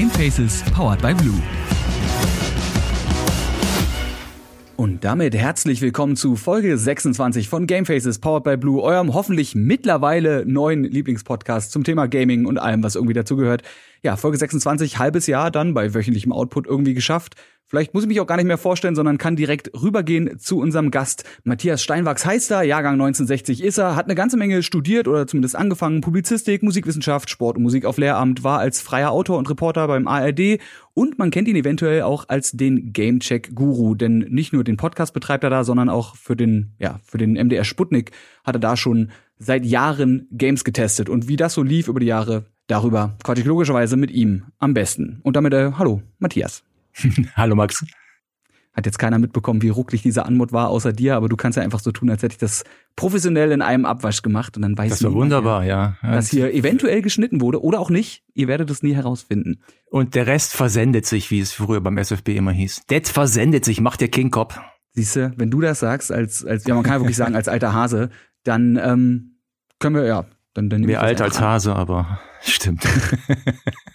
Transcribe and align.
Gamefaces 0.00 0.62
powered 0.72 1.02
by 1.02 1.12
Blue. 1.12 1.38
Und 4.76 5.04
damit 5.04 5.34
herzlich 5.34 5.82
willkommen 5.82 6.16
zu 6.16 6.36
Folge 6.36 6.78
26 6.78 7.50
von 7.50 7.66
Gamefaces 7.66 8.18
Powered 8.18 8.44
by 8.44 8.56
Blue, 8.56 8.80
eurem 8.80 9.12
hoffentlich 9.12 9.54
mittlerweile 9.54 10.46
neuen 10.46 10.84
Lieblingspodcast 10.84 11.70
zum 11.70 11.84
Thema 11.84 12.08
Gaming 12.08 12.46
und 12.46 12.56
allem, 12.56 12.82
was 12.82 12.94
irgendwie 12.94 13.12
dazugehört. 13.12 13.60
Ja, 14.02 14.16
Folge 14.16 14.38
26, 14.38 14.98
halbes 14.98 15.26
Jahr 15.26 15.50
dann 15.50 15.74
bei 15.74 15.92
wöchentlichem 15.92 16.32
Output 16.32 16.66
irgendwie 16.66 16.94
geschafft. 16.94 17.34
Vielleicht 17.70 17.94
muss 17.94 18.02
ich 18.02 18.08
mich 18.08 18.20
auch 18.20 18.26
gar 18.26 18.36
nicht 18.36 18.48
mehr 18.48 18.58
vorstellen, 18.58 18.96
sondern 18.96 19.16
kann 19.16 19.36
direkt 19.36 19.70
rübergehen 19.80 20.40
zu 20.40 20.58
unserem 20.58 20.90
Gast. 20.90 21.22
Matthias 21.44 21.80
Steinwachs 21.80 22.26
heißt 22.26 22.50
er, 22.50 22.64
Jahrgang 22.64 22.94
1960 22.94 23.62
ist 23.62 23.78
er, 23.78 23.94
hat 23.94 24.06
eine 24.06 24.16
ganze 24.16 24.36
Menge 24.36 24.64
studiert 24.64 25.06
oder 25.06 25.28
zumindest 25.28 25.54
angefangen, 25.54 26.00
Publizistik, 26.00 26.64
Musikwissenschaft, 26.64 27.30
Sport 27.30 27.58
und 27.58 27.62
Musik 27.62 27.84
auf 27.84 27.96
Lehramt, 27.96 28.42
war 28.42 28.58
als 28.58 28.80
freier 28.80 29.12
Autor 29.12 29.38
und 29.38 29.48
Reporter 29.48 29.86
beim 29.86 30.08
ARD 30.08 30.58
und 30.94 31.20
man 31.20 31.30
kennt 31.30 31.46
ihn 31.46 31.54
eventuell 31.54 32.02
auch 32.02 32.24
als 32.28 32.50
den 32.50 32.92
Gamecheck-Guru, 32.92 33.94
denn 33.94 34.18
nicht 34.18 34.52
nur 34.52 34.64
den 34.64 34.76
Podcast 34.76 35.14
betreibt 35.14 35.44
er 35.44 35.50
da, 35.50 35.62
sondern 35.62 35.88
auch 35.88 36.16
für 36.16 36.34
den, 36.34 36.72
ja, 36.80 36.98
für 37.04 37.18
den 37.18 37.34
MDR 37.34 37.62
Sputnik 37.62 38.10
hat 38.42 38.56
er 38.56 38.60
da 38.60 38.76
schon 38.76 39.12
seit 39.38 39.64
Jahren 39.64 40.26
Games 40.32 40.64
getestet 40.64 41.08
und 41.08 41.28
wie 41.28 41.36
das 41.36 41.54
so 41.54 41.62
lief 41.62 41.86
über 41.86 42.00
die 42.00 42.06
Jahre, 42.06 42.46
darüber 42.66 43.16
quatsch 43.22 43.38
ich 43.38 43.44
logischerweise 43.44 43.96
mit 43.96 44.10
ihm 44.10 44.46
am 44.58 44.74
besten. 44.74 45.20
Und 45.22 45.36
damit, 45.36 45.54
äh, 45.54 45.70
hallo, 45.78 46.02
Matthias. 46.18 46.64
Hallo 47.36 47.54
Max. 47.54 47.84
Hat 48.72 48.86
jetzt 48.86 48.98
keiner 48.98 49.18
mitbekommen, 49.18 49.62
wie 49.62 49.68
rucklig 49.68 50.02
dieser 50.02 50.26
Anmut 50.26 50.52
war, 50.52 50.68
außer 50.68 50.92
dir, 50.92 51.16
aber 51.16 51.28
du 51.28 51.36
kannst 51.36 51.56
ja 51.56 51.62
einfach 51.62 51.80
so 51.80 51.90
tun, 51.90 52.08
als 52.08 52.22
hätte 52.22 52.34
ich 52.34 52.38
das 52.38 52.62
professionell 52.94 53.50
in 53.50 53.62
einem 53.62 53.84
Abwasch 53.84 54.22
gemacht 54.22 54.56
und 54.56 54.62
dann 54.62 54.78
weiß 54.78 54.90
Das 54.90 55.02
war 55.02 55.10
niemand, 55.10 55.24
wunderbar, 55.24 55.64
ja. 55.64 55.96
Dass 56.02 56.30
hier 56.30 56.54
eventuell 56.54 57.02
geschnitten 57.02 57.40
wurde 57.40 57.62
oder 57.62 57.80
auch 57.80 57.90
nicht. 57.90 58.22
Ihr 58.32 58.46
werdet 58.46 58.70
es 58.70 58.84
nie 58.84 58.94
herausfinden. 58.94 59.60
Und 59.90 60.14
der 60.14 60.28
Rest 60.28 60.54
versendet 60.54 61.04
sich, 61.04 61.32
wie 61.32 61.40
es 61.40 61.52
früher 61.52 61.80
beim 61.80 61.98
SFB 61.98 62.28
immer 62.28 62.52
hieß. 62.52 62.82
Det 62.88 63.08
versendet 63.08 63.64
sich, 63.64 63.80
macht 63.80 64.00
der 64.00 64.08
King 64.08 64.30
Cop. 64.30 64.60
Siehst 64.92 65.16
du, 65.16 65.32
wenn 65.36 65.50
du 65.50 65.60
das 65.60 65.80
sagst, 65.80 66.12
als, 66.12 66.44
als 66.44 66.64
ja, 66.64 66.74
man 66.74 66.84
kann 66.84 66.94
ja 66.94 67.00
wirklich 67.00 67.16
sagen, 67.16 67.34
als 67.34 67.48
alter 67.48 67.74
Hase, 67.74 68.10
dann 68.44 68.78
ähm, 68.80 69.40
können 69.80 69.96
wir, 69.96 70.04
ja, 70.04 70.26
dann, 70.54 70.70
dann 70.70 70.82
Mehr 70.82 71.02
alt 71.02 71.20
als 71.20 71.38
an. 71.38 71.44
Hase, 71.44 71.74
aber 71.74 72.20
stimmt. 72.42 72.86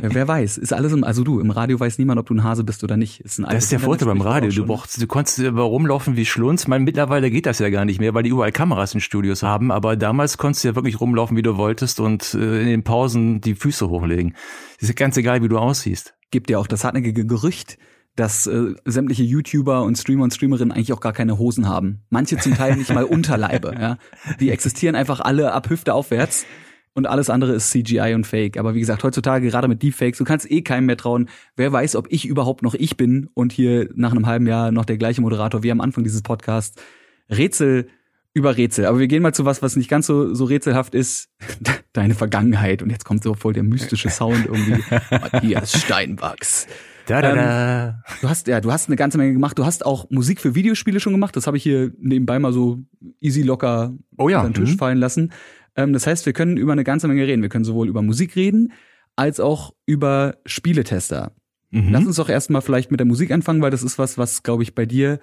Ja, 0.00 0.12
wer 0.12 0.28
weiß, 0.28 0.58
ist 0.58 0.72
alles 0.72 0.92
im, 0.92 1.04
also 1.04 1.24
du, 1.24 1.40
im 1.40 1.50
Radio 1.50 1.78
weiß 1.80 1.98
niemand, 1.98 2.18
ob 2.18 2.26
du 2.26 2.34
ein 2.34 2.44
Hase 2.44 2.64
bist 2.64 2.84
oder 2.84 2.96
nicht. 2.96 3.20
Ist 3.20 3.38
Das 3.38 3.64
ist 3.64 3.72
der 3.72 3.80
Vorteil 3.80 4.08
beim 4.08 4.20
Radio. 4.20 4.50
Du 4.50 4.62
auch 4.62 4.66
brauchst, 4.66 5.00
du 5.00 5.06
konntest 5.06 5.40
rumlaufen 5.40 6.16
wie 6.16 6.26
Schlunz. 6.26 6.62
Ich 6.62 6.68
meine, 6.68 6.84
mittlerweile 6.84 7.30
geht 7.30 7.46
das 7.46 7.58
ja 7.58 7.70
gar 7.70 7.84
nicht 7.84 7.98
mehr, 7.98 8.14
weil 8.14 8.22
die 8.22 8.30
überall 8.30 8.52
Kameras 8.52 8.94
in 8.94 9.00
Studios 9.00 9.42
haben. 9.42 9.70
Aber 9.70 9.96
damals 9.96 10.38
konntest 10.38 10.64
du 10.64 10.68
ja 10.68 10.74
wirklich 10.74 11.00
rumlaufen, 11.00 11.36
wie 11.36 11.42
du 11.42 11.56
wolltest 11.56 12.00
und 12.00 12.34
äh, 12.34 12.60
in 12.60 12.66
den 12.66 12.84
Pausen 12.84 13.40
die 13.40 13.54
Füße 13.54 13.88
hochlegen. 13.88 14.34
Ist 14.78 14.88
ja 14.88 14.94
ganz 14.94 15.16
egal, 15.16 15.42
wie 15.42 15.48
du 15.48 15.58
aussiehst. 15.58 16.14
gibt 16.30 16.50
ja 16.50 16.58
auch 16.58 16.66
das 16.66 16.84
hartnäckige 16.84 17.26
Gerücht, 17.26 17.78
dass 18.16 18.46
äh, 18.46 18.74
sämtliche 18.84 19.22
YouTuber 19.22 19.82
und 19.82 19.96
Streamer 19.96 20.24
und 20.24 20.34
Streamerinnen 20.34 20.72
eigentlich 20.72 20.92
auch 20.92 21.00
gar 21.00 21.12
keine 21.12 21.38
Hosen 21.38 21.68
haben. 21.68 22.02
Manche 22.10 22.38
zum 22.38 22.54
Teil 22.54 22.76
nicht 22.76 22.92
mal 22.92 23.04
Unterleibe. 23.04 23.74
Ja? 23.78 23.98
Die 24.40 24.50
existieren 24.50 24.94
einfach 24.94 25.20
alle 25.20 25.52
ab 25.52 25.70
Hüfte 25.70 25.94
aufwärts 25.94 26.46
und 26.96 27.06
alles 27.06 27.28
andere 27.28 27.52
ist 27.52 27.70
CGI 27.70 28.14
und 28.14 28.26
Fake. 28.26 28.56
Aber 28.56 28.74
wie 28.74 28.80
gesagt, 28.80 29.04
heutzutage 29.04 29.46
gerade 29.48 29.68
mit 29.68 29.82
Deepfakes, 29.82 30.18
du 30.18 30.24
kannst 30.24 30.50
eh 30.50 30.62
keinem 30.62 30.86
mehr 30.86 30.96
trauen. 30.96 31.28
Wer 31.54 31.70
weiß, 31.70 31.94
ob 31.94 32.10
ich 32.10 32.24
überhaupt 32.26 32.62
noch 32.62 32.74
ich 32.74 32.96
bin 32.96 33.28
und 33.34 33.52
hier 33.52 33.90
nach 33.94 34.12
einem 34.12 34.26
halben 34.26 34.46
Jahr 34.46 34.72
noch 34.72 34.86
der 34.86 34.96
gleiche 34.96 35.20
Moderator 35.20 35.62
wie 35.62 35.70
am 35.70 35.82
Anfang 35.82 36.04
dieses 36.04 36.22
Podcasts. 36.22 36.82
Rätsel 37.30 37.88
über 38.32 38.56
Rätsel. 38.56 38.86
Aber 38.86 38.98
wir 38.98 39.08
gehen 39.08 39.22
mal 39.22 39.34
zu 39.34 39.44
was, 39.44 39.62
was 39.62 39.76
nicht 39.76 39.90
ganz 39.90 40.06
so, 40.06 40.34
so 40.34 40.44
rätselhaft 40.44 40.94
ist. 40.94 41.28
Deine 41.92 42.14
Vergangenheit. 42.14 42.82
Und 42.82 42.88
jetzt 42.90 43.04
kommt 43.04 43.22
so 43.22 43.34
voll 43.34 43.52
der 43.52 43.62
mystische 43.62 44.08
Sound 44.08 44.46
irgendwie. 44.46 44.82
Matthias 45.10 45.78
Steinwachs. 45.78 46.66
Da, 47.06 47.22
da, 47.22 47.34
da. 47.34 48.02
Du 48.20 48.28
hast 48.28 48.48
ja, 48.48 48.60
du 48.60 48.72
hast 48.72 48.88
eine 48.88 48.96
ganze 48.96 49.16
Menge 49.16 49.32
gemacht. 49.32 49.58
Du 49.58 49.64
hast 49.64 49.86
auch 49.86 50.10
Musik 50.10 50.40
für 50.40 50.54
Videospiele 50.54 50.98
schon 50.98 51.12
gemacht. 51.12 51.36
Das 51.36 51.46
habe 51.46 51.56
ich 51.56 51.62
hier 51.62 51.92
nebenbei 51.98 52.38
mal 52.38 52.52
so 52.52 52.78
easy 53.20 53.42
locker 53.42 53.94
Oh 54.18 54.28
ja, 54.28 54.40
auf 54.40 54.46
den 54.46 54.54
Tisch 54.54 54.72
mhm. 54.72 54.78
fallen 54.78 54.98
lassen. 54.98 55.32
Ähm, 55.76 55.92
das 55.92 56.06
heißt, 56.06 56.26
wir 56.26 56.32
können 56.32 56.56
über 56.56 56.72
eine 56.72 56.84
ganze 56.84 57.08
Menge 57.08 57.26
reden. 57.26 57.42
Wir 57.42 57.48
können 57.48 57.64
sowohl 57.64 57.88
über 57.88 58.02
Musik 58.02 58.36
reden 58.36 58.72
als 59.14 59.40
auch 59.40 59.74
über 59.86 60.36
Spieletester. 60.44 61.32
Mhm. 61.70 61.90
Lass 61.90 62.06
uns 62.06 62.16
doch 62.16 62.28
erstmal 62.28 62.62
vielleicht 62.62 62.90
mit 62.90 63.00
der 63.00 63.06
Musik 63.06 63.30
anfangen, 63.30 63.62
weil 63.62 63.70
das 63.70 63.82
ist 63.82 63.98
was, 63.98 64.18
was 64.18 64.42
glaube 64.42 64.62
ich 64.62 64.74
bei 64.74 64.86
dir 64.86 65.20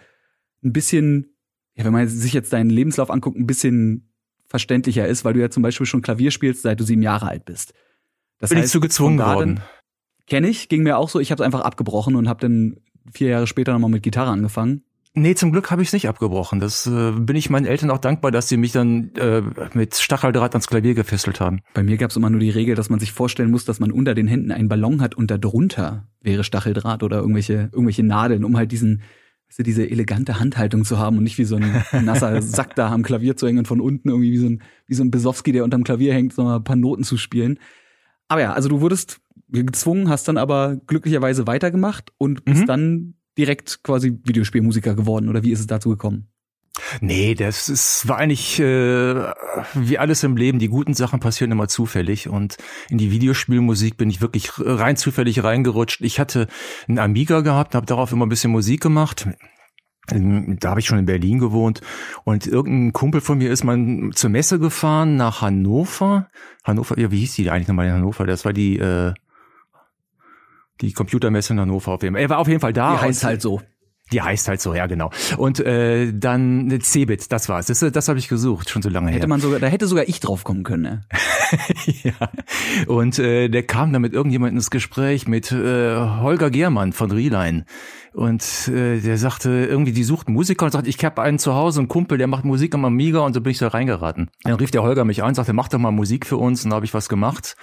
ein 0.63 0.73
bisschen, 0.73 1.35
ja, 1.75 1.85
wenn 1.85 1.93
man 1.93 2.07
sich 2.07 2.33
jetzt 2.33 2.53
deinen 2.53 2.69
Lebenslauf 2.69 3.11
anguckt, 3.11 3.37
ein 3.37 3.47
bisschen 3.47 4.09
verständlicher 4.45 5.07
ist, 5.07 5.25
weil 5.25 5.33
du 5.33 5.41
ja 5.41 5.49
zum 5.49 5.63
Beispiel 5.63 5.85
schon 5.85 6.01
Klavier 6.01 6.31
spielst, 6.31 6.63
seit 6.63 6.79
du 6.79 6.83
sieben 6.83 7.01
Jahre 7.01 7.27
alt 7.27 7.45
bist. 7.45 7.73
Das 8.39 8.49
Bin 8.49 8.59
ich 8.59 8.67
zu 8.67 8.79
gezwungen 8.79 9.19
worden. 9.19 9.61
Kenne 10.27 10.47
ich, 10.47 10.69
ging 10.69 10.83
mir 10.83 10.97
auch 10.97 11.09
so. 11.09 11.19
Ich 11.19 11.31
habe 11.31 11.41
es 11.41 11.45
einfach 11.45 11.61
abgebrochen 11.61 12.15
und 12.15 12.27
habe 12.27 12.41
dann 12.41 12.77
vier 13.13 13.29
Jahre 13.29 13.47
später 13.47 13.73
nochmal 13.73 13.89
mit 13.89 14.03
Gitarre 14.03 14.31
angefangen. 14.31 14.83
Nee, 15.15 15.35
zum 15.35 15.51
Glück 15.51 15.69
habe 15.69 15.83
ich 15.83 15.89
es 15.89 15.93
nicht 15.93 16.09
abgebrochen. 16.09 16.59
Das 16.59 16.87
äh, 16.87 17.11
bin 17.11 17.35
ich 17.35 17.51
meinen 17.51 17.67
Eltern 17.67 17.91
auch 17.91 17.99
dankbar, 17.99 18.31
dass 18.31 18.49
sie 18.49 18.57
mich 18.57 18.71
dann 18.71 19.11
äh, 19.15 19.43
mit 19.75 19.93
Stacheldraht 19.95 20.53
ans 20.55 20.65
Klavier 20.67 20.95
gefesselt 20.95 21.39
haben. 21.39 21.59
Bei 21.75 21.83
mir 21.83 21.97
gab 21.97 22.09
es 22.09 22.17
immer 22.17 22.31
nur 22.31 22.39
die 22.39 22.49
Regel, 22.49 22.73
dass 22.73 22.89
man 22.89 22.99
sich 22.99 23.11
vorstellen 23.11 23.51
muss, 23.51 23.63
dass 23.63 23.79
man 23.79 23.91
unter 23.91 24.15
den 24.15 24.27
Händen 24.27 24.51
einen 24.51 24.69
Ballon 24.69 25.01
hat 25.01 25.13
und 25.13 25.29
darunter 25.29 26.07
wäre 26.21 26.43
Stacheldraht 26.43 27.03
oder 27.03 27.19
irgendwelche, 27.19 27.69
irgendwelche 27.71 28.01
Nadeln, 28.03 28.43
um 28.43 28.57
halt 28.57 28.71
diesen, 28.71 29.03
weißt 29.49 29.59
du, 29.59 29.63
diese 29.63 29.87
elegante 29.87 30.39
Handhaltung 30.39 30.83
zu 30.83 30.97
haben 30.97 31.17
und 31.17 31.23
nicht 31.25 31.37
wie 31.37 31.45
so 31.45 31.57
ein 31.57 31.83
nasser 32.05 32.41
Sack 32.41 32.75
da 32.75 32.91
am 32.91 33.03
Klavier 33.03 33.37
zu 33.37 33.45
hängen 33.45 33.59
und 33.59 33.67
von 33.67 33.81
unten 33.81 34.09
irgendwie 34.09 34.31
wie 34.31 34.37
so 34.39 34.47
ein, 34.47 34.63
wie 34.87 34.95
so 34.95 35.03
ein 35.03 35.11
Besowski, 35.11 35.51
der 35.51 35.63
unterm 35.63 35.83
Klavier 35.83 36.15
hängt, 36.15 36.33
so 36.33 36.47
ein 36.47 36.63
paar 36.63 36.75
Noten 36.75 37.03
zu 37.03 37.17
spielen. 37.17 37.59
Aber 38.29 38.41
ja, 38.41 38.53
also 38.53 38.67
du 38.67 38.81
wurdest 38.81 39.19
gezwungen, 39.49 40.09
hast 40.09 40.27
dann 40.27 40.37
aber 40.39 40.77
glücklicherweise 40.87 41.45
weitergemacht 41.45 42.11
und 42.17 42.45
bist 42.45 42.61
Mhm. 42.63 42.65
dann 42.65 43.13
direkt 43.37 43.83
quasi 43.83 44.19
Videospielmusiker 44.23 44.95
geworden 44.95 45.29
oder 45.29 45.43
wie 45.43 45.51
ist 45.51 45.59
es 45.59 45.67
dazu 45.67 45.89
gekommen? 45.89 46.27
Nee, 47.01 47.35
das 47.35 47.69
ist, 47.69 48.07
war 48.07 48.17
eigentlich 48.17 48.59
äh, 48.59 48.63
wie 49.75 49.97
alles 49.99 50.23
im 50.23 50.35
Leben. 50.35 50.57
Die 50.57 50.69
guten 50.69 50.95
Sachen 50.95 51.19
passieren 51.19 51.51
immer 51.51 51.67
zufällig 51.67 52.27
und 52.27 52.57
in 52.89 52.97
die 52.97 53.11
Videospielmusik 53.11 53.95
bin 53.95 54.09
ich 54.09 54.21
wirklich 54.21 54.51
rein 54.57 54.97
zufällig 54.97 55.43
reingerutscht. 55.43 56.01
Ich 56.01 56.19
hatte 56.19 56.47
einen 56.87 56.99
Amiga 56.99 57.41
gehabt, 57.41 57.75
habe 57.75 57.85
darauf 57.85 58.11
immer 58.11 58.25
ein 58.25 58.29
bisschen 58.29 58.51
Musik 58.51 58.81
gemacht. 58.81 59.27
Da 60.07 60.69
habe 60.69 60.81
ich 60.81 60.85
schon 60.85 60.99
in 60.99 61.05
Berlin 61.05 61.39
gewohnt 61.39 61.79
und 62.25 62.45
irgendein 62.45 62.91
Kumpel 62.91 63.21
von 63.21 63.37
mir 63.37 63.51
ist 63.51 63.63
mal 63.63 64.09
zur 64.13 64.29
Messe 64.29 64.59
gefahren 64.59 65.15
nach 65.15 65.41
Hannover. 65.41 66.27
Hannover, 66.65 66.99
ja, 66.99 67.09
wie 67.09 67.19
hieß 67.19 67.35
die 67.35 67.49
eigentlich 67.49 67.69
nochmal 67.69 67.87
in 67.87 67.93
Hannover? 67.93 68.25
Das 68.25 68.43
war 68.43 68.51
die 68.51 68.79
äh, 68.79 69.13
die 70.83 70.93
Computermesse 70.93 71.53
in 71.53 71.59
Hannover 71.59 71.93
auf 71.93 72.03
jeden 72.03 72.15
Fall. 72.15 72.21
Er 72.21 72.29
war 72.29 72.37
auf 72.39 72.47
jeden 72.47 72.59
Fall 72.59 72.73
da. 72.73 72.95
Die 72.95 73.01
heißt 73.01 73.23
und- 73.23 73.27
halt 73.27 73.41
so. 73.41 73.61
die 74.11 74.21
heißt 74.21 74.47
halt 74.47 74.61
so, 74.61 74.75
ja 74.75 74.85
genau. 74.87 75.09
Und 75.37 75.59
äh, 75.61 76.11
dann 76.13 76.65
eine 76.65 76.79
Cebit, 76.79 77.31
das 77.31 77.49
war's. 77.49 77.67
Das, 77.67 77.79
das 77.79 78.07
habe 78.09 78.19
ich 78.19 78.27
gesucht, 78.27 78.69
schon 78.69 78.81
so 78.81 78.89
lange 78.89 79.07
Hätte 79.09 79.21
her. 79.21 79.27
man 79.27 79.39
sogar, 79.39 79.59
da 79.59 79.67
hätte 79.67 79.87
sogar 79.87 80.07
ich 80.07 80.19
drauf 80.19 80.43
kommen 80.43 80.63
können, 80.63 80.83
ne? 80.83 81.01
ja. 82.03 82.29
Und 82.87 83.17
äh, 83.17 83.49
der 83.49 83.63
kam 83.63 83.91
dann 83.93 84.01
mit 84.01 84.13
irgendjemandem 84.13 84.57
ins 84.57 84.69
Gespräch 84.69 85.27
mit 85.27 85.51
äh, 85.51 85.95
Holger 85.95 86.51
Gehrmann 86.51 86.93
von 86.93 87.09
Rielein. 87.11 87.65
Und 88.13 88.67
äh, 88.67 88.99
der 88.99 89.17
sagte, 89.17 89.49
irgendwie, 89.49 89.93
die 89.93 90.03
suchten 90.03 90.33
Musiker 90.33 90.65
und 90.65 90.71
sagte, 90.71 90.89
ich 90.89 91.03
habe 91.03 91.21
einen 91.21 91.39
zu 91.39 91.55
Hause, 91.55 91.79
einen 91.79 91.87
Kumpel, 91.87 92.19
der 92.19 92.27
macht 92.27 92.45
Musik 92.45 92.75
am 92.75 92.85
Amiga 92.85 93.21
und 93.21 93.33
so 93.33 93.41
bin 93.41 93.51
ich 93.51 93.57
da 93.57 93.69
reingeraten. 93.69 94.29
Dann 94.43 94.53
rief 94.55 94.69
der 94.69 94.83
Holger 94.83 95.05
mich 95.05 95.23
an, 95.23 95.33
sagte, 95.33 95.53
mach 95.53 95.69
doch 95.69 95.79
mal 95.79 95.89
Musik 95.91 96.27
für 96.27 96.37
uns 96.37 96.63
und 96.63 96.69
da 96.69 96.75
habe 96.75 96.85
ich 96.85 96.93
was 96.93 97.09
gemacht. 97.09 97.55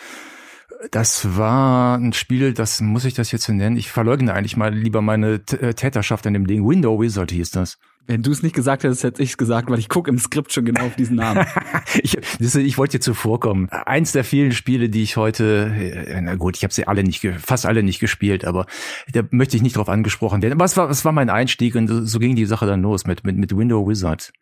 Das 0.91 1.37
war 1.37 1.99
ein 1.99 2.15
Spiel, 2.15 2.55
das 2.55 2.81
muss 2.81 3.05
ich 3.05 3.13
das 3.13 3.33
jetzt 3.33 3.45
so 3.45 3.53
nennen. 3.53 3.77
Ich 3.77 3.91
verleugne 3.91 4.33
eigentlich 4.33 4.57
mal 4.57 4.75
lieber 4.75 5.03
meine 5.03 5.45
T 5.45 5.57
äh, 5.57 5.75
Täterschaft 5.75 6.27
an 6.27 6.33
dem 6.33 6.47
Ding. 6.47 6.67
Window 6.67 6.99
Wizard 7.01 7.31
hieß 7.31 7.51
das. 7.51 7.79
Wenn 8.07 8.23
du 8.23 8.31
es 8.31 8.43
nicht 8.43 8.55
gesagt 8.55 8.83
hättest, 8.83 9.05
hätte 9.05 9.23
ich 9.23 9.31
es 9.31 9.37
gesagt, 9.37 9.71
weil 9.71 9.79
ich 9.79 9.91
gucke 9.91 10.11
im 10.11 10.19
Skript 10.19 10.53
schon 10.53 10.65
genau 10.65 10.87
auf 10.87 10.97
diesen 10.97 11.17
Namen. 11.17 11.47
Ich, 12.03 12.17
ich 12.57 12.79
wollte 12.79 12.99
dir 12.99 13.01
zuvorkommen. 13.01 13.69
Eins 13.69 14.13
der 14.13 14.25
vielen 14.25 14.53
Spiele, 14.53 14.89
die 14.89 15.03
ich 15.03 15.17
heute, 15.17 15.73
äh, 15.75 16.21
na 16.21 16.37
gut, 16.37 16.57
ich 16.57 16.63
habe 16.63 16.73
sie 16.73 16.87
alle 16.87 17.03
nicht, 17.03 17.27
fast 17.39 17.67
alle 17.67 17.83
nicht 17.83 18.01
gespielt, 18.01 18.45
aber 18.45 18.67
da 19.13 19.23
möchte 19.31 19.57
ich 19.57 19.63
nicht 19.63 19.77
drauf 19.77 19.89
angesprochen 19.89 20.41
werden. 20.41 20.55
Aber 20.55 20.65
es 20.65 20.77
war, 20.77 20.89
es 20.89 21.05
war 21.05 21.13
mein 21.13 21.31
Einstieg 21.31 21.75
und 21.75 21.89
so 21.89 22.19
ging 22.19 22.37
die 22.37 22.47
Sache 22.47 22.67
dann 22.67 22.83
los 22.83 23.07
mit, 23.07 23.25
mit, 23.25 23.37
mit 23.37 23.57
Window 23.57 23.87
Wizard. 23.89 24.33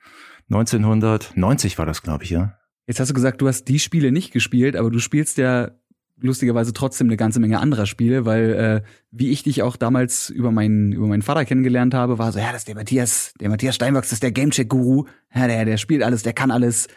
1990 0.50 1.78
war 1.78 1.86
das, 1.86 2.02
glaube 2.02 2.24
ich, 2.24 2.30
ja. 2.30 2.58
Jetzt 2.86 3.00
hast 3.00 3.08
du 3.08 3.14
gesagt, 3.14 3.40
du 3.40 3.48
hast 3.48 3.64
die 3.64 3.78
Spiele 3.78 4.12
nicht 4.12 4.32
gespielt, 4.32 4.76
aber 4.76 4.90
du 4.90 4.98
spielst 4.98 5.38
ja 5.38 5.72
lustigerweise 6.20 6.72
trotzdem 6.72 7.06
eine 7.06 7.16
ganze 7.16 7.40
Menge 7.40 7.60
anderer 7.60 7.86
Spiele, 7.86 8.24
weil 8.24 8.52
äh, 8.84 8.88
wie 9.10 9.30
ich 9.30 9.42
dich 9.42 9.62
auch 9.62 9.76
damals 9.76 10.30
über 10.30 10.50
meinen 10.50 10.92
über 10.92 11.06
meinen 11.06 11.22
Vater 11.22 11.44
kennengelernt 11.44 11.94
habe, 11.94 12.18
war 12.18 12.32
so, 12.32 12.38
ja, 12.38 12.46
das 12.52 12.62
ist 12.62 12.68
der 12.68 12.74
Matthias, 12.74 13.32
der 13.40 13.48
Matthias 13.48 13.74
Steinwachs, 13.76 14.08
das 14.08 14.14
ist 14.16 14.22
der 14.22 14.32
Gamecheck 14.32 14.68
Guru, 14.68 15.04
ja, 15.34 15.46
der 15.46 15.64
der 15.64 15.76
spielt 15.76 16.02
alles, 16.02 16.22
der 16.22 16.32
kann 16.32 16.50
alles 16.50 16.88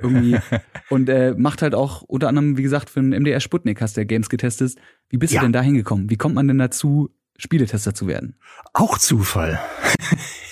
irgendwie 0.00 0.36
und 0.90 1.08
äh, 1.08 1.34
macht 1.36 1.62
halt 1.62 1.74
auch 1.74 2.02
unter 2.02 2.28
anderem, 2.28 2.58
wie 2.58 2.62
gesagt, 2.62 2.90
für 2.90 3.00
den 3.00 3.10
MDR 3.10 3.40
Sputnik 3.40 3.80
hast 3.80 3.96
du 3.96 4.02
ja 4.02 4.04
Games 4.04 4.28
getestet. 4.28 4.74
Wie 5.08 5.16
bist 5.16 5.32
Ja. 5.32 5.40
du 5.40 5.46
denn 5.46 5.52
da 5.52 5.62
hingekommen? 5.62 6.10
Wie 6.10 6.16
kommt 6.16 6.34
man 6.34 6.46
denn 6.48 6.58
dazu, 6.58 7.08
Spieletester 7.38 7.94
zu 7.94 8.06
werden? 8.06 8.36
Auch 8.72 8.98
Zufall. 8.98 9.60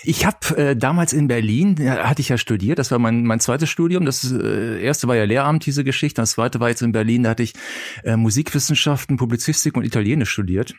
Ich 0.06 0.26
habe 0.26 0.56
äh, 0.56 0.76
damals 0.76 1.14
in 1.14 1.28
Berlin, 1.28 1.76
ja, 1.78 2.08
hatte 2.08 2.20
ich 2.20 2.28
ja 2.28 2.36
studiert, 2.36 2.78
das 2.78 2.90
war 2.90 2.98
mein, 2.98 3.24
mein 3.24 3.40
zweites 3.40 3.70
Studium. 3.70 4.04
Das 4.04 4.30
äh, 4.30 4.82
erste 4.82 5.08
war 5.08 5.16
ja 5.16 5.24
Lehramt, 5.24 5.64
diese 5.64 5.82
Geschichte. 5.82 6.20
Das 6.20 6.32
zweite 6.32 6.60
war 6.60 6.68
jetzt 6.68 6.82
in 6.82 6.92
Berlin, 6.92 7.22
da 7.22 7.30
hatte 7.30 7.42
ich 7.42 7.54
äh, 8.02 8.16
Musikwissenschaften, 8.16 9.16
Publizistik 9.16 9.76
und 9.76 9.84
Italienisch 9.84 10.30
studiert. 10.30 10.74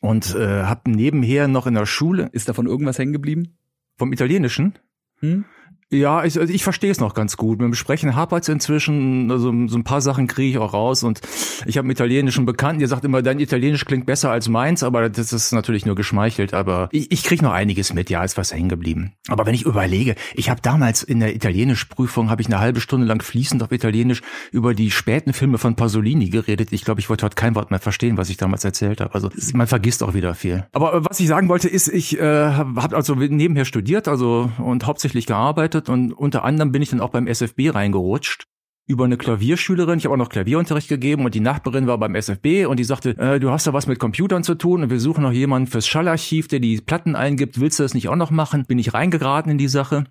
Und 0.00 0.34
äh, 0.34 0.62
habe 0.62 0.90
nebenher 0.90 1.46
noch 1.46 1.66
in 1.66 1.74
der 1.74 1.84
Schule. 1.84 2.30
Ist 2.32 2.48
davon 2.48 2.66
irgendwas 2.66 2.98
hängen 2.98 3.12
geblieben? 3.12 3.58
Vom 3.98 4.14
Italienischen? 4.14 4.78
Hm? 5.18 5.44
Ja, 5.92 6.24
ich, 6.24 6.38
also 6.38 6.52
ich 6.52 6.62
verstehe 6.62 6.92
es 6.92 7.00
noch 7.00 7.14
ganz 7.14 7.36
gut. 7.36 7.58
Mit 7.58 7.66
dem 7.66 7.74
Sprechen 7.74 8.14
hapert 8.14 8.48
inzwischen, 8.48 9.28
also 9.30 9.52
so 9.66 9.76
ein 9.76 9.82
paar 9.82 10.00
Sachen 10.00 10.28
kriege 10.28 10.50
ich 10.50 10.58
auch 10.58 10.72
raus 10.72 11.02
und 11.02 11.20
ich 11.66 11.76
habe 11.78 11.86
einen 11.86 11.90
italienischen 11.90 12.46
Bekannten, 12.46 12.78
der 12.78 12.86
sagt 12.86 13.04
immer, 13.04 13.22
dein 13.22 13.40
Italienisch 13.40 13.84
klingt 13.84 14.06
besser 14.06 14.30
als 14.30 14.48
meins, 14.48 14.84
aber 14.84 15.08
das 15.08 15.32
ist 15.32 15.52
natürlich 15.52 15.86
nur 15.86 15.96
geschmeichelt, 15.96 16.54
aber 16.54 16.88
ich, 16.92 17.10
ich 17.10 17.24
kriege 17.24 17.44
noch 17.44 17.52
einiges 17.52 17.92
mit, 17.92 18.08
ja, 18.08 18.22
ist 18.22 18.38
was 18.38 18.52
hängen 18.52 18.68
geblieben. 18.68 19.14
Aber 19.26 19.46
wenn 19.46 19.54
ich 19.54 19.66
überlege, 19.66 20.14
ich 20.34 20.48
habe 20.48 20.60
damals 20.62 21.02
in 21.02 21.18
der 21.18 21.34
Italienischprüfung, 21.34 22.30
habe 22.30 22.40
ich 22.40 22.46
eine 22.46 22.60
halbe 22.60 22.80
Stunde 22.80 23.06
lang 23.08 23.20
fließend 23.20 23.60
auf 23.60 23.72
Italienisch 23.72 24.22
über 24.52 24.74
die 24.74 24.92
späten 24.92 25.32
Filme 25.32 25.58
von 25.58 25.74
Pasolini 25.74 26.30
geredet. 26.30 26.68
Ich 26.72 26.84
glaube, 26.84 27.00
ich 27.00 27.10
wollte 27.10 27.24
heute 27.24 27.34
kein 27.34 27.56
Wort 27.56 27.72
mehr 27.72 27.80
verstehen, 27.80 28.16
was 28.16 28.30
ich 28.30 28.36
damals 28.36 28.64
erzählt 28.64 29.00
habe. 29.00 29.12
Also 29.14 29.28
man 29.54 29.66
vergisst 29.66 30.04
auch 30.04 30.14
wieder 30.14 30.36
viel. 30.36 30.66
Aber 30.72 30.94
äh, 30.94 31.04
was 31.04 31.18
ich 31.18 31.26
sagen 31.26 31.48
wollte, 31.48 31.68
ist, 31.68 31.88
ich 31.88 32.20
äh, 32.20 32.22
habe 32.22 32.94
also 32.96 33.16
nebenher 33.16 33.64
studiert, 33.64 34.06
also 34.06 34.52
und 34.58 34.86
hauptsächlich 34.86 35.26
gearbeitet 35.26 35.79
gearbeitet 35.80 35.88
und 35.88 36.12
unter 36.12 36.44
anderem 36.44 36.72
bin 36.72 36.82
ich 36.82 36.90
dann 36.90 37.00
auch 37.00 37.10
beim 37.10 37.26
SFB 37.26 37.70
reingerutscht 37.70 38.46
über 38.86 39.04
eine 39.04 39.16
Klavierschülerin. 39.16 39.98
Ich 39.98 40.04
habe 40.04 40.14
auch 40.14 40.18
noch 40.18 40.30
Klavierunterricht 40.30 40.88
gegeben 40.88 41.24
und 41.24 41.34
die 41.34 41.40
Nachbarin 41.40 41.86
war 41.86 41.98
beim 41.98 42.16
SFB 42.16 42.66
und 42.66 42.78
die 42.78 42.84
sagte, 42.84 43.10
äh, 43.18 43.38
du 43.38 43.50
hast 43.50 43.66
da 43.66 43.72
was 43.72 43.86
mit 43.86 44.00
Computern 44.00 44.42
zu 44.42 44.56
tun 44.56 44.82
und 44.82 44.90
wir 44.90 44.98
suchen 44.98 45.22
noch 45.22 45.32
jemanden 45.32 45.68
fürs 45.68 45.86
Schallarchiv, 45.86 46.48
der 46.48 46.58
die 46.58 46.80
Platten 46.80 47.14
eingibt. 47.14 47.60
Willst 47.60 47.78
du 47.78 47.84
das 47.84 47.94
nicht 47.94 48.08
auch 48.08 48.16
noch 48.16 48.32
machen? 48.32 48.64
Bin 48.66 48.78
ich 48.78 48.92
reingeraten 48.92 49.52
in 49.52 49.58
die 49.58 49.68
Sache 49.68 50.04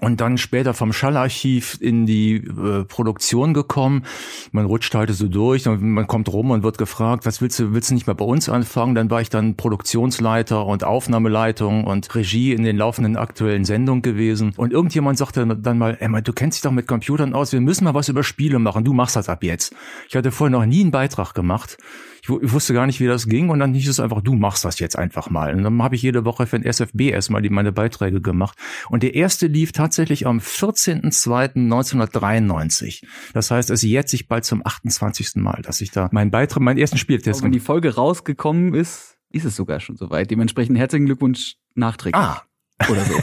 und 0.00 0.20
dann 0.20 0.38
später 0.38 0.74
vom 0.74 0.92
Schallarchiv 0.92 1.78
in 1.80 2.06
die 2.06 2.36
äh, 2.36 2.84
Produktion 2.84 3.54
gekommen. 3.54 4.04
Man 4.52 4.66
rutscht 4.66 4.94
halt 4.94 5.10
so 5.10 5.28
durch 5.28 5.68
und 5.68 5.82
man 5.82 6.06
kommt 6.06 6.28
rum 6.32 6.50
und 6.50 6.62
wird 6.62 6.78
gefragt, 6.78 7.26
was 7.26 7.40
willst 7.40 7.58
du, 7.58 7.72
willst 7.72 7.90
du 7.90 7.94
nicht 7.94 8.06
mehr 8.06 8.16
bei 8.16 8.24
uns 8.24 8.48
anfangen? 8.48 8.94
Dann 8.94 9.10
war 9.10 9.20
ich 9.20 9.30
dann 9.30 9.56
Produktionsleiter 9.56 10.66
und 10.66 10.84
Aufnahmeleitung 10.84 11.84
und 11.84 12.12
Regie 12.14 12.52
in 12.52 12.64
den 12.64 12.76
laufenden 12.76 13.16
aktuellen 13.16 13.64
Sendungen 13.64 14.02
gewesen. 14.02 14.52
Und 14.56 14.72
irgendjemand 14.72 15.18
sagte 15.18 15.46
dann 15.46 15.78
mal, 15.78 15.96
Emma, 16.00 16.20
du 16.20 16.32
kennst 16.32 16.58
dich 16.58 16.62
doch 16.62 16.72
mit 16.72 16.88
Computern 16.88 17.34
aus, 17.34 17.52
wir 17.52 17.60
müssen 17.60 17.84
mal 17.84 17.94
was 17.94 18.08
über 18.08 18.24
Spiele 18.24 18.58
machen, 18.58 18.84
du 18.84 18.92
machst 18.92 19.16
das 19.16 19.28
ab 19.28 19.44
jetzt. 19.44 19.74
Ich 20.08 20.16
hatte 20.16 20.32
vorher 20.32 20.58
noch 20.58 20.66
nie 20.66 20.80
einen 20.80 20.90
Beitrag 20.90 21.34
gemacht 21.34 21.76
ich, 22.24 22.52
wusste 22.52 22.72
gar 22.72 22.86
nicht, 22.86 23.00
wie 23.00 23.06
das 23.06 23.28
ging 23.28 23.50
und 23.50 23.58
dann 23.58 23.74
hieß 23.74 23.86
es 23.88 24.00
einfach, 24.00 24.22
du 24.22 24.32
machst 24.34 24.64
das 24.64 24.78
jetzt 24.78 24.96
einfach 24.96 25.28
mal. 25.30 25.54
Und 25.54 25.62
dann 25.62 25.82
habe 25.82 25.94
ich 25.94 26.00
jede 26.02 26.24
Woche 26.24 26.46
für 26.46 26.58
den 26.58 26.64
SFB 26.66 27.10
erstmal 27.10 27.42
die, 27.42 27.50
meine 27.50 27.70
Beiträge 27.72 28.22
gemacht. 28.22 28.56
Und 28.88 29.02
der 29.02 29.14
erste 29.14 29.46
lief 29.46 29.72
tatsächlich 29.72 30.26
am 30.26 30.38
14.02.1993. 30.38 33.04
Das 33.34 33.50
heißt, 33.50 33.68
es 33.70 33.82
jährt 33.82 34.08
sich 34.08 34.26
bald 34.28 34.46
zum 34.46 34.64
28. 34.64 35.36
Mal, 35.36 35.60
dass 35.62 35.80
ich 35.80 35.90
da 35.90 36.08
meinen 36.12 36.30
Beitrag, 36.30 36.62
meinen 36.62 36.78
ersten 36.78 36.98
Spieltest. 36.98 37.42
wenn 37.42 37.50
die 37.52 37.60
Folge 37.60 37.94
rausgekommen 37.94 38.74
ist, 38.74 39.16
ist 39.30 39.44
es 39.44 39.56
sogar 39.56 39.80
schon 39.80 39.96
soweit. 39.96 40.30
Dementsprechend 40.30 40.78
herzlichen 40.78 41.06
Glückwunsch 41.06 41.56
nachträglich. 41.74 42.22
Ah, 42.22 42.42
oder 42.88 43.04
so. 43.04 43.14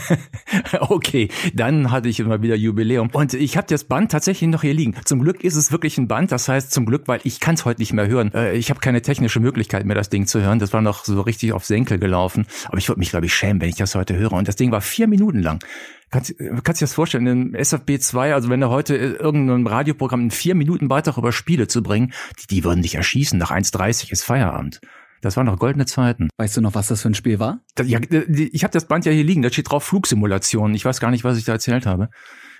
okay, 0.94 1.28
dann 1.54 1.90
hatte 1.90 2.08
ich 2.08 2.20
immer 2.20 2.42
wieder 2.42 2.56
Jubiläum. 2.56 3.10
Und 3.12 3.34
ich 3.34 3.56
habe 3.56 3.66
das 3.68 3.84
Band 3.84 4.10
tatsächlich 4.10 4.48
noch 4.48 4.62
hier 4.62 4.74
liegen. 4.74 4.94
Zum 5.04 5.20
Glück 5.20 5.44
ist 5.44 5.56
es 5.56 5.72
wirklich 5.72 5.98
ein 5.98 6.08
Band. 6.08 6.32
Das 6.32 6.48
heißt 6.48 6.72
zum 6.72 6.86
Glück, 6.86 7.06
weil 7.06 7.20
ich 7.24 7.40
kann 7.40 7.54
es 7.54 7.64
heute 7.64 7.80
nicht 7.80 7.92
mehr 7.92 8.08
hören. 8.08 8.32
Äh, 8.34 8.54
ich 8.54 8.70
habe 8.70 8.80
keine 8.80 9.02
technische 9.02 9.40
Möglichkeit 9.40 9.84
mehr, 9.84 9.94
das 9.94 10.08
Ding 10.08 10.26
zu 10.26 10.40
hören. 10.40 10.58
Das 10.58 10.72
war 10.72 10.80
noch 10.80 11.04
so 11.04 11.20
richtig 11.20 11.52
auf 11.52 11.64
Senkel 11.64 11.98
gelaufen. 11.98 12.46
Aber 12.66 12.78
ich 12.78 12.88
würde 12.88 12.98
mich, 12.98 13.10
glaube 13.10 13.26
ich, 13.26 13.34
schämen, 13.34 13.60
wenn 13.60 13.68
ich 13.68 13.76
das 13.76 13.94
heute 13.94 14.16
höre. 14.16 14.32
Und 14.32 14.48
das 14.48 14.56
Ding 14.56 14.72
war 14.72 14.80
vier 14.80 15.06
Minuten 15.06 15.40
lang. 15.42 15.62
Kannst, 16.10 16.34
kannst 16.38 16.66
du 16.66 16.72
dir 16.72 16.80
das 16.80 16.94
vorstellen, 16.94 17.26
in 17.26 17.54
SFB 17.54 17.98
2, 17.98 18.34
also 18.34 18.50
wenn 18.50 18.60
du 18.60 18.68
heute 18.68 18.96
irgendein 18.96 19.66
Radioprogramm 19.66 20.24
in 20.24 20.30
vier 20.30 20.54
Minuten 20.54 20.88
Beitrag 20.88 21.16
über 21.16 21.32
Spiele 21.32 21.68
zu 21.68 21.82
bringen, 21.82 22.12
die, 22.40 22.46
die 22.48 22.64
würden 22.64 22.82
dich 22.82 22.96
erschießen. 22.96 23.38
Nach 23.38 23.50
1,30 23.50 24.12
ist 24.12 24.22
Feierabend. 24.22 24.80
Das 25.22 25.36
waren 25.36 25.46
noch 25.46 25.58
goldene 25.58 25.86
Zeiten. 25.86 26.28
Weißt 26.36 26.56
du 26.56 26.60
noch, 26.60 26.74
was 26.74 26.88
das 26.88 27.00
für 27.00 27.08
ein 27.08 27.14
Spiel 27.14 27.38
war? 27.38 27.60
Das, 27.76 27.88
ja, 27.88 28.00
ich 28.00 28.64
habe 28.64 28.72
das 28.72 28.86
Band 28.86 29.06
ja 29.06 29.12
hier 29.12 29.24
liegen, 29.24 29.40
da 29.40 29.50
steht 29.50 29.70
drauf 29.70 29.84
Flugsimulation. 29.84 30.74
Ich 30.74 30.84
weiß 30.84 30.98
gar 31.00 31.12
nicht, 31.12 31.22
was 31.22 31.38
ich 31.38 31.44
da 31.44 31.52
erzählt 31.52 31.86
habe. 31.86 32.10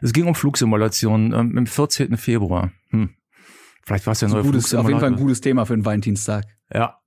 Es 0.01 0.13
ging 0.13 0.27
um 0.27 0.35
Flugsimulation 0.35 1.33
ähm, 1.33 1.59
im 1.59 1.67
14. 1.67 2.17
Februar. 2.17 2.71
Hm. 2.91 3.11
Vielleicht 3.85 4.07
war 4.07 4.13
es 4.13 4.21
ja 4.21 4.29
nur 4.29 4.43
gutes, 4.43 4.73
Auf 4.75 4.87
jeden 4.87 5.01
Fall 5.01 5.11
ein 5.11 5.17
gutes 5.17 5.41
Thema 5.41 5.67
für 5.67 5.75
einen 5.75 5.85
Valentinstag. 5.85 6.45
Ja, 6.73 7.02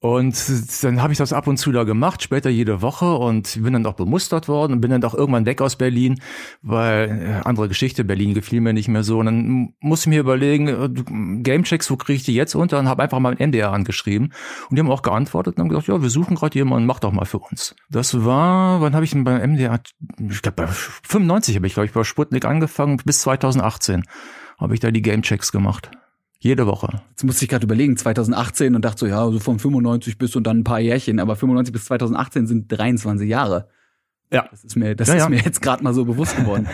und 0.00 0.84
dann 0.84 1.02
habe 1.02 1.12
ich 1.12 1.18
das 1.18 1.32
ab 1.32 1.46
und 1.46 1.56
zu 1.56 1.72
da 1.72 1.84
gemacht, 1.84 2.22
später 2.22 2.50
jede 2.50 2.82
Woche 2.82 3.14
und 3.14 3.62
bin 3.62 3.72
dann 3.72 3.86
auch 3.86 3.94
bemustert 3.94 4.46
worden 4.46 4.74
und 4.74 4.80
bin 4.82 4.90
dann 4.90 5.02
auch 5.04 5.14
irgendwann 5.14 5.46
weg 5.46 5.62
aus 5.62 5.76
Berlin, 5.76 6.20
weil 6.60 7.40
äh, 7.42 7.48
andere 7.48 7.68
Geschichte, 7.68 8.04
Berlin 8.04 8.34
gefiel 8.34 8.60
mir 8.60 8.74
nicht 8.74 8.88
mehr 8.88 9.02
so. 9.02 9.18
Und 9.18 9.26
dann 9.26 9.74
musste 9.80 10.10
ich 10.10 10.14
mir 10.14 10.20
überlegen, 10.20 10.68
äh, 10.68 11.42
Gamechecks, 11.42 11.90
wo 11.90 11.96
kriege 11.96 12.16
ich 12.16 12.24
die 12.24 12.34
jetzt 12.34 12.54
unter? 12.54 12.78
Und 12.78 12.88
habe 12.88 13.02
einfach 13.02 13.20
mal 13.20 13.34
ein 13.34 13.48
MDR 13.48 13.72
angeschrieben. 13.72 14.34
Und 14.68 14.76
die 14.76 14.80
haben 14.80 14.90
auch 14.90 15.02
geantwortet 15.02 15.56
und 15.56 15.62
haben 15.62 15.68
gesagt, 15.70 15.88
ja, 15.88 16.02
wir 16.02 16.10
suchen 16.10 16.36
gerade 16.36 16.58
jemanden, 16.58 16.86
mach 16.86 17.00
doch 17.00 17.12
mal 17.12 17.24
für 17.24 17.38
uns. 17.38 17.74
Das 17.88 18.22
war, 18.22 18.82
wann 18.82 18.94
habe 18.94 19.04
ich 19.06 19.12
denn 19.12 19.24
beim 19.24 19.40
MDR, 19.40 19.80
ich 20.28 20.42
glaube 20.42 20.62
bei 20.62 20.66
95 20.66 21.56
habe 21.56 21.66
ich, 21.66 21.72
glaube 21.72 21.86
ich, 21.86 21.92
bei 21.92 22.04
Sputnik 22.04 22.44
angefangen, 22.44 22.98
bis 23.02 23.22
2018 23.22 24.02
habe 24.58 24.74
ich 24.74 24.80
da 24.80 24.90
die 24.90 25.02
Gamechecks 25.02 25.52
gemacht. 25.52 25.90
Jede 26.38 26.66
Woche. 26.66 27.02
Jetzt 27.10 27.24
musste 27.24 27.44
ich 27.44 27.48
gerade 27.48 27.64
überlegen, 27.64 27.96
2018 27.96 28.74
und 28.74 28.84
dachte 28.84 29.00
so, 29.00 29.06
ja, 29.06 29.30
so 29.30 29.38
von 29.38 29.58
95 29.58 30.18
bis 30.18 30.36
und 30.36 30.46
dann 30.46 30.58
ein 30.58 30.64
paar 30.64 30.80
Jährchen, 30.80 31.18
aber 31.18 31.36
95 31.36 31.72
bis 31.72 31.86
2018 31.86 32.46
sind 32.46 32.68
23 32.68 33.28
Jahre. 33.28 33.68
Ja. 34.32 34.46
Das 34.50 34.64
ist 34.64 34.76
mir, 34.76 34.94
das 34.94 35.08
ja, 35.08 35.14
ist 35.14 35.22
ja. 35.22 35.28
mir 35.28 35.40
jetzt 35.40 35.62
gerade 35.62 35.82
mal 35.82 35.94
so 35.94 36.04
bewusst 36.04 36.36
geworden. 36.36 36.68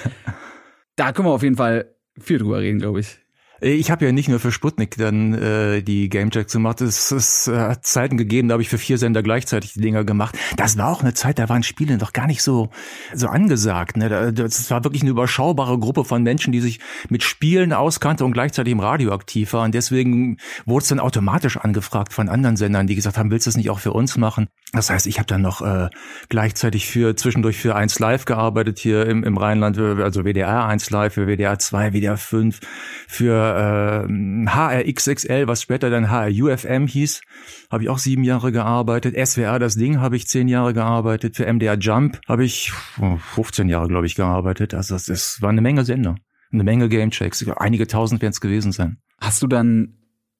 da 0.96 1.12
können 1.12 1.28
wir 1.28 1.32
auf 1.32 1.42
jeden 1.42 1.56
Fall 1.56 1.94
viel 2.18 2.38
drüber 2.38 2.60
reden, 2.60 2.78
glaube 2.78 3.00
ich. 3.00 3.21
Ich 3.64 3.92
habe 3.92 4.04
ja 4.04 4.10
nicht 4.10 4.28
nur 4.28 4.40
für 4.40 4.50
Sputnik 4.50 4.96
dann 4.96 5.34
äh, 5.34 5.82
die 5.82 6.08
Gamejacks 6.08 6.52
gemacht. 6.52 6.80
Es, 6.80 7.12
es 7.12 7.46
äh, 7.46 7.56
hat 7.56 7.86
Zeiten 7.86 8.16
gegeben, 8.16 8.48
da 8.48 8.54
habe 8.54 8.62
ich 8.62 8.68
für 8.68 8.76
vier 8.76 8.98
Sender 8.98 9.22
gleichzeitig 9.22 9.74
die 9.74 9.80
Dinger 9.80 10.02
gemacht. 10.02 10.36
Das 10.56 10.76
war 10.78 10.88
auch 10.88 11.02
eine 11.02 11.14
Zeit, 11.14 11.38
da 11.38 11.48
waren 11.48 11.62
Spiele 11.62 11.96
noch 11.96 12.12
gar 12.12 12.26
nicht 12.26 12.42
so 12.42 12.70
so 13.14 13.28
angesagt. 13.28 13.96
Ne? 13.96 14.32
Das 14.32 14.68
war 14.72 14.82
wirklich 14.82 15.02
eine 15.02 15.12
überschaubare 15.12 15.78
Gruppe 15.78 16.04
von 16.04 16.24
Menschen, 16.24 16.52
die 16.52 16.60
sich 16.60 16.80
mit 17.08 17.22
Spielen 17.22 17.72
auskannte 17.72 18.24
und 18.24 18.32
gleichzeitig 18.32 18.72
im 18.72 18.80
Radio 18.80 19.12
aktiv 19.12 19.52
war. 19.52 19.62
Und 19.62 19.76
deswegen 19.76 20.38
wurde 20.66 20.82
es 20.82 20.88
dann 20.88 20.98
automatisch 20.98 21.56
angefragt 21.56 22.12
von 22.12 22.28
anderen 22.28 22.56
Sendern, 22.56 22.88
die 22.88 22.96
gesagt 22.96 23.16
haben, 23.16 23.30
willst 23.30 23.46
du 23.46 23.50
es 23.50 23.56
nicht 23.56 23.70
auch 23.70 23.78
für 23.78 23.92
uns 23.92 24.16
machen? 24.16 24.48
Das 24.72 24.90
heißt, 24.90 25.06
ich 25.06 25.18
habe 25.18 25.26
dann 25.26 25.42
noch 25.42 25.62
äh, 25.62 25.88
gleichzeitig 26.30 26.86
für 26.86 27.14
zwischendurch 27.14 27.58
für 27.58 27.76
1 27.76 27.98
Live 28.00 28.24
gearbeitet 28.24 28.80
hier 28.80 29.06
im, 29.06 29.22
im 29.22 29.36
Rheinland, 29.36 29.78
also 29.78 30.24
WDR 30.24 30.66
1 30.66 30.90
Live, 30.90 31.14
für 31.14 31.26
WDR 31.26 31.58
2, 31.58 31.92
WDR 31.92 32.16
5, 32.16 32.58
für 33.06 33.51
äh, 33.56 34.48
HRXXL, 34.48 35.46
was 35.46 35.62
später 35.62 35.90
dann 35.90 36.10
HRUFM 36.10 36.86
hieß, 36.86 37.22
habe 37.70 37.84
ich 37.84 37.88
auch 37.88 37.98
sieben 37.98 38.24
Jahre 38.24 38.52
gearbeitet. 38.52 39.14
SWR, 39.16 39.58
das 39.58 39.74
Ding, 39.74 40.00
habe 40.00 40.16
ich 40.16 40.26
zehn 40.26 40.48
Jahre 40.48 40.74
gearbeitet. 40.74 41.36
Für 41.36 41.50
MDR 41.52 41.78
Jump 41.78 42.20
habe 42.28 42.44
ich 42.44 42.72
15 42.72 43.68
Jahre, 43.68 43.88
glaube 43.88 44.06
ich, 44.06 44.14
gearbeitet. 44.14 44.74
Also 44.74 44.94
das, 44.94 45.06
das 45.06 45.38
war 45.40 45.50
eine 45.50 45.60
Menge 45.60 45.84
Sender, 45.84 46.16
eine 46.52 46.64
Menge 46.64 46.88
Gamechecks. 46.88 47.46
Einige 47.48 47.86
tausend 47.86 48.22
werden 48.22 48.32
es 48.32 48.40
gewesen 48.40 48.72
sein. 48.72 48.98
Hast 49.20 49.42
du 49.42 49.46
dann 49.46 49.98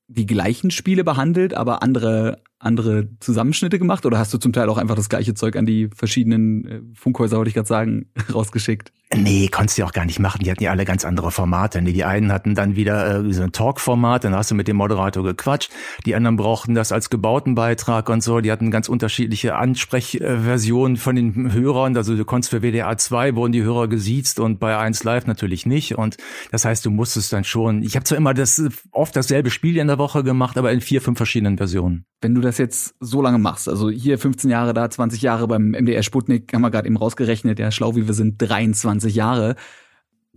die 0.09 0.27
gleichen 0.27 0.71
Spiele 0.71 1.05
behandelt, 1.05 1.55
aber 1.55 1.83
andere 1.83 2.43
andere 2.63 3.09
Zusammenschnitte 3.19 3.79
gemacht 3.79 4.07
oder 4.07 4.19
hast 4.19 4.33
du 4.33 4.39
zum 4.39 4.53
Teil 4.53 4.69
auch 4.69 4.79
einfach 4.79 4.95
das 4.95 5.09
gleiche 5.09 5.35
Zeug 5.35 5.57
an 5.57 5.67
die 5.67 5.89
verschiedenen 5.95 6.65
äh, 6.65 6.81
Funkhäuser, 6.95 7.37
wollte 7.37 7.49
ich 7.49 7.55
gerade 7.55 7.69
sagen, 7.69 8.11
rausgeschickt? 8.33 8.93
Nee, 9.15 9.49
konntest 9.49 9.77
du 9.77 9.83
ja 9.83 9.87
auch 9.87 9.93
gar 9.93 10.07
nicht 10.07 10.19
machen. 10.19 10.43
Die 10.43 10.51
hatten 10.51 10.63
ja 10.63 10.71
alle 10.71 10.85
ganz 10.85 11.05
andere 11.05 11.31
Formate. 11.31 11.83
Nee, 11.83 11.93
die 11.93 12.05
einen 12.05 12.33
hatten 12.33 12.55
dann 12.55 12.77
wieder 12.77 13.25
äh, 13.25 13.33
so 13.33 13.43
ein 13.43 13.53
Talk-Format, 13.53 14.25
dann 14.25 14.35
hast 14.35 14.51
du 14.51 14.55
mit 14.55 14.69
dem 14.69 14.77
Moderator 14.77 15.23
gequatscht. 15.23 15.71
Die 16.07 16.15
anderen 16.15 16.37
brauchten 16.37 16.75
das 16.75 16.93
als 16.93 17.11
gebauten 17.11 17.55
Beitrag 17.55 18.09
und 18.09 18.23
so. 18.23 18.41
Die 18.41 18.51
hatten 18.51 18.71
ganz 18.71 18.89
unterschiedliche 18.89 19.55
Ansprechversionen 19.57 20.97
von 20.97 21.17
den 21.17 21.53
Hörern. 21.53 21.97
Also 21.97 22.17
du 22.17 22.25
konntest 22.25 22.51
für 22.51 22.63
WDR 22.63 22.97
2 22.97 23.35
wurden 23.37 23.53
die 23.53 23.63
Hörer 23.63 23.89
gesiezt 23.89 24.41
und 24.41 24.59
bei 24.59 24.77
1 24.79 25.05
Live 25.05 25.27
natürlich 25.27 25.67
nicht. 25.67 25.99
Und 25.99 26.17
das 26.51 26.65
heißt, 26.65 26.87
du 26.87 26.91
musstest 26.91 27.33
dann 27.33 27.45
schon, 27.45 27.83
ich 27.83 27.97
habe 27.97 28.05
zwar 28.05 28.17
immer 28.17 28.33
das 28.33 28.63
oft 28.93 29.15
dasselbe 29.15 29.51
Spiel 29.51 29.77
in 29.77 29.89
der 29.89 29.99
Woche 29.99 30.25
gemacht, 30.25 30.57
aber 30.57 30.73
in 30.73 30.81
vier, 30.81 31.03
fünf 31.03 31.19
verschiedenen 31.19 31.59
Versionen. 31.59 32.07
Wenn 32.23 32.35
du 32.35 32.41
das 32.41 32.57
jetzt 32.57 32.95
so 33.01 33.21
lange 33.21 33.39
machst, 33.39 33.69
also 33.69 33.91
hier 33.91 34.19
15 34.19 34.49
Jahre, 34.49 34.73
da 34.73 34.89
20 34.89 35.21
Jahre 35.21 35.49
beim 35.49 35.73
MDR 35.73 36.03
Sputnik, 36.03 36.55
haben 36.55 36.63
wir 36.63 36.71
gerade 36.71 36.87
eben 36.87 36.97
rausgerechnet, 36.97 37.59
ja, 37.59 37.71
schlau 37.71 37.97
wie 37.97 38.07
wir 38.07 38.15
sind, 38.15 38.41
23 38.41 39.15
Jahre, 39.15 39.57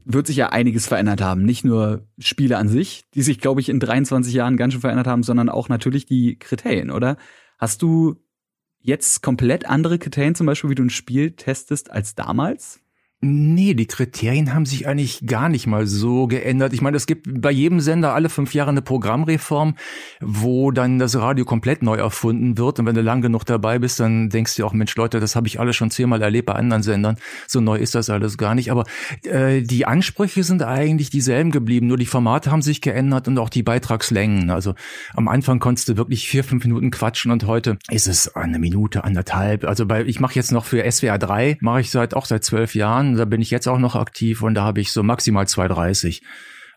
wird 0.04 0.28
sich 0.28 0.36
ja 0.36 0.50
einiges 0.50 0.88
verändert 0.88 1.22
haben. 1.22 1.46
Nicht 1.46 1.64
nur 1.64 2.08
Spiele 2.20 2.58
an 2.58 2.68
sich, 2.68 3.06
die 3.14 3.22
sich, 3.22 3.40
glaube 3.40 3.62
ich, 3.62 3.70
in 3.70 3.80
23 3.80 4.34
Jahren 4.34 4.58
ganz 4.58 4.74
schön 4.74 4.82
verändert 4.82 5.08
haben, 5.08 5.24
sondern 5.24 5.50
auch 5.50 5.70
natürlich 5.70 6.06
die 6.06 6.38
Kriterien, 6.38 6.92
oder? 6.92 7.18
Hast 7.58 7.82
du 7.82 8.16
jetzt 8.80 9.24
komplett 9.24 9.68
andere 9.68 9.98
Kriterien, 9.98 10.36
zum 10.36 10.46
Beispiel, 10.46 10.70
wie 10.70 10.76
du 10.76 10.84
ein 10.84 10.90
Spiel 10.90 11.32
testest, 11.32 11.92
als 11.92 12.16
damals? 12.16 12.80
Nee, 13.28 13.74
die 13.74 13.88
Kriterien 13.88 14.54
haben 14.54 14.68
sich 14.68 14.88
eigentlich 14.88 15.26
gar 15.26 15.50
nicht 15.50 15.66
mal 15.66 15.88
so 15.88 16.28
geändert. 16.28 16.74
Ich 16.74 16.82
meine, 16.82 16.96
es 16.96 17.08
gibt 17.08 17.42
bei 17.42 17.50
jedem 17.50 17.80
Sender 17.80 18.14
alle 18.14 18.30
fünf 18.30 18.54
Jahre 18.54 18.70
eine 18.70 18.84
Programmreform, 18.84 19.74
wo 20.22 20.70
dann 20.70 21.00
das 21.00 21.16
Radio 21.16 21.44
komplett 21.44 21.82
neu 21.82 21.96
erfunden 21.96 22.60
wird. 22.60 22.80
Und 22.80 22.86
wenn 22.86 22.94
du 22.94 23.02
lang 23.02 23.24
genug 23.24 23.44
dabei 23.44 23.80
bist, 23.80 24.00
dann 24.00 24.30
denkst 24.30 24.56
du 24.56 24.66
auch, 24.66 24.74
Mensch, 24.74 24.96
Leute, 24.96 25.20
das 25.20 25.36
habe 25.36 25.48
ich 25.48 25.60
alles 25.60 25.76
schon 25.76 25.90
zehnmal 25.90 26.22
erlebt 26.22 26.46
bei 26.46 26.54
anderen 26.54 26.84
Sendern. 26.84 27.18
So 27.48 27.62
neu 27.62 27.78
ist 27.78 27.96
das 27.96 28.12
alles 28.12 28.38
gar 28.38 28.54
nicht. 28.54 28.70
Aber 28.70 28.84
äh, 29.24 29.64
die 29.64 29.88
Ansprüche 29.88 30.44
sind 30.44 30.62
eigentlich 30.62 31.10
dieselben 31.10 31.50
geblieben. 31.50 31.88
Nur 31.88 31.98
die 31.98 32.06
Formate 32.06 32.52
haben 32.52 32.62
sich 32.62 32.80
geändert 32.80 33.28
und 33.28 33.40
auch 33.40 33.50
die 33.50 33.64
Beitragslängen. 33.64 34.52
Also 34.52 34.76
am 35.16 35.28
Anfang 35.28 35.58
konntest 35.58 35.90
du 35.90 35.98
wirklich 35.98 36.30
vier, 36.30 36.44
fünf 36.44 36.64
Minuten 36.64 36.92
quatschen 36.92 37.32
und 37.32 37.48
heute 37.48 37.80
ist 37.90 38.08
es 38.08 38.36
eine 38.36 38.60
Minute, 38.60 39.04
anderthalb. 39.04 39.66
Also 39.66 39.88
bei, 39.88 40.06
ich 40.06 40.20
mache 40.20 40.36
jetzt 40.36 40.52
noch 40.52 40.66
für 40.66 40.90
SWR 40.92 41.18
3, 41.18 41.58
mache 41.62 41.82
ich 41.82 41.90
seit 41.90 42.14
auch 42.14 42.28
seit 42.28 42.44
zwölf 42.44 42.76
Jahren 42.76 43.15
da 43.18 43.26
bin 43.26 43.42
ich 43.42 43.52
jetzt 43.52 43.68
auch 43.68 43.80
noch 43.80 43.96
aktiv 43.96 44.42
und 44.42 44.56
da 44.56 44.64
habe 44.64 44.82
ich 44.82 44.92
so 44.92 45.04
maximal 45.04 45.46
2,30. 45.46 46.22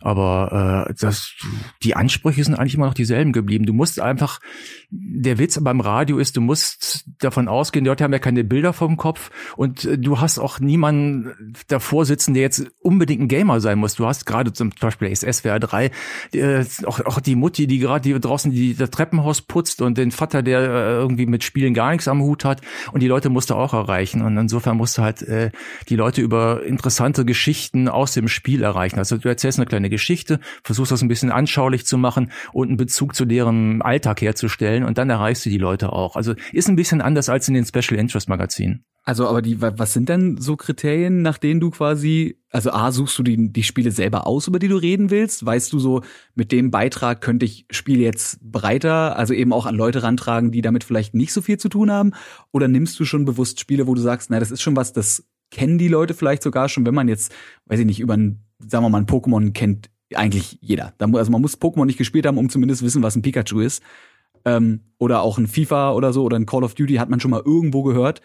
Aber 0.00 0.86
äh, 0.88 0.94
das, 0.98 1.34
die 1.82 1.96
Ansprüche 1.96 2.44
sind 2.44 2.54
eigentlich 2.54 2.74
immer 2.74 2.86
noch 2.86 2.94
dieselben 2.94 3.32
geblieben. 3.32 3.66
Du 3.66 3.72
musst 3.72 4.00
einfach, 4.00 4.38
der 4.90 5.38
Witz 5.38 5.58
beim 5.60 5.80
Radio 5.80 6.18
ist, 6.18 6.36
du 6.36 6.40
musst 6.40 7.04
davon 7.18 7.48
ausgehen, 7.48 7.84
die 7.84 7.88
Leute 7.88 8.04
haben 8.04 8.12
ja 8.12 8.18
keine 8.18 8.44
Bilder 8.44 8.72
vom 8.72 8.96
Kopf 8.96 9.30
und 9.56 9.84
äh, 9.84 9.98
du 9.98 10.20
hast 10.20 10.38
auch 10.38 10.60
niemanden 10.60 11.54
davor 11.66 12.04
sitzen, 12.04 12.34
der 12.34 12.42
jetzt 12.42 12.66
unbedingt 12.80 13.22
ein 13.22 13.28
Gamer 13.28 13.60
sein 13.60 13.78
muss. 13.78 13.94
Du 13.94 14.06
hast 14.06 14.24
gerade 14.26 14.52
zum 14.52 14.70
Beispiel 14.80 15.14
SWR 15.14 15.58
3, 15.58 15.90
äh, 16.32 16.64
auch, 16.86 17.00
auch 17.00 17.20
die 17.20 17.34
Mutti, 17.34 17.66
die 17.66 17.78
gerade 17.78 18.02
die 18.02 18.18
draußen 18.18 18.52
die, 18.52 18.74
das 18.74 18.90
Treppenhaus 18.90 19.42
putzt 19.42 19.82
und 19.82 19.98
den 19.98 20.10
Vater, 20.10 20.42
der 20.42 20.60
äh, 20.60 20.92
irgendwie 20.98 21.26
mit 21.26 21.44
Spielen 21.44 21.74
gar 21.74 21.90
nichts 21.90 22.08
am 22.08 22.22
Hut 22.22 22.44
hat 22.44 22.60
und 22.92 23.02
die 23.02 23.08
Leute 23.08 23.30
musst 23.30 23.50
du 23.50 23.54
auch 23.54 23.74
erreichen. 23.74 24.22
Und 24.22 24.36
insofern 24.36 24.76
musst 24.76 24.96
du 24.96 25.02
halt 25.02 25.22
äh, 25.22 25.50
die 25.88 25.96
Leute 25.96 26.22
über 26.22 26.62
interessante 26.64 27.24
Geschichten 27.24 27.88
aus 27.88 28.12
dem 28.12 28.28
Spiel 28.28 28.62
erreichen. 28.62 28.98
Also 28.98 29.16
du 29.16 29.28
erzählst 29.28 29.58
eine 29.58 29.66
kleine 29.66 29.88
eine 29.88 29.90
Geschichte, 29.90 30.38
versuchst 30.62 30.92
das 30.92 31.02
ein 31.02 31.08
bisschen 31.08 31.32
anschaulich 31.32 31.86
zu 31.86 31.98
machen 31.98 32.30
und 32.52 32.68
einen 32.68 32.76
Bezug 32.76 33.14
zu 33.14 33.24
deren 33.24 33.82
Alltag 33.82 34.20
herzustellen 34.20 34.77
und 34.84 34.98
dann 34.98 35.10
erreichst 35.10 35.44
du 35.46 35.50
die 35.50 35.58
Leute 35.58 35.92
auch. 35.92 36.16
Also 36.16 36.34
ist 36.52 36.68
ein 36.68 36.76
bisschen 36.76 37.00
anders 37.00 37.28
als 37.28 37.48
in 37.48 37.54
den 37.54 37.64
Special 37.64 37.98
Interest 37.98 38.28
Magazinen. 38.28 38.84
Also, 39.04 39.26
aber 39.26 39.40
die, 39.40 39.62
was 39.62 39.94
sind 39.94 40.10
denn 40.10 40.36
so 40.38 40.56
Kriterien, 40.56 41.22
nach 41.22 41.38
denen 41.38 41.60
du 41.60 41.70
quasi, 41.70 42.38
also 42.50 42.70
A, 42.72 42.92
suchst 42.92 43.18
du 43.18 43.22
die, 43.22 43.52
die 43.52 43.62
Spiele 43.62 43.90
selber 43.90 44.26
aus, 44.26 44.48
über 44.48 44.58
die 44.58 44.68
du 44.68 44.76
reden 44.76 45.10
willst? 45.10 45.46
Weißt 45.46 45.72
du 45.72 45.78
so, 45.78 46.02
mit 46.34 46.52
dem 46.52 46.70
Beitrag 46.70 47.22
könnte 47.22 47.46
ich 47.46 47.64
Spiel 47.70 48.00
jetzt 48.00 48.38
breiter, 48.42 49.16
also 49.16 49.32
eben 49.32 49.54
auch 49.54 49.64
an 49.64 49.76
Leute 49.76 50.02
rantragen, 50.02 50.52
die 50.52 50.60
damit 50.60 50.84
vielleicht 50.84 51.14
nicht 51.14 51.32
so 51.32 51.40
viel 51.40 51.56
zu 51.56 51.70
tun 51.70 51.90
haben? 51.90 52.12
Oder 52.52 52.68
nimmst 52.68 53.00
du 53.00 53.06
schon 53.06 53.24
bewusst 53.24 53.60
Spiele, 53.60 53.86
wo 53.86 53.94
du 53.94 54.02
sagst, 54.02 54.28
na, 54.28 54.40
das 54.40 54.50
ist 54.50 54.60
schon 54.60 54.76
was, 54.76 54.92
das 54.92 55.24
kennen 55.50 55.78
die 55.78 55.88
Leute 55.88 56.12
vielleicht 56.12 56.42
sogar 56.42 56.68
schon, 56.68 56.84
wenn 56.84 56.94
man 56.94 57.08
jetzt, 57.08 57.34
weiß 57.64 57.80
ich 57.80 57.86
nicht, 57.86 58.00
über 58.00 58.14
ein 58.14 58.44
sagen 58.58 58.84
wir 58.84 58.90
mal, 58.90 58.98
ein 58.98 59.06
Pokémon 59.06 59.52
kennt 59.52 59.90
eigentlich 60.14 60.58
jeder. 60.60 60.94
Also 60.98 61.30
man 61.30 61.42
muss 61.42 61.60
Pokémon 61.60 61.84
nicht 61.84 61.98
gespielt 61.98 62.26
haben, 62.26 62.38
um 62.38 62.48
zumindest 62.48 62.82
wissen, 62.82 63.02
was 63.02 63.14
ein 63.14 63.22
Pikachu 63.22 63.60
ist. 63.60 63.82
Ähm, 64.56 64.80
oder 64.98 65.22
auch 65.22 65.38
ein 65.38 65.46
FIFA 65.46 65.92
oder 65.92 66.12
so 66.12 66.24
oder 66.24 66.36
ein 66.36 66.46
Call 66.46 66.64
of 66.64 66.74
Duty 66.74 66.94
hat 66.94 67.08
man 67.08 67.20
schon 67.20 67.30
mal 67.30 67.42
irgendwo 67.44 67.82
gehört. 67.82 68.20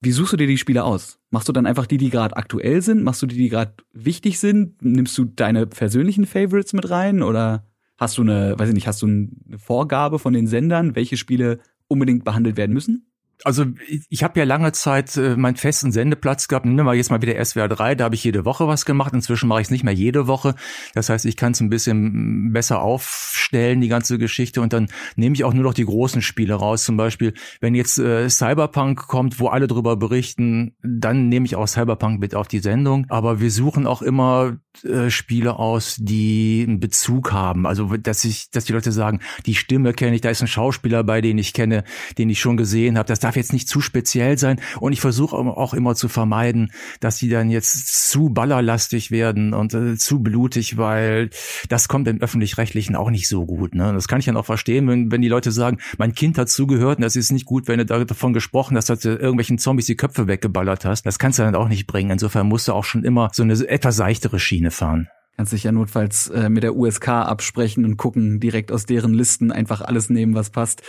Wie 0.00 0.12
suchst 0.12 0.34
du 0.34 0.36
dir 0.36 0.46
die 0.46 0.58
Spiele 0.58 0.84
aus? 0.84 1.18
Machst 1.30 1.48
du 1.48 1.52
dann 1.52 1.66
einfach 1.66 1.86
die, 1.86 1.96
die 1.96 2.10
gerade 2.10 2.36
aktuell 2.36 2.82
sind? 2.82 3.02
Machst 3.02 3.22
du 3.22 3.26
die, 3.26 3.36
die 3.36 3.48
gerade 3.48 3.74
wichtig 3.92 4.38
sind? 4.38 4.82
Nimmst 4.82 5.16
du 5.16 5.24
deine 5.24 5.66
persönlichen 5.66 6.26
Favorites 6.26 6.72
mit 6.74 6.90
rein? 6.90 7.22
Oder 7.22 7.66
hast 7.96 8.18
du 8.18 8.22
eine, 8.22 8.54
weiß 8.58 8.68
ich 8.68 8.74
nicht, 8.74 8.86
hast 8.86 9.02
du 9.02 9.06
eine 9.06 9.30
Vorgabe 9.56 10.18
von 10.18 10.34
den 10.34 10.46
Sendern, 10.46 10.94
welche 10.94 11.16
Spiele 11.16 11.60
unbedingt 11.88 12.24
behandelt 12.24 12.56
werden 12.56 12.74
müssen? 12.74 13.13
Also 13.42 13.66
ich 14.08 14.22
habe 14.22 14.38
ja 14.38 14.44
lange 14.44 14.72
Zeit 14.72 15.16
äh, 15.16 15.36
meinen 15.36 15.56
festen 15.56 15.92
Sendeplatz 15.92 16.48
gehabt. 16.48 16.66
Nehmen 16.66 16.86
wir 16.86 16.94
jetzt 16.94 17.10
mal 17.10 17.20
wieder 17.20 17.42
SWR 17.44 17.68
3, 17.68 17.94
da 17.96 18.04
habe 18.04 18.14
ich 18.14 18.24
jede 18.24 18.44
Woche 18.44 18.68
was 18.68 18.84
gemacht. 18.84 19.12
Inzwischen 19.12 19.48
mache 19.48 19.60
ich 19.60 19.66
es 19.66 19.70
nicht 19.70 19.84
mehr 19.84 19.94
jede 19.94 20.26
Woche. 20.26 20.54
Das 20.94 21.08
heißt, 21.08 21.24
ich 21.24 21.36
kann 21.36 21.52
es 21.52 21.60
ein 21.60 21.70
bisschen 21.70 22.52
besser 22.52 22.80
aufstellen, 22.80 23.80
die 23.80 23.88
ganze 23.88 24.18
Geschichte. 24.18 24.60
Und 24.60 24.72
dann 24.72 24.88
nehme 25.16 25.34
ich 25.34 25.44
auch 25.44 25.54
nur 25.54 25.64
noch 25.64 25.74
die 25.74 25.84
großen 25.84 26.22
Spiele 26.22 26.54
raus. 26.54 26.84
Zum 26.84 26.96
Beispiel, 26.96 27.34
wenn 27.60 27.74
jetzt 27.74 27.98
äh, 27.98 28.28
Cyberpunk 28.28 29.06
kommt, 29.08 29.40
wo 29.40 29.48
alle 29.48 29.66
drüber 29.66 29.96
berichten, 29.96 30.76
dann 30.82 31.28
nehme 31.28 31.46
ich 31.46 31.56
auch 31.56 31.66
Cyberpunk 31.66 32.20
mit 32.20 32.34
auf 32.34 32.48
die 32.48 32.60
Sendung. 32.60 33.06
Aber 33.08 33.40
wir 33.40 33.50
suchen 33.50 33.86
auch 33.86 34.02
immer 34.02 34.58
äh, 34.82 35.10
Spiele 35.10 35.58
aus, 35.58 35.96
die 35.98 36.64
einen 36.66 36.80
Bezug 36.80 37.32
haben. 37.32 37.66
Also 37.66 37.96
dass 37.96 38.24
ich, 38.24 38.50
dass 38.50 38.64
die 38.64 38.72
Leute 38.72 38.92
sagen, 38.92 39.20
die 39.46 39.54
Stimme 39.54 39.92
kenne 39.92 40.16
ich, 40.16 40.20
da 40.20 40.30
ist 40.30 40.42
ein 40.42 40.48
Schauspieler 40.48 41.04
bei, 41.04 41.20
den 41.20 41.38
ich 41.38 41.52
kenne, 41.52 41.84
den 42.18 42.30
ich 42.30 42.40
schon 42.40 42.56
gesehen 42.56 42.98
habe. 42.98 43.06
Darf 43.24 43.36
jetzt 43.36 43.52
nicht 43.52 43.68
zu 43.68 43.80
speziell 43.80 44.38
sein. 44.38 44.60
Und 44.80 44.92
ich 44.92 45.00
versuche 45.00 45.36
auch 45.36 45.74
immer 45.74 45.94
zu 45.94 46.08
vermeiden, 46.08 46.70
dass 47.00 47.18
die 47.18 47.28
dann 47.28 47.50
jetzt 47.50 48.10
zu 48.10 48.30
ballerlastig 48.30 49.10
werden 49.10 49.54
und 49.54 49.74
äh, 49.74 49.96
zu 49.96 50.20
blutig, 50.20 50.76
weil 50.76 51.30
das 51.68 51.88
kommt 51.88 52.06
im 52.08 52.20
öffentlich-rechtlichen 52.20 52.96
auch 52.96 53.10
nicht 53.10 53.28
so 53.28 53.46
gut. 53.46 53.74
Ne? 53.74 53.92
Das 53.92 54.08
kann 54.08 54.18
ich 54.18 54.26
dann 54.26 54.36
auch 54.36 54.46
verstehen, 54.46 54.86
wenn, 54.88 55.10
wenn 55.10 55.22
die 55.22 55.28
Leute 55.28 55.50
sagen, 55.52 55.78
mein 55.98 56.14
Kind 56.14 56.38
hat 56.38 56.48
zugehört 56.48 56.98
und 56.98 57.02
das 57.02 57.16
ist 57.16 57.32
nicht 57.32 57.46
gut, 57.46 57.68
wenn 57.68 57.78
du 57.78 57.86
davon 57.86 58.32
gesprochen 58.32 58.76
hast, 58.76 58.90
dass 58.90 59.00
du 59.00 59.10
irgendwelchen 59.10 59.58
Zombies 59.58 59.86
die 59.86 59.96
Köpfe 59.96 60.26
weggeballert 60.26 60.84
hast. 60.84 61.06
Das 61.06 61.18
kannst 61.18 61.38
du 61.38 61.42
dann 61.42 61.54
auch 61.54 61.68
nicht 61.68 61.86
bringen. 61.86 62.10
Insofern 62.10 62.46
musst 62.46 62.68
du 62.68 62.72
auch 62.72 62.84
schon 62.84 63.04
immer 63.04 63.30
so 63.32 63.42
eine 63.42 63.54
etwas 63.68 63.96
seichtere 63.96 64.38
Schiene 64.38 64.70
fahren. 64.70 65.08
Kannst 65.36 65.52
dich 65.52 65.64
ja 65.64 65.72
notfalls 65.72 66.28
äh, 66.28 66.48
mit 66.48 66.62
der 66.62 66.76
USK 66.76 67.08
absprechen 67.08 67.84
und 67.84 67.96
gucken, 67.96 68.38
direkt 68.38 68.70
aus 68.70 68.86
deren 68.86 69.14
Listen 69.14 69.50
einfach 69.50 69.80
alles 69.80 70.08
nehmen, 70.08 70.34
was 70.34 70.50
passt. 70.50 70.82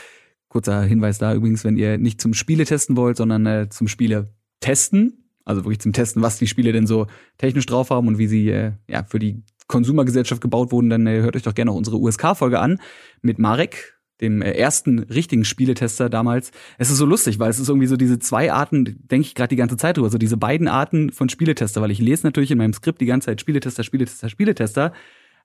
Kurzer 0.55 0.83
Hinweis 0.83 1.17
da 1.17 1.33
übrigens, 1.33 1.65
wenn 1.65 1.75
ihr 1.75 1.97
nicht 1.97 2.21
zum 2.21 2.33
Spiele 2.33 2.63
testen 2.63 2.95
wollt, 2.95 3.17
sondern 3.17 3.45
äh, 3.45 3.67
zum 3.69 3.89
Spiele 3.89 4.29
testen, 4.62 5.29
also 5.43 5.65
wirklich 5.65 5.81
zum 5.81 5.91
Testen, 5.91 6.21
was 6.21 6.38
die 6.38 6.47
Spiele 6.47 6.71
denn 6.71 6.88
so 6.88 7.07
technisch 7.38 7.65
drauf 7.65 7.89
haben 7.89 8.07
und 8.07 8.19
wie 8.19 8.27
sie 8.27 8.47
äh, 8.47 8.71
ja 8.88 9.03
für 9.03 9.19
die 9.19 9.43
Konsumergesellschaft 9.67 10.39
gebaut 10.39 10.71
wurden, 10.71 10.89
dann 10.89 11.07
äh, 11.07 11.19
hört 11.19 11.35
euch 11.35 11.43
doch 11.43 11.55
gerne 11.55 11.71
auch 11.71 11.75
unsere 11.75 11.97
USK-Folge 11.97 12.62
an 12.62 12.79
mit 13.21 13.38
Marek, 13.38 14.00
dem 14.21 14.41
äh, 14.41 14.51
ersten 14.51 15.00
richtigen 15.00 15.43
Spieletester 15.43 16.09
damals. 16.09 16.51
Es 16.77 16.89
ist 16.89 17.00
so 17.00 17.05
lustig, 17.05 17.38
weil 17.38 17.50
es 17.50 17.59
ist 17.59 17.67
irgendwie 17.67 17.88
so 17.88 17.97
diese 17.97 18.17
zwei 18.19 18.53
Arten, 18.53 18.85
denke 18.85 19.27
ich 19.27 19.35
gerade 19.35 19.50
die 19.50 19.57
ganze 19.57 19.75
Zeit 19.75 19.97
drüber, 19.97 20.09
so 20.09 20.17
diese 20.17 20.38
beiden 20.38 20.69
Arten 20.69 21.12
von 21.12 21.27
Spieletester, 21.27 21.81
weil 21.81 21.91
ich 21.91 22.00
lese 22.00 22.25
natürlich 22.25 22.51
in 22.51 22.59
meinem 22.59 22.71
Skript 22.71 23.01
die 23.01 23.07
ganze 23.07 23.25
Zeit 23.25 23.41
Spieletester, 23.41 23.83
Spieletester, 23.83 24.29
Spieletester, 24.29 24.93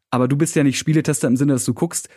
aber 0.08 0.28
du 0.28 0.36
bist 0.36 0.54
ja 0.54 0.62
nicht 0.62 0.78
Spieletester 0.78 1.26
im 1.26 1.36
Sinne, 1.36 1.54
dass 1.54 1.64
du 1.64 1.74
guckst, 1.74 2.08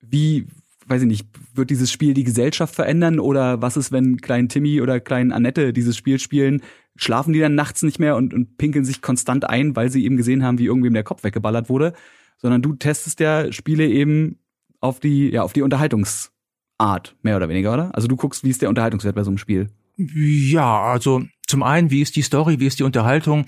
wie, 0.00 0.46
weiß 0.86 1.02
ich 1.02 1.08
nicht, 1.08 1.26
wird 1.54 1.70
dieses 1.70 1.90
Spiel 1.90 2.14
die 2.14 2.24
Gesellschaft 2.24 2.74
verändern 2.74 3.18
oder 3.18 3.60
was 3.62 3.76
ist, 3.76 3.92
wenn 3.92 4.20
klein 4.20 4.48
Timmy 4.48 4.80
oder 4.80 5.00
klein 5.00 5.32
Annette 5.32 5.72
dieses 5.72 5.96
Spiel 5.96 6.18
spielen, 6.18 6.62
schlafen 6.96 7.32
die 7.32 7.40
dann 7.40 7.54
nachts 7.54 7.82
nicht 7.82 7.98
mehr 7.98 8.16
und, 8.16 8.32
und 8.32 8.56
pinkeln 8.56 8.84
sich 8.84 9.02
konstant 9.02 9.48
ein, 9.48 9.76
weil 9.76 9.90
sie 9.90 10.04
eben 10.04 10.16
gesehen 10.16 10.42
haben, 10.42 10.58
wie 10.58 10.66
irgendwem 10.66 10.94
der 10.94 11.04
Kopf 11.04 11.24
weggeballert 11.24 11.68
wurde, 11.68 11.92
sondern 12.38 12.62
du 12.62 12.74
testest 12.74 13.20
ja 13.20 13.52
Spiele 13.52 13.86
eben 13.86 14.38
auf 14.80 15.00
die, 15.00 15.30
ja, 15.30 15.42
auf 15.42 15.52
die 15.52 15.62
Unterhaltungsart, 15.62 17.16
mehr 17.22 17.36
oder 17.36 17.48
weniger, 17.48 17.74
oder? 17.74 17.94
Also 17.94 18.08
du 18.08 18.16
guckst, 18.16 18.44
wie 18.44 18.50
ist 18.50 18.62
der 18.62 18.68
Unterhaltungswert 18.68 19.14
bei 19.14 19.24
so 19.24 19.30
einem 19.30 19.38
Spiel? 19.38 19.68
Ja, 19.96 20.82
also 20.82 21.24
zum 21.46 21.62
einen, 21.62 21.90
wie 21.90 22.02
ist 22.02 22.16
die 22.16 22.22
Story, 22.22 22.60
wie 22.60 22.66
ist 22.66 22.78
die 22.78 22.84
Unterhaltung? 22.84 23.46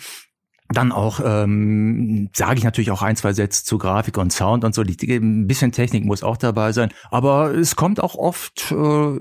Dann 0.70 0.92
auch 0.92 1.20
ähm, 1.24 2.28
sage 2.34 2.58
ich 2.58 2.64
natürlich 2.64 2.90
auch 2.90 3.02
ein, 3.02 3.16
zwei 3.16 3.32
Sätze 3.32 3.64
zu 3.64 3.78
Grafik 3.78 4.18
und 4.18 4.32
Sound 4.32 4.64
und 4.64 4.74
so. 4.74 4.84
Die, 4.84 4.96
ein 5.16 5.46
bisschen 5.46 5.72
Technik 5.72 6.04
muss 6.04 6.22
auch 6.22 6.36
dabei 6.36 6.72
sein. 6.72 6.90
Aber 7.10 7.54
es 7.54 7.74
kommt 7.74 8.02
auch 8.02 8.16
oft, 8.16 8.70
äh, 8.72 9.18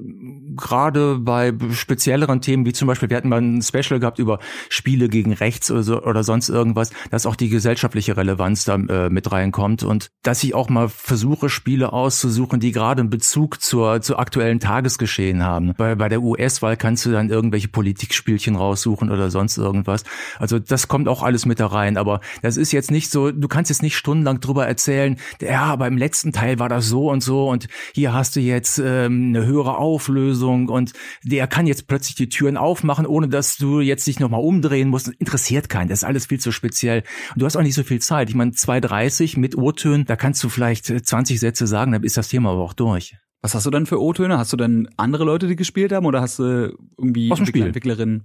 gerade 0.56 1.20
bei 1.20 1.54
spezielleren 1.72 2.42
Themen, 2.42 2.66
wie 2.66 2.74
zum 2.74 2.88
Beispiel, 2.88 3.10
wir 3.10 3.18
hatten 3.18 3.30
mal 3.30 3.42
ein 3.42 3.62
Special 3.62 4.00
gehabt 4.00 4.20
über 4.20 4.40
Spiele 4.70 5.08
gegen 5.08 5.34
rechts 5.34 5.72
oder, 5.72 5.84
so, 5.84 6.04
oder 6.04 6.24
sonst 6.24 6.50
irgendwas, 6.50 6.92
dass 7.12 7.26
auch 7.26 7.36
die 7.36 7.50
gesellschaftliche 7.50 8.18
Relevanz 8.18 8.66
da 8.66 8.76
äh, 8.76 9.10
mit 9.10 9.32
reinkommt 9.32 9.84
und 9.84 10.10
dass 10.24 10.44
ich 10.44 10.54
auch 10.54 10.70
mal 10.70 10.90
versuche, 10.90 11.50
Spiele 11.50 11.94
auszusuchen, 11.94 12.60
die 12.60 12.72
gerade 12.72 13.02
einen 13.02 13.10
Bezug 13.10 13.62
zur, 13.62 14.02
zur 14.02 14.20
aktuellen 14.20 14.60
Tagesgeschehen 14.60 15.44
haben. 15.44 15.74
Bei, 15.78 15.96
bei 15.96 16.10
der 16.10 16.22
US-Wahl 16.22 16.78
kannst 16.78 17.06
du 17.06 17.12
dann 17.12 17.30
irgendwelche 17.30 17.68
Politikspielchen 17.68 18.56
raussuchen 18.56 19.12
oder 19.12 19.30
sonst 19.30 19.58
irgendwas. 19.58 20.04
Also 20.40 20.60
das 20.60 20.88
kommt 20.88 21.08
auch 21.08 21.24
alles 21.24 21.37
alles 21.38 21.46
mit 21.46 21.60
da 21.60 21.68
rein. 21.68 21.98
Aber 21.98 22.20
das 22.42 22.58
ist 22.58 22.72
jetzt 22.72 22.90
nicht 22.90 23.12
so, 23.12 23.32
du 23.32 23.48
kannst 23.48 23.70
jetzt 23.70 23.84
nicht 23.84 23.96
stundenlang 23.96 24.40
drüber 24.40 24.66
erzählen, 24.66 25.18
ja, 25.40 25.66
aber 25.66 25.88
im 25.88 25.98
letzten 25.98 26.32
Teil 26.32 26.58
war 26.58 26.70
das 26.70 26.88
so 26.88 27.12
und 27.12 27.22
so 27.22 27.50
und 27.50 27.68
hier 27.94 28.14
hast 28.14 28.36
du 28.36 28.40
jetzt 28.40 28.80
ähm, 28.80 29.36
eine 29.36 29.46
höhere 29.46 29.78
Auflösung 29.78 30.70
und 30.70 30.94
der 31.24 31.48
kann 31.48 31.68
jetzt 31.68 31.88
plötzlich 31.88 32.16
die 32.16 32.30
Türen 32.30 32.58
aufmachen, 32.58 33.06
ohne 33.06 33.28
dass 33.28 33.58
du 33.58 33.82
jetzt 33.82 34.08
dich 34.08 34.20
nochmal 34.20 34.42
umdrehen 34.42 34.90
musst. 34.90 35.10
Interessiert 35.20 35.70
keinen. 35.70 35.90
Das 35.90 36.00
ist 36.00 36.04
alles 36.04 36.26
viel 36.26 36.40
zu 36.40 36.52
speziell. 36.52 37.04
Und 37.34 37.42
du 37.42 37.46
hast 37.46 37.56
auch 37.56 37.62
nicht 37.62 37.76
so 37.76 37.84
viel 37.84 38.00
Zeit. 38.00 38.30
Ich 38.30 38.36
meine, 38.36 38.52
2,30 38.52 39.40
mit 39.40 39.56
O-Tönen, 39.56 40.06
da 40.06 40.16
kannst 40.16 40.44
du 40.44 40.50
vielleicht 40.50 40.86
20 40.86 41.40
Sätze 41.40 41.68
sagen, 41.68 41.92
dann 41.92 42.04
ist 42.04 42.18
das 42.18 42.30
Thema 42.30 42.52
aber 42.52 42.64
auch 42.64 42.74
durch. 42.74 43.16
Was 43.42 43.54
hast 43.54 43.66
du 43.66 43.70
dann 43.70 43.86
für 43.86 44.02
O-Töne? 44.02 44.40
Hast 44.40 44.54
du 44.54 44.58
dann 44.58 44.90
andere 44.98 45.24
Leute, 45.24 45.48
die 45.48 45.56
gespielt 45.56 45.92
haben 45.92 46.08
oder 46.08 46.22
hast 46.22 46.40
du 46.40 46.76
irgendwie 46.98 47.30
Entwicklerinnen? 47.68 48.24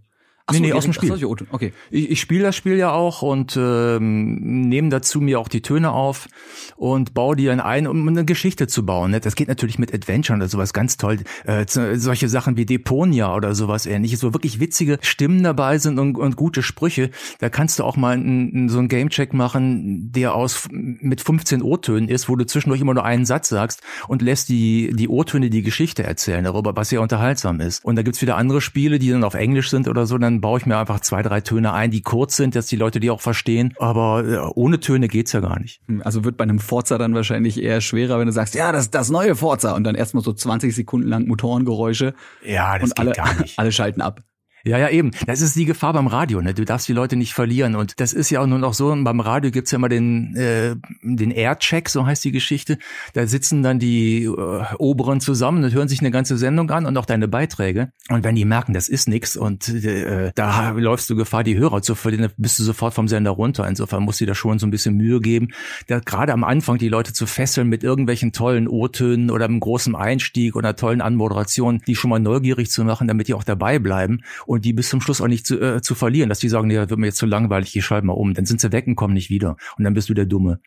Ach 0.57 0.61
nee, 0.61 0.69
nee, 0.69 0.73
aus 0.73 0.85
dem 0.85 0.93
Spiel. 0.93 1.13
Ach, 1.13 1.53
okay. 1.53 1.73
Ich, 1.91 2.11
ich 2.11 2.21
spiele 2.21 2.43
das 2.43 2.57
Spiel 2.57 2.77
ja 2.77 2.93
auch 2.93 3.23
und 3.23 3.57
ähm, 3.57 4.69
nehme 4.69 4.89
dazu 4.89 5.21
mir 5.21 5.41
auch 5.41 5.49
die 5.49 5.63
Töne 5.63 5.93
auf 5.93 6.29
und 6.77 7.15
baue 7.15 7.37
die 7.37 7.47
dann 7.47 7.61
ein, 7.61 7.87
um 7.87 8.07
eine 8.07 8.25
Geschichte 8.25 8.67
zu 8.67 8.85
bauen. 8.85 9.13
Ne? 9.13 9.21
Das 9.21 9.35
geht 9.35 9.49
natürlich 9.49 9.79
mit 9.79 9.95
Adventure 9.95 10.37
oder 10.37 10.49
sowas 10.49 10.73
ganz 10.73 10.97
toll. 10.97 11.19
Äh, 11.45 11.67
solche 11.67 12.29
Sachen 12.29 12.57
wie 12.57 12.67
Deponia 12.67 13.35
oder 13.35 13.55
sowas 13.55 13.87
ähnliches, 13.87 14.23
wo 14.23 14.33
wirklich 14.33 14.61
witzige 14.61 14.99
Stimmen 15.01 15.43
dabei 15.43 15.79
sind 15.79 15.99
und, 15.99 16.17
und 16.17 16.37
gute 16.37 16.63
Sprüche. 16.63 17.11
Da 17.39 17.49
kannst 17.49 17.79
du 17.79 17.85
auch 17.85 17.97
mal 17.97 18.15
n, 18.15 18.53
n, 18.53 18.69
so 18.69 18.79
einen 18.79 18.89
Gamecheck 18.89 19.33
machen, 19.33 20.13
der 20.13 20.35
aus 20.35 20.69
mit 20.71 21.21
15 21.21 21.63
O-Tönen 21.63 22.09
ist, 22.09 22.29
wo 22.29 22.37
du 22.37 22.47
zwischendurch 22.47 22.81
immer 22.81 22.95
nur 22.95 23.05
einen 23.05 23.25
Satz 23.25 23.49
sagst 23.49 23.83
und 24.09 24.23
lässt 24.23 24.49
die, 24.49 24.93
die 24.95 25.09
O-Töne 25.09 25.51
die 25.51 25.63
Geschichte 25.63 26.03
erzählen 26.03 26.45
darüber, 26.45 26.77
was 26.77 26.89
sehr 26.89 27.01
unterhaltsam 27.01 27.61
ist. 27.61 27.85
Und 27.85 27.97
da 27.97 28.03
gibt's 28.03 28.23
wieder 28.23 28.37
andere 28.37 28.61
Spiele, 28.61 28.99
die 28.99 29.11
dann 29.11 29.25
auf 29.25 29.35
Englisch 29.35 29.71
sind 29.71 29.89
oder 29.89 30.07
so, 30.07 30.19
dann 30.19 30.42
baue 30.43 30.59
ich 30.59 30.67
mir 30.67 30.77
einfach 30.77 31.01
zwei, 31.01 31.23
drei 31.23 31.41
Töne 31.41 31.73
ein, 31.73 31.91
die 31.91 32.03
kurz 32.03 32.37
sind, 32.37 32.55
dass 32.55 32.67
die 32.67 32.77
Leute 32.77 33.01
die 33.01 33.09
auch 33.09 33.23
verstehen. 33.23 33.73
Aber 33.79 34.25
äh, 34.27 34.37
ohne 34.55 34.81
Töne 34.81 35.09
geht's 35.09 35.33
ja 35.33 35.41
gar 35.41 35.59
nicht. 35.59 35.81
Also 36.01 36.25
wird 36.25 36.37
bei 36.37 36.43
einem 36.43 36.59
Forza 36.59 36.99
dann 36.99 37.15
wahrscheinlich 37.15 37.63
eher 37.63 37.81
schwerer, 37.81 38.19
wenn 38.19 38.27
du 38.27 38.33
sagst, 38.33 38.55
ja, 38.55 38.73
das 38.73 38.91
das 38.91 39.09
neue 39.09 39.35
Forza 39.35 39.73
und 39.73 39.85
dann 39.85 39.95
erstmal 39.95 40.23
so 40.23 40.35
20 40.35 40.75
Sekunden 40.75 41.09
lang 41.09 41.27
Motorengeräusche. 41.27 42.13
Ja, 42.45 42.79
das 42.79 42.91
und 42.91 42.99
alle, 42.99 43.13
gar 43.13 43.41
nicht. 43.41 43.59
Alle 43.63 43.73
schalten 43.73 44.03
ab. 44.03 44.23
Ja, 44.65 44.79
ja, 44.79 44.89
eben. 44.91 45.11
Das 45.27 45.41
ist 45.41 45.57
die 45.57 45.65
Gefahr 45.65 45.93
beim 45.93 46.07
Radio. 46.07 46.41
Ne? 46.41 46.55
Du 46.55 46.65
darfst 46.65 46.87
die 46.89 46.93
Leute 46.93 47.17
nicht 47.17 47.35
verlieren. 47.35 47.75
Und 47.75 47.99
das 47.99 48.13
ist 48.13 48.31
ja 48.31 48.41
auch 48.41 48.47
nur 48.47 48.59
noch 48.59 48.75
so, 48.75 48.95
beim 49.03 49.21
Radio 49.21 49.51
gibt's 49.51 49.73
ja 49.73 49.77
immer 49.77 49.89
den, 49.89 50.37
äh, 50.37 50.77
den 51.03 51.33
Aircheck, 51.33 51.89
so 51.89 52.07
heißt 52.07 52.25
die 52.25 52.31
Geschichte. 52.31 52.79
Da 53.13 53.27
sitzen 53.27 53.63
dann 53.63 53.81
die 53.81 54.25
äh, 54.25 54.65
Oberen 54.79 55.21
zusammen 55.21 55.65
und 55.65 55.73
hören 55.73 55.89
sich 55.89 56.01
eine 56.01 56.13
ganze 56.13 56.37
Sendung 56.37 56.71
an 56.71 56.87
und 56.87 56.97
auch 56.97 57.07
deine 57.07 57.27
Beiträge. 57.27 57.91
Und 58.09 58.23
wenn 58.23 58.37
die 58.37 58.45
merken, 58.45 58.73
das 58.73 58.89
ist 58.89 59.09
nix 59.09 59.37
und 59.37 59.69
äh, 59.69 60.31
da 60.35 60.71
läufst 60.71 61.11
du 61.11 61.17
Gefahr, 61.17 61.43
die 61.43 61.57
Hörer 61.59 61.83
zu 61.83 61.97
verlieren, 61.97 62.29
dann 62.29 62.33
bist 62.37 62.59
du 62.59 62.63
sofort 62.63 62.95
vom 62.95 63.09
Sender 63.09 63.33
runter. 63.33 63.67
Insofern 63.69 64.05
muss 64.05 64.19
sie 64.19 64.27
da 64.27 64.35
schon 64.35 64.61
so 64.61 64.67
ein 64.67 64.71
bisschen 64.71 64.97
Mühe 64.97 65.21
geben, 65.21 65.49
da 65.89 65.99
gerade 65.99 66.33
am 66.33 66.45
Anfang 66.45 66.79
die 66.79 66.89
Leute 66.89 67.13
zu 67.13 67.27
fesseln 67.27 67.69
mit 67.69 67.83
irgendwelchen 67.83 68.33
tollen 68.33 68.69
O-Tönen 68.69 69.31
oder 69.31 69.47
einem 69.47 69.59
großen 69.59 69.97
Einstieg 69.97 70.55
oder 70.55 70.77
tollen 70.77 71.01
Anmoderationen, 71.01 71.83
die 71.87 71.97
schon 71.97 72.11
mal 72.11 72.21
neugierig 72.21 72.71
zu 72.71 72.85
machen, 72.85 73.09
damit 73.09 73.27
die 73.27 73.35
auch 73.35 73.45
dabei 73.45 73.81
bleiben 73.81 74.21
und 74.52 74.52
die 74.61 74.73
bis 74.73 74.89
zum 74.89 75.01
Schluss 75.01 75.21
auch 75.21 75.29
nicht 75.29 75.47
zu, 75.47 75.61
äh, 75.61 75.83
zu 75.83 75.95
verlieren, 75.95 76.29
dass 76.29 76.39
die 76.39 76.49
sagen, 76.49 76.69
nee, 76.69 76.77
das 76.77 76.91
wird 76.91 77.01
mir 77.01 77.07
jetzt 77.07 77.19
zu 77.19 77.27
langweilig, 77.27 77.77
ich 77.77 77.85
schalte 77.85 78.07
mal 78.07 78.13
um. 78.13 78.35
Dann 78.35 78.47
sind 78.47 78.61
sie 78.61 78.73
weg 78.73 78.87
und 78.87 78.97
kommen 78.97 79.15
nicht 79.15 79.31
wieder. 79.31 79.57
Und 79.77 79.85
dann 79.85 79.95
bist 79.95 80.09
du 80.09 80.15
der 80.15 80.27
Dumme. 80.27 80.61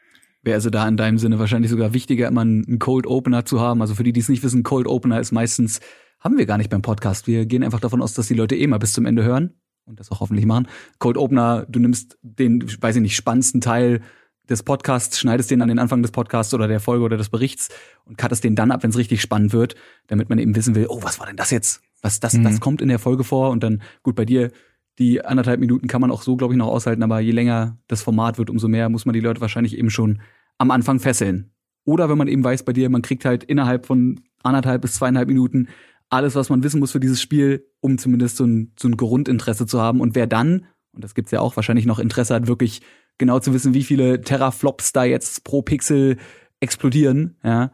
Wäre 0.44 0.56
also 0.56 0.70
da 0.70 0.88
in 0.88 0.98
deinem 0.98 1.18
Sinne 1.18 1.39
wahrscheinlich 1.39 1.72
sogar 1.72 1.94
wichtiger, 1.94 2.27
immer 2.27 2.42
einen 2.42 2.80
Cold 2.80 3.08
Opener 3.08 3.46
zu 3.46 3.60
haben. 3.60 3.82
Also 3.82 3.96
für 3.96 4.04
die, 4.04 4.13
die 4.13 4.20
es 4.20 4.30
nicht 4.30 4.44
wissen, 4.44 4.63
Cold 4.63 4.88
Opener 4.88 5.20
ist 5.20 5.32
meistens, 5.32 5.80
haben 6.20 6.38
wir 6.38 6.46
gar 6.46 6.58
nicht 6.58 6.70
beim 6.70 6.82
Podcast. 6.82 7.27
Wir 7.27 7.46
gehen 7.46 7.63
einfach 7.63 7.80
davon 7.80 8.01
aus, 8.01 8.13
dass 8.13 8.27
die 8.27 8.34
Leute 8.34 8.56
eh 8.56 8.68
mal 8.68 8.77
bis 8.77 8.94
zum 8.94 9.06
Ende 9.06 9.24
hören 9.24 9.54
und 9.86 10.00
das 10.00 10.12
auch 10.12 10.20
hoffentlich 10.20 10.46
machen. 10.46 10.68
Cold 11.00 11.18
Opener, 11.18 11.65
du 11.68 11.80
nimmst 11.80 12.18
den, 12.22 12.63
weiß 12.80 12.96
ich 12.98 13.01
nicht, 13.01 13.15
spannendsten 13.15 13.62
Teil 13.62 14.01
des 14.50 14.63
Podcasts, 14.63 15.20
schneidest 15.20 15.50
den 15.50 15.62
an 15.62 15.68
den 15.68 15.80
Anfang 15.80 16.01
des 16.01 16.12
Podcasts 16.12 16.54
oder 16.54 16.68
der 16.68 16.80
Folge 16.80 17.04
oder 17.04 17.18
des 17.18 17.30
Berichts 17.30 17.70
und 18.06 18.18
cuttest 18.18 18.44
den 18.44 18.56
dann 18.56 18.72
ab, 18.72 18.84
wenn 18.84 18.92
es 18.92 18.98
richtig 18.98 19.22
spannend 19.22 19.54
wird, 19.54 19.75
damit 20.08 20.30
man 20.30 20.38
eben 20.38 20.56
wissen 20.56 20.75
will, 20.75 20.88
oh, 20.89 21.01
was 21.01 21.20
war 21.20 21.27
denn 21.27 21.38
das 21.38 21.51
jetzt? 21.51 21.82
Was, 22.06 22.20
das, 22.20 22.36
mhm. 22.36 22.44
das 22.44 22.60
kommt 22.60 22.84
in 22.84 22.88
der 22.88 23.00
Folge 23.00 23.24
vor 23.24 23.50
und 23.50 23.64
dann, 23.64 23.82
gut, 24.04 24.14
bei 24.14 24.26
dir, 24.26 24.52
die 25.00 25.26
anderthalb 25.26 25.60
Minuten 25.60 25.88
kann 25.88 26.02
man 26.02 26.12
auch 26.12 26.22
so, 26.22 26.36
glaube 26.36 26.54
ich, 26.54 26.58
noch 26.60 26.68
aushalten, 26.68 27.02
aber 27.02 27.20
je 27.20 27.32
länger 27.32 27.80
das 27.88 28.04
Format 28.04 28.38
wird, 28.38 28.52
umso 28.52 28.68
mehr 28.68 28.90
muss 28.90 29.08
man 29.08 29.14
die 29.14 29.22
Leute 29.22 29.42
wahrscheinlich 29.42 29.76
eben 29.76 29.90
schon 29.90 30.22
am 30.60 30.70
Anfang 30.70 31.00
fesseln. 31.00 31.50
Oder 31.84 32.08
wenn 32.08 32.20
man 32.20 32.28
eben 32.28 32.44
weiß 32.44 32.62
bei 32.62 32.74
dir, 32.74 32.92
man 32.92 33.02
kriegt 33.02 33.26
halt 33.26 33.44
innerhalb 33.44 33.88
von 33.88 34.22
anderthalb 34.44 34.84
bis 34.84 34.94
zweieinhalb 34.94 35.28
Minuten 35.28 35.68
alles, 36.12 36.36
was 36.36 36.50
man 36.50 36.62
wissen 36.62 36.80
muss 36.80 36.92
für 36.92 37.00
dieses 37.00 37.24
Spiel, 37.24 37.66
um 37.80 37.98
zumindest 37.98 38.38
so 38.38 38.46
ein, 38.46 38.72
so 38.80 38.88
ein 38.88 38.98
Grundinteresse 38.98 39.66
zu 39.66 39.82
haben. 39.82 40.00
Und 40.00 40.14
wer 40.14 40.28
dann, 40.28 40.68
und 40.94 41.04
das 41.04 41.16
gibt's 41.16 41.32
ja 41.32 41.40
auch, 41.40 41.56
wahrscheinlich 41.56 41.88
noch 41.88 41.98
Interesse 41.98 42.36
hat, 42.36 42.46
wirklich 42.46 42.84
genau 43.18 43.40
zu 43.40 43.52
wissen, 43.52 43.74
wie 43.74 43.84
viele 43.84 44.22
Teraflops 44.22 44.94
da 44.94 45.06
jetzt 45.06 45.44
pro 45.44 45.64
Pixel 45.64 46.18
explodieren, 46.60 47.38
ja, 47.44 47.72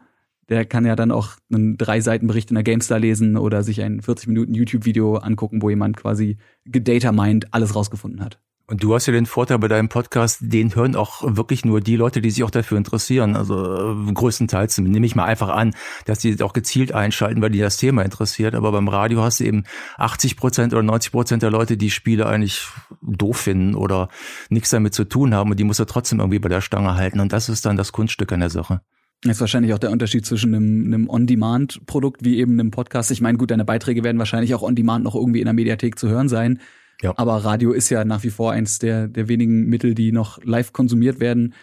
der 0.48 0.64
kann 0.64 0.84
ja 0.84 0.96
dann 0.96 1.10
auch 1.10 1.30
einen 1.52 1.76
drei 1.76 2.00
Seiten 2.00 2.26
Bericht 2.26 2.50
in 2.50 2.54
der 2.54 2.64
GameStar 2.64 2.98
lesen 2.98 3.36
oder 3.36 3.62
sich 3.62 3.82
ein 3.82 4.02
40 4.02 4.28
Minuten 4.28 4.54
YouTube-Video 4.54 5.16
angucken, 5.16 5.62
wo 5.62 5.70
jemand 5.70 5.96
quasi 5.96 6.38
gedatamined 6.64 7.52
alles 7.52 7.74
rausgefunden 7.74 8.22
hat. 8.22 8.38
Und 8.72 8.82
du 8.82 8.94
hast 8.94 9.06
ja 9.06 9.12
den 9.12 9.26
Vorteil 9.26 9.58
bei 9.58 9.68
deinem 9.68 9.88
Podcast, 9.88 10.38
den 10.40 10.74
hören 10.74 10.96
auch 10.96 11.22
wirklich 11.36 11.64
nur 11.64 11.80
die 11.80 11.96
Leute, 11.96 12.22
die 12.22 12.30
sich 12.30 12.42
auch 12.44 12.50
dafür 12.50 12.78
interessieren. 12.78 13.36
Also 13.36 14.08
äh, 14.08 14.12
größtenteils 14.12 14.78
nehme 14.78 15.04
ich 15.04 15.14
mal 15.16 15.24
einfach 15.24 15.48
an, 15.48 15.74
dass 16.06 16.20
die 16.20 16.40
auch 16.42 16.52
gezielt 16.52 16.92
einschalten, 16.92 17.42
weil 17.42 17.50
die 17.50 17.58
das 17.58 17.76
Thema 17.76 18.02
interessiert. 18.02 18.54
Aber 18.54 18.72
beim 18.72 18.88
Radio 18.88 19.22
hast 19.22 19.40
du 19.40 19.44
eben 19.44 19.64
80 19.98 20.36
Prozent 20.36 20.72
oder 20.72 20.82
90 20.82 21.12
Prozent 21.12 21.42
der 21.42 21.50
Leute, 21.50 21.76
die 21.76 21.90
Spiele 21.90 22.26
eigentlich 22.26 22.66
doof 23.02 23.38
finden 23.38 23.74
oder 23.74 24.08
nichts 24.48 24.70
damit 24.70 24.94
zu 24.94 25.04
tun 25.04 25.34
haben. 25.34 25.50
Und 25.50 25.58
die 25.58 25.64
muss 25.64 25.78
er 25.78 25.86
trotzdem 25.86 26.20
irgendwie 26.20 26.38
bei 26.38 26.48
der 26.48 26.60
Stange 26.60 26.94
halten. 26.94 27.20
Und 27.20 27.32
das 27.32 27.48
ist 27.48 27.66
dann 27.66 27.76
das 27.76 27.92
Kunststück 27.92 28.32
an 28.32 28.40
der 28.40 28.50
Sache. 28.50 28.80
Das 29.22 29.36
ist 29.36 29.40
wahrscheinlich 29.40 29.72
auch 29.72 29.78
der 29.78 29.92
Unterschied 29.92 30.26
zwischen 30.26 30.54
einem, 30.54 30.86
einem 30.86 31.08
On-Demand-Produkt 31.08 32.24
wie 32.24 32.38
eben 32.38 32.52
einem 32.54 32.72
Podcast. 32.72 33.10
Ich 33.12 33.20
meine, 33.20 33.38
gut, 33.38 33.52
deine 33.52 33.64
Beiträge 33.64 34.02
werden 34.02 34.18
wahrscheinlich 34.18 34.54
auch 34.54 34.62
On-Demand 34.62 35.04
noch 35.04 35.14
irgendwie 35.14 35.38
in 35.38 35.44
der 35.44 35.54
Mediathek 35.54 35.96
zu 35.96 36.08
hören 36.08 36.28
sein. 36.28 36.60
Ja. 37.02 37.14
Aber 37.16 37.36
Radio 37.44 37.72
ist 37.72 37.88
ja 37.88 38.04
nach 38.04 38.24
wie 38.24 38.30
vor 38.30 38.52
eins 38.52 38.78
der, 38.80 39.06
der 39.06 39.28
wenigen 39.28 39.66
Mittel, 39.66 39.94
die 39.94 40.10
noch 40.10 40.42
live 40.44 40.72
konsumiert 40.72 41.20
werden. 41.20 41.54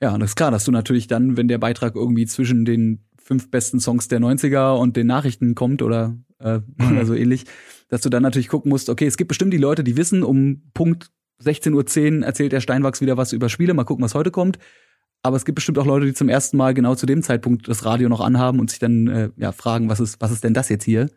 Ja, 0.00 0.14
und 0.14 0.20
das 0.20 0.30
ist 0.30 0.36
klar, 0.36 0.50
dass 0.50 0.64
du 0.64 0.72
natürlich 0.72 1.06
dann, 1.06 1.36
wenn 1.36 1.48
der 1.48 1.58
Beitrag 1.58 1.96
irgendwie 1.96 2.26
zwischen 2.26 2.64
den 2.64 3.04
fünf 3.22 3.50
besten 3.50 3.78
Songs 3.78 4.08
der 4.08 4.20
90er 4.20 4.76
und 4.78 4.96
den 4.96 5.06
Nachrichten 5.06 5.54
kommt 5.54 5.82
oder, 5.82 6.16
äh, 6.38 6.60
oder 6.90 7.04
so 7.04 7.14
ähnlich, 7.14 7.44
dass 7.88 8.00
du 8.00 8.08
dann 8.08 8.22
natürlich 8.22 8.48
gucken 8.48 8.70
musst, 8.70 8.88
okay, 8.88 9.06
es 9.06 9.18
gibt 9.18 9.28
bestimmt 9.28 9.52
die 9.52 9.58
Leute, 9.58 9.84
die 9.84 9.98
wissen, 9.98 10.22
um 10.22 10.62
Punkt 10.72 11.10
16.10 11.42 12.20
Uhr 12.20 12.26
erzählt 12.26 12.52
der 12.52 12.60
Steinwachs 12.60 13.00
wieder 13.00 13.16
was 13.16 13.32
über 13.32 13.48
Spiele, 13.48 13.74
mal 13.74 13.84
gucken, 13.84 14.04
was 14.04 14.14
heute 14.14 14.30
kommt. 14.30 14.58
Aber 15.22 15.36
es 15.36 15.44
gibt 15.44 15.54
bestimmt 15.54 15.78
auch 15.78 15.86
Leute, 15.86 16.06
die 16.06 16.14
zum 16.14 16.28
ersten 16.28 16.56
Mal 16.56 16.74
genau 16.74 16.94
zu 16.94 17.06
dem 17.06 17.22
Zeitpunkt 17.22 17.68
das 17.68 17.84
Radio 17.84 18.08
noch 18.08 18.20
anhaben 18.20 18.58
und 18.58 18.70
sich 18.70 18.80
dann 18.80 19.06
äh, 19.06 19.30
ja 19.36 19.52
fragen, 19.52 19.88
was 19.88 20.00
ist, 20.00 20.20
was 20.20 20.32
ist 20.32 20.42
denn 20.42 20.54
das 20.54 20.68
jetzt 20.68 20.84
hier? 20.84 21.10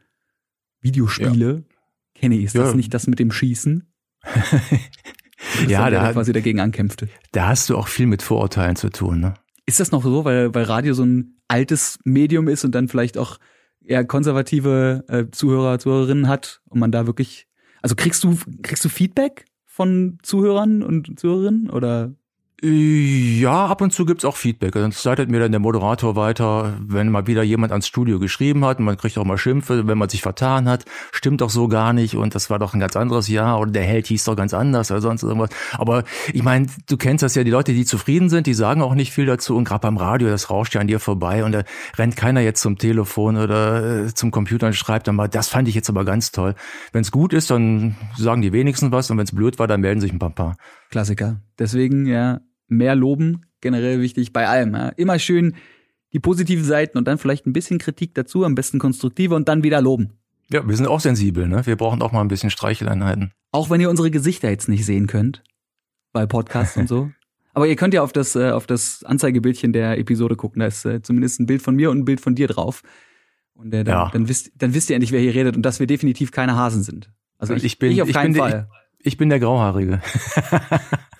Videospiele. 0.82 1.54
Ja. 1.56 1.76
Kenny, 2.14 2.44
ist 2.44 2.56
ja. 2.56 2.64
das 2.64 2.76
nicht 2.76 2.94
das 2.94 3.08
mit 3.08 3.20
dem 3.20 3.32
Schießen? 3.32 3.92
ja, 5.68 5.90
da 5.90 6.12
quasi 6.14 6.34
dagegen 6.34 6.60
ankämpfte. 6.60 7.10
Da 7.32 7.48
hast 7.48 7.70
du 7.70 7.78
auch 7.78 7.88
viel 7.88 8.06
mit 8.06 8.22
Vorurteilen 8.22 8.76
zu 8.76 8.90
tun, 8.90 9.20
ne? 9.20 9.34
Ist 9.66 9.80
das 9.80 9.92
noch 9.92 10.04
so, 10.04 10.24
weil, 10.26 10.54
weil 10.54 10.64
Radio 10.64 10.94
so 10.94 11.04
ein 11.04 11.42
altes 11.48 12.00
Medium 12.04 12.48
ist 12.48 12.64
und 12.64 12.74
dann 12.74 12.88
vielleicht 12.88 13.18
auch 13.18 13.40
eher 13.84 14.06
konservative 14.06 15.04
äh, 15.08 15.26
Zuhörer, 15.32 15.80
Zuhörerinnen 15.80 16.28
hat 16.28 16.62
und 16.66 16.80
man 16.80 16.92
da 16.92 17.08
wirklich, 17.08 17.48
also 17.82 17.96
kriegst 17.96 18.24
du, 18.24 18.38
kriegst 18.62 18.86
du 18.86 18.90
Feedback 18.90 19.46
von 19.66 20.20
Zuhörern 20.22 20.84
und 20.84 21.20
Zuhörerinnen 21.20 21.70
oder 21.70 22.14
ja, 22.62 23.66
ab 23.66 23.82
und 23.82 23.92
zu 23.92 24.06
gibt's 24.06 24.24
auch 24.24 24.38
Feedback. 24.38 24.72
Dann 24.72 24.94
leitet 25.04 25.30
mir 25.30 25.42
dann 25.42 25.52
der 25.52 25.60
Moderator 25.60 26.16
weiter, 26.16 26.78
wenn 26.80 27.10
mal 27.10 27.28
wieder 27.28 27.44
jemand 27.44 27.74
ans 27.74 27.86
Studio 27.86 28.18
geschrieben 28.18 28.64
hat. 28.64 28.80
Man 28.80 28.96
kriegt 28.96 29.18
auch 29.18 29.26
mal 29.26 29.38
Schimpfe, 29.38 29.88
wenn 29.88 29.98
man 29.98 30.08
sich 30.08 30.22
vertan 30.22 30.70
hat. 30.70 30.86
Stimmt 31.12 31.42
doch 31.42 31.50
so 31.50 31.68
gar 31.68 31.92
nicht 31.92 32.16
und 32.16 32.34
das 32.34 32.50
war 32.50 32.58
doch 32.58 32.74
ein 32.74 32.80
ganz 32.80 32.96
anderes 32.96 33.28
Jahr 33.28 33.60
oder 33.60 33.72
der 33.72 33.84
Held 33.84 34.08
hieß 34.08 34.24
doch 34.24 34.38
ganz 34.38 34.54
anders 34.54 34.90
oder 34.90 35.02
sonst 35.02 35.24
irgendwas. 35.24 35.50
Aber 35.74 36.06
ich 36.32 36.44
meine, 36.44 36.68
du 36.88 36.96
kennst 36.96 37.24
das 37.24 37.36
ja, 37.36 37.44
die 37.44 37.52
Leute, 37.52 37.74
die 37.74 37.84
zufrieden 37.84 38.30
sind, 38.30 38.48
die 38.48 38.54
sagen 38.54 38.82
auch 38.82 38.96
nicht 38.96 39.12
viel 39.12 39.26
dazu 39.26 39.58
und 39.58 39.66
gerade 39.66 39.82
beim 39.82 39.98
Radio, 39.98 40.30
das 40.30 40.50
rauscht 40.50 40.76
ja 40.76 40.82
an 40.82 40.88
dir 40.88 41.02
vorbei 41.02 41.44
und 41.44 41.52
da 41.52 41.64
rennt 41.98 42.16
keiner 42.16 42.40
jetzt 42.40 42.62
zum 42.62 42.78
Telefon 42.78 43.36
oder 43.36 44.06
äh, 44.06 44.14
zum 44.14 44.32
Computer 44.32 44.68
und 44.68 44.74
schreibt 44.74 45.08
dann 45.08 45.16
mal, 45.16 45.28
das 45.28 45.50
fand 45.50 45.68
ich 45.68 45.76
jetzt 45.76 45.90
aber 45.90 46.06
ganz 46.06 46.32
toll. 46.32 46.56
Wenn's 46.94 47.12
gut 47.12 47.34
ist, 47.34 47.52
dann 47.52 47.96
sagen 48.18 48.42
die 48.42 48.54
wenigsten 48.54 48.94
was 48.94 49.12
und 49.12 49.18
wenn's 49.18 49.34
blöd 49.34 49.60
war, 49.60 49.68
dann 49.68 49.82
melden 49.82 50.00
sich 50.00 50.14
ein 50.14 50.20
paar. 50.20 50.56
Klassiker. 50.90 51.42
Deswegen, 51.60 52.06
ja, 52.06 52.40
mehr 52.68 52.96
loben, 52.96 53.46
generell 53.62 54.02
wichtig 54.02 54.34
bei 54.34 54.48
allem. 54.48 54.74
Ja. 54.74 54.90
Immer 54.90 55.20
schön 55.20 55.56
die 56.14 56.20
positiven 56.20 56.64
Seiten 56.64 56.98
und 56.98 57.08
dann 57.08 57.18
vielleicht 57.18 57.46
ein 57.46 57.54
bisschen 57.54 57.78
Kritik 57.78 58.16
dazu, 58.16 58.46
am 58.46 58.56
besten 58.56 58.80
konstruktive 58.80 59.36
und 59.36 59.50
dann 59.50 59.64
wieder 59.64 59.82
loben. 59.82 60.14
Ja, 60.50 60.66
wir 60.68 60.76
sind 60.76 60.88
auch 60.88 61.00
sensibel, 61.00 61.48
ne? 61.48 61.66
Wir 61.66 61.76
brauchen 61.76 62.02
auch 62.02 62.12
mal 62.12 62.22
ein 62.22 62.28
bisschen 62.28 62.50
Streicheleinheiten. 62.50 63.34
Auch 63.52 63.70
wenn 63.70 63.82
ihr 63.82 63.90
unsere 63.90 64.12
Gesichter 64.12 64.50
jetzt 64.50 64.70
nicht 64.70 64.86
sehen 64.86 65.08
könnt, 65.08 65.44
bei 66.14 66.26
Podcasts 66.26 66.78
und 66.78 66.88
so. 66.88 67.12
Aber 67.54 67.68
ihr 67.68 67.76
könnt 67.76 67.94
ja 67.94 68.02
auf 68.02 68.14
das, 68.14 68.36
äh, 68.36 68.52
auf 68.52 68.68
das 68.68 69.04
Anzeigebildchen 69.04 69.74
der 69.74 69.98
Episode 69.98 70.36
gucken. 70.36 70.60
Da 70.60 70.68
ist 70.68 70.86
äh, 70.86 71.02
zumindest 71.02 71.40
ein 71.40 71.46
Bild 71.46 71.62
von 71.62 71.76
mir 71.76 71.90
und 71.90 72.00
ein 72.00 72.06
Bild 72.06 72.22
von 72.22 72.36
dir 72.36 72.48
drauf. 72.48 72.84
Und 73.54 73.74
äh, 73.74 73.84
dann, 73.84 73.94
ja. 73.94 74.10
dann, 74.12 74.28
wisst, 74.28 74.52
dann 74.56 74.74
wisst 74.74 74.90
ihr 74.90 74.96
endlich, 74.96 75.12
wer 75.12 75.22
hier 75.22 75.34
redet 75.34 75.56
und 75.56 75.64
dass 75.64 75.80
wir 75.80 75.88
definitiv 75.88 76.32
keine 76.32 76.56
Hasen 76.56 76.84
sind. 76.84 77.12
Also 77.38 77.54
ich, 77.54 77.64
ich 77.64 77.80
bin, 77.80 77.92
ich 77.92 78.02
auf 78.02 78.12
keinen 78.12 78.32
ich 78.32 78.34
bin 78.34 78.42
Fall. 78.42 78.52
Der, 78.52 78.70
ich, 79.00 79.06
ich 79.08 79.18
bin 79.18 79.30
der 79.30 79.40
Grauhaarige. 79.40 80.02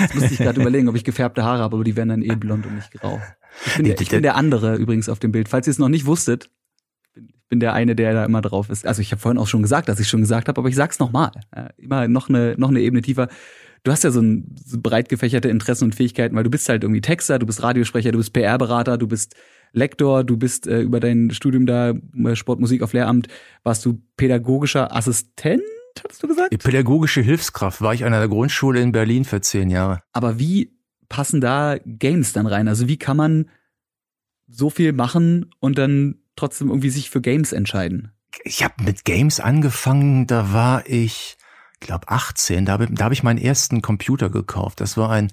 Jetzt 0.00 0.14
musste 0.14 0.32
ich 0.32 0.38
gerade 0.38 0.60
überlegen, 0.60 0.88
ob 0.88 0.96
ich 0.96 1.04
gefärbte 1.04 1.44
Haare 1.44 1.62
habe, 1.62 1.76
aber 1.76 1.84
die 1.84 1.96
wären 1.96 2.08
dann 2.08 2.22
eh 2.22 2.34
blond 2.34 2.66
und 2.66 2.76
nicht 2.76 2.92
grau. 2.92 3.20
Ich 3.66 3.76
bin, 3.76 3.84
der, 3.84 4.00
ich 4.00 4.08
bin 4.08 4.22
der 4.22 4.36
andere 4.36 4.76
übrigens 4.76 5.08
auf 5.08 5.18
dem 5.18 5.32
Bild. 5.32 5.48
Falls 5.48 5.66
ihr 5.66 5.72
es 5.72 5.78
noch 5.78 5.88
nicht 5.88 6.06
wusstet, 6.06 6.50
ich 7.14 7.48
bin 7.48 7.60
der 7.60 7.72
eine, 7.72 7.96
der 7.96 8.14
da 8.14 8.24
immer 8.24 8.40
drauf 8.40 8.70
ist. 8.70 8.86
Also 8.86 9.02
ich 9.02 9.10
habe 9.12 9.20
vorhin 9.20 9.38
auch 9.38 9.48
schon 9.48 9.62
gesagt, 9.62 9.88
dass 9.88 10.00
ich 10.00 10.08
schon 10.08 10.20
gesagt 10.20 10.48
habe, 10.48 10.60
aber 10.60 10.68
ich 10.68 10.76
sag's 10.76 10.98
nochmal. 10.98 11.32
Immer 11.76 12.08
noch 12.08 12.28
eine, 12.28 12.54
noch 12.56 12.68
eine 12.68 12.80
Ebene 12.80 13.02
tiefer. 13.02 13.28
Du 13.82 13.90
hast 13.90 14.04
ja 14.04 14.10
so, 14.10 14.20
ein, 14.20 14.54
so 14.64 14.78
breit 14.80 15.08
gefächerte 15.08 15.48
Interessen 15.48 15.84
und 15.84 15.94
Fähigkeiten, 15.94 16.36
weil 16.36 16.44
du 16.44 16.50
bist 16.50 16.68
halt 16.68 16.84
irgendwie 16.84 17.00
Texter, 17.00 17.38
du 17.38 17.46
bist 17.46 17.62
Radiosprecher, 17.62 18.12
du 18.12 18.18
bist 18.18 18.32
PR-Berater, 18.32 18.98
du 18.98 19.06
bist 19.06 19.34
Lektor, 19.72 20.22
du 20.22 20.36
bist 20.36 20.66
äh, 20.66 20.80
über 20.80 21.00
dein 21.00 21.30
Studium 21.30 21.64
da, 21.64 21.90
äh, 21.90 22.36
Sportmusik 22.36 22.82
auf 22.82 22.92
Lehramt, 22.92 23.28
warst 23.62 23.84
du 23.86 24.02
pädagogischer 24.16 24.94
Assistent 24.94 25.62
hattest 26.04 26.22
du 26.22 26.28
gesagt? 26.28 26.56
Pädagogische 26.58 27.20
Hilfskraft 27.20 27.80
war 27.80 27.94
ich 27.94 28.04
an 28.04 28.14
einer 28.14 28.28
Grundschule 28.28 28.80
in 28.80 28.92
Berlin 28.92 29.24
für 29.24 29.40
zehn 29.40 29.70
Jahre. 29.70 30.02
Aber 30.12 30.38
wie 30.38 30.76
passen 31.08 31.40
da 31.40 31.76
Games 31.84 32.32
dann 32.32 32.46
rein? 32.46 32.68
Also 32.68 32.88
wie 32.88 32.96
kann 32.96 33.16
man 33.16 33.50
so 34.48 34.70
viel 34.70 34.92
machen 34.92 35.50
und 35.60 35.78
dann 35.78 36.16
trotzdem 36.36 36.68
irgendwie 36.68 36.90
sich 36.90 37.10
für 37.10 37.20
Games 37.20 37.52
entscheiden? 37.52 38.12
Ich 38.44 38.62
habe 38.64 38.82
mit 38.82 39.04
Games 39.04 39.40
angefangen, 39.40 40.26
da 40.26 40.52
war 40.52 40.86
ich, 40.86 41.36
glaube 41.80 42.08
18, 42.08 42.64
da 42.64 42.72
habe 42.72 42.86
da 42.90 43.06
hab 43.06 43.12
ich 43.12 43.22
meinen 43.22 43.38
ersten 43.38 43.82
Computer 43.82 44.30
gekauft. 44.30 44.80
Das 44.80 44.96
war 44.96 45.10
ein 45.10 45.32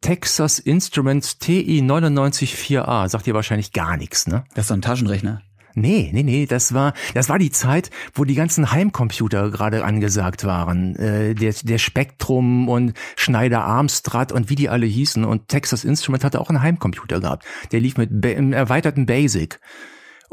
Texas 0.00 0.58
Instruments 0.58 1.38
TI 1.38 1.80
994A. 1.82 3.08
Sagt 3.08 3.26
dir 3.26 3.34
wahrscheinlich 3.34 3.72
gar 3.72 3.96
nichts, 3.96 4.26
ne? 4.26 4.44
Das 4.54 4.64
ist 4.64 4.68
so 4.68 4.74
ein 4.74 4.82
Taschenrechner. 4.82 5.42
Nee, 5.78 6.10
nee, 6.14 6.22
nee, 6.22 6.46
das 6.46 6.72
war 6.72 6.94
das 7.12 7.28
war 7.28 7.38
die 7.38 7.50
Zeit, 7.50 7.90
wo 8.14 8.24
die 8.24 8.34
ganzen 8.34 8.72
Heimcomputer 8.72 9.50
gerade 9.50 9.84
angesagt 9.84 10.44
waren. 10.44 10.96
Äh, 10.96 11.34
der, 11.34 11.52
der 11.52 11.76
Spektrum 11.76 12.70
und 12.70 12.94
Schneider 13.14 13.62
Armstrad 13.62 14.32
und 14.32 14.48
wie 14.48 14.54
die 14.54 14.70
alle 14.70 14.86
hießen. 14.86 15.26
Und 15.26 15.48
Texas 15.48 15.84
Instrument 15.84 16.24
hatte 16.24 16.40
auch 16.40 16.48
einen 16.48 16.62
Heimcomputer 16.62 17.20
gehabt. 17.20 17.44
Der 17.72 17.80
lief 17.80 17.98
mit 17.98 18.08
ba 18.10 18.28
erweiterten 18.28 19.04
Basic. 19.04 19.60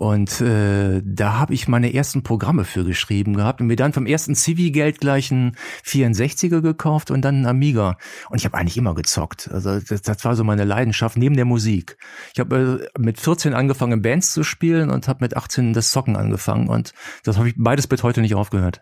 Und 0.03 0.41
äh, 0.41 1.01
da 1.01 1.39
habe 1.39 1.53
ich 1.53 1.69
meine 1.69 1.93
ersten 1.93 2.23
Programme 2.23 2.65
für 2.65 2.83
geschrieben 2.83 3.37
gehabt 3.37 3.61
und 3.61 3.67
mir 3.67 3.77
dann 3.77 3.93
vom 3.93 4.05
ersten 4.05 4.35
Civi-Geld 4.35 4.99
gleich 4.99 5.31
einen 5.31 5.55
64er 5.85 6.59
gekauft 6.59 7.09
und 7.09 7.21
dann 7.21 7.35
einen 7.35 7.45
Amiga. 7.45 7.97
Und 8.29 8.37
ich 8.37 8.43
habe 8.43 8.57
eigentlich 8.57 8.75
immer 8.75 8.95
gezockt. 8.95 9.49
Also 9.49 9.79
das, 9.79 10.01
das 10.01 10.25
war 10.25 10.35
so 10.35 10.43
meine 10.43 10.65
Leidenschaft 10.65 11.15
neben 11.15 11.37
der 11.37 11.45
Musik. 11.45 11.97
Ich 12.33 12.41
habe 12.41 12.91
äh, 12.93 12.99
mit 12.99 13.17
14 13.17 13.53
angefangen, 13.53 14.01
Bands 14.01 14.33
zu 14.33 14.43
spielen 14.43 14.89
und 14.89 15.07
habe 15.07 15.23
mit 15.23 15.37
18 15.37 15.71
das 15.71 15.91
Zocken 15.91 16.17
angefangen. 16.17 16.67
Und 16.67 16.91
das 17.23 17.37
habe 17.37 17.47
ich 17.47 17.55
beides 17.57 17.87
bis 17.87 18.03
heute 18.03 18.19
nicht 18.19 18.35
aufgehört. 18.35 18.81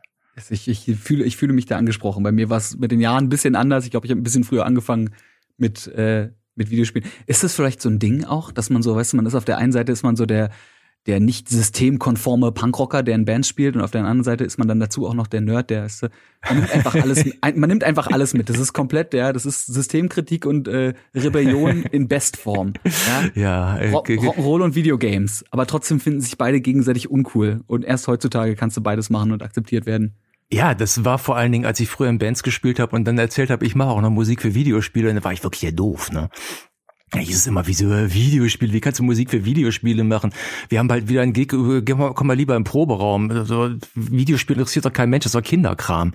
Ich, 0.49 0.67
ich, 0.67 0.97
fühle, 0.97 1.23
ich 1.23 1.37
fühle 1.37 1.53
mich 1.53 1.67
da 1.67 1.77
angesprochen. 1.77 2.23
Bei 2.23 2.31
mir 2.31 2.49
war 2.49 2.57
es 2.57 2.79
mit 2.79 2.91
den 2.91 2.99
Jahren 2.99 3.25
ein 3.25 3.29
bisschen 3.29 3.55
anders. 3.55 3.85
Ich 3.85 3.91
glaube, 3.91 4.07
ich 4.07 4.11
habe 4.11 4.21
ein 4.21 4.23
bisschen 4.23 4.43
früher 4.43 4.65
angefangen 4.65 5.11
mit, 5.55 5.85
äh, 5.85 6.31
mit 6.55 6.71
Videospielen. 6.71 7.07
Ist 7.27 7.43
das 7.43 7.53
vielleicht 7.53 7.79
so 7.79 7.89
ein 7.89 7.99
Ding 7.99 8.25
auch, 8.25 8.51
dass 8.51 8.71
man 8.71 8.81
so, 8.81 8.95
weißt 8.95 9.13
du, 9.13 9.17
man 9.17 9.27
ist 9.27 9.35
auf 9.35 9.45
der 9.45 9.59
einen 9.59 9.71
Seite 9.71 9.91
ist 9.91 10.01
man 10.01 10.15
so 10.15 10.25
der 10.25 10.49
der 11.07 11.19
nicht 11.19 11.49
systemkonforme 11.49 12.51
Punkrocker, 12.51 13.01
der 13.01 13.15
in 13.15 13.25
Bands 13.25 13.47
spielt 13.47 13.75
und 13.75 13.81
auf 13.81 13.91
der 13.91 14.01
anderen 14.01 14.23
Seite 14.23 14.43
ist 14.43 14.59
man 14.59 14.67
dann 14.67 14.79
dazu 14.79 15.07
auch 15.07 15.15
noch 15.15 15.27
der 15.27 15.41
Nerd, 15.41 15.71
der 15.71 15.85
ist, 15.85 16.03
man 16.47 16.57
nimmt 16.57 16.71
einfach 16.71 16.95
alles, 16.95 17.25
man 17.55 17.69
nimmt 17.69 17.83
einfach 17.83 18.07
alles 18.07 18.33
mit. 18.33 18.49
Das 18.49 18.59
ist 18.59 18.73
komplett, 18.73 19.13
ja, 19.13 19.33
das 19.33 19.45
ist 19.45 19.65
Systemkritik 19.65 20.45
und 20.45 20.67
äh, 20.67 20.93
Rebellion 21.15 21.83
in 21.91 22.07
Bestform. 22.07 22.73
Ja, 22.85 23.29
ja 23.33 23.77
äh, 23.77 23.91
Rock'n'Roll 23.91 24.61
und 24.61 24.75
Videogames, 24.75 25.43
aber 25.49 25.65
trotzdem 25.65 25.99
finden 25.99 26.21
sich 26.21 26.37
beide 26.37 26.61
gegenseitig 26.61 27.09
uncool 27.09 27.61
und 27.65 27.83
erst 27.83 28.07
heutzutage 28.07 28.55
kannst 28.55 28.77
du 28.77 28.81
beides 28.81 29.09
machen 29.09 29.31
und 29.31 29.41
akzeptiert 29.41 29.87
werden. 29.87 30.15
Ja, 30.53 30.75
das 30.75 31.05
war 31.05 31.17
vor 31.17 31.37
allen 31.37 31.51
Dingen, 31.53 31.65
als 31.65 31.79
ich 31.79 31.89
früher 31.89 32.09
in 32.09 32.17
Bands 32.17 32.43
gespielt 32.43 32.79
habe 32.79 32.95
und 32.95 33.05
dann 33.05 33.17
erzählt 33.17 33.49
habe, 33.49 33.65
ich 33.65 33.73
mache 33.73 33.89
auch 33.89 34.01
noch 34.01 34.09
Musik 34.09 34.41
für 34.41 34.53
Videospiele, 34.53 35.13
dann 35.13 35.23
war 35.23 35.31
ich 35.31 35.43
wirklich 35.43 35.61
ja 35.61 35.71
doof, 35.71 36.11
ne? 36.11 36.29
Ja, 37.13 37.19
hieß 37.19 37.35
es 37.35 37.47
immer, 37.47 37.67
wie 37.67 37.73
so 37.73 37.89
Videospiele, 37.89 38.71
wie 38.71 38.79
kannst 38.79 38.99
du 38.99 39.03
Musik 39.03 39.31
für 39.31 39.43
Videospiele 39.43 40.05
machen? 40.05 40.31
Wir 40.69 40.79
haben 40.79 40.87
bald 40.87 41.09
wieder 41.09 41.21
einen 41.21 41.33
Gig, 41.33 41.49
komm 41.49 42.27
mal 42.27 42.37
lieber 42.37 42.55
im 42.55 42.63
Proberaum. 42.63 43.29
Also, 43.31 43.71
Videospiele 43.95 44.59
interessiert 44.59 44.85
doch 44.85 44.93
kein 44.93 45.09
Mensch, 45.09 45.23
das 45.23 45.35
ist 45.35 45.35
doch 45.35 45.43
Kinderkram. 45.43 46.13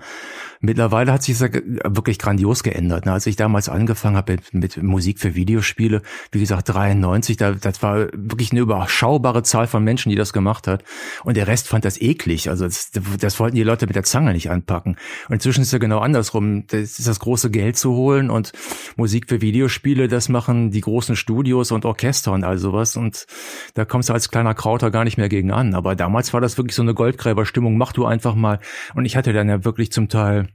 Mittlerweile 0.59 1.11
hat 1.11 1.23
sich 1.23 1.37
das 1.37 1.51
wirklich 1.51 2.17
grandios 2.17 2.63
geändert. 2.63 3.05
Ne? 3.05 3.11
Als 3.11 3.27
ich 3.27 3.35
damals 3.35 3.69
angefangen 3.69 4.15
habe 4.15 4.33
mit, 4.33 4.53
mit 4.53 4.83
Musik 4.83 5.19
für 5.19 5.35
Videospiele, 5.35 6.01
wie 6.31 6.39
gesagt 6.39 6.69
93, 6.69 7.37
da, 7.37 7.51
das 7.51 7.83
war 7.83 8.07
wirklich 8.13 8.51
eine 8.51 8.61
überschaubare 8.61 9.43
Zahl 9.43 9.67
von 9.67 9.83
Menschen, 9.83 10.09
die 10.09 10.15
das 10.15 10.33
gemacht 10.33 10.67
hat. 10.67 10.83
Und 11.23 11.37
der 11.37 11.47
Rest 11.47 11.67
fand 11.67 11.85
das 11.85 12.01
eklig. 12.01 12.49
Also 12.49 12.65
das, 12.65 12.91
das 13.19 13.39
wollten 13.39 13.55
die 13.55 13.63
Leute 13.63 13.85
mit 13.85 13.95
der 13.95 14.03
Zange 14.03 14.33
nicht 14.33 14.49
anpacken. 14.49 14.97
Und 15.27 15.35
inzwischen 15.35 15.61
ist 15.61 15.73
ja 15.73 15.79
genau 15.79 15.99
andersrum. 15.99 16.65
Das 16.67 16.97
ist 16.97 17.07
das 17.07 17.19
große 17.19 17.51
Geld 17.51 17.77
zu 17.77 17.93
holen 17.93 18.31
und 18.31 18.51
Musik 18.95 19.29
für 19.29 19.41
Videospiele, 19.41 20.07
das 20.07 20.27
machen 20.27 20.71
die 20.71 20.81
großen 20.87 21.17
Studios 21.17 21.71
und 21.71 21.83
Orchester 21.83 22.31
und 22.31 22.45
all 22.45 22.57
sowas. 22.57 22.95
Und 22.95 23.25
da 23.73 23.83
kommst 23.83 24.07
du 24.07 24.13
als 24.13 24.31
kleiner 24.31 24.53
Krauter 24.53 24.89
gar 24.89 25.03
nicht 25.03 25.17
mehr 25.17 25.27
gegen 25.27 25.51
an. 25.51 25.75
Aber 25.75 25.95
damals 25.95 26.33
war 26.33 26.39
das 26.39 26.57
wirklich 26.57 26.75
so 26.75 26.81
eine 26.81 26.93
Goldgräberstimmung. 26.93 27.77
Mach 27.77 27.91
du 27.91 28.05
einfach 28.05 28.35
mal. 28.35 28.59
Und 28.95 29.03
ich 29.03 29.17
hatte 29.17 29.33
dann 29.33 29.49
ja 29.49 29.65
wirklich 29.65 29.91
zum 29.91 30.07
Teil 30.07 30.47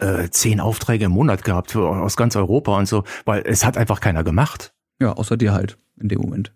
äh, 0.00 0.30
zehn 0.30 0.60
Aufträge 0.60 1.04
im 1.04 1.12
Monat 1.12 1.44
gehabt 1.44 1.72
für, 1.72 1.86
aus 1.86 2.16
ganz 2.16 2.34
Europa 2.34 2.78
und 2.78 2.88
so, 2.88 3.04
weil 3.26 3.42
es 3.44 3.66
hat 3.66 3.76
einfach 3.76 4.00
keiner 4.00 4.24
gemacht. 4.24 4.72
Ja, 5.00 5.12
außer 5.12 5.36
dir 5.36 5.52
halt 5.52 5.76
in 6.00 6.08
dem 6.08 6.22
Moment. 6.22 6.54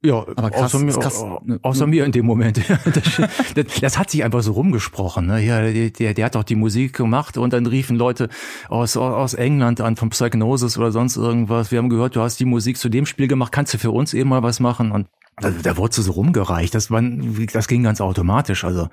Ja, 0.00 0.20
aber 0.20 0.50
krass, 0.50 0.74
außer, 0.74 0.78
mir, 0.78 0.92
krass. 0.92 1.24
außer 1.62 1.86
mir 1.88 2.04
in 2.04 2.12
dem 2.12 2.24
Moment. 2.24 2.58
das, 3.54 3.80
das, 3.80 3.98
hat 3.98 4.10
sich 4.10 4.22
einfach 4.22 4.42
so 4.42 4.52
rumgesprochen. 4.52 5.26
Ne? 5.26 5.44
Ja, 5.44 5.60
der, 5.90 6.14
der 6.14 6.24
hat 6.24 6.36
doch 6.36 6.44
die 6.44 6.54
Musik 6.54 6.92
gemacht 6.92 7.36
und 7.36 7.52
dann 7.52 7.66
riefen 7.66 7.96
Leute 7.96 8.28
aus, 8.68 8.96
aus 8.96 9.34
England 9.34 9.80
an, 9.80 9.96
von 9.96 10.10
Psychnosis 10.10 10.78
oder 10.78 10.92
sonst 10.92 11.16
irgendwas. 11.16 11.72
Wir 11.72 11.78
haben 11.78 11.88
gehört, 11.88 12.14
du 12.14 12.20
hast 12.20 12.38
die 12.38 12.44
Musik 12.44 12.76
zu 12.76 12.88
dem 12.88 13.06
Spiel 13.06 13.26
gemacht, 13.26 13.50
kannst 13.50 13.74
du 13.74 13.78
für 13.78 13.90
uns 13.90 14.14
eben 14.14 14.28
mal 14.28 14.44
was 14.44 14.60
machen? 14.60 14.92
Und 14.92 15.08
da, 15.40 15.50
da 15.50 15.76
wurde 15.76 16.00
so 16.00 16.12
rumgereicht. 16.12 16.76
Das, 16.76 16.92
war, 16.92 17.02
das 17.02 17.66
ging 17.66 17.82
ganz 17.82 18.00
automatisch. 18.00 18.64
Also 18.64 18.88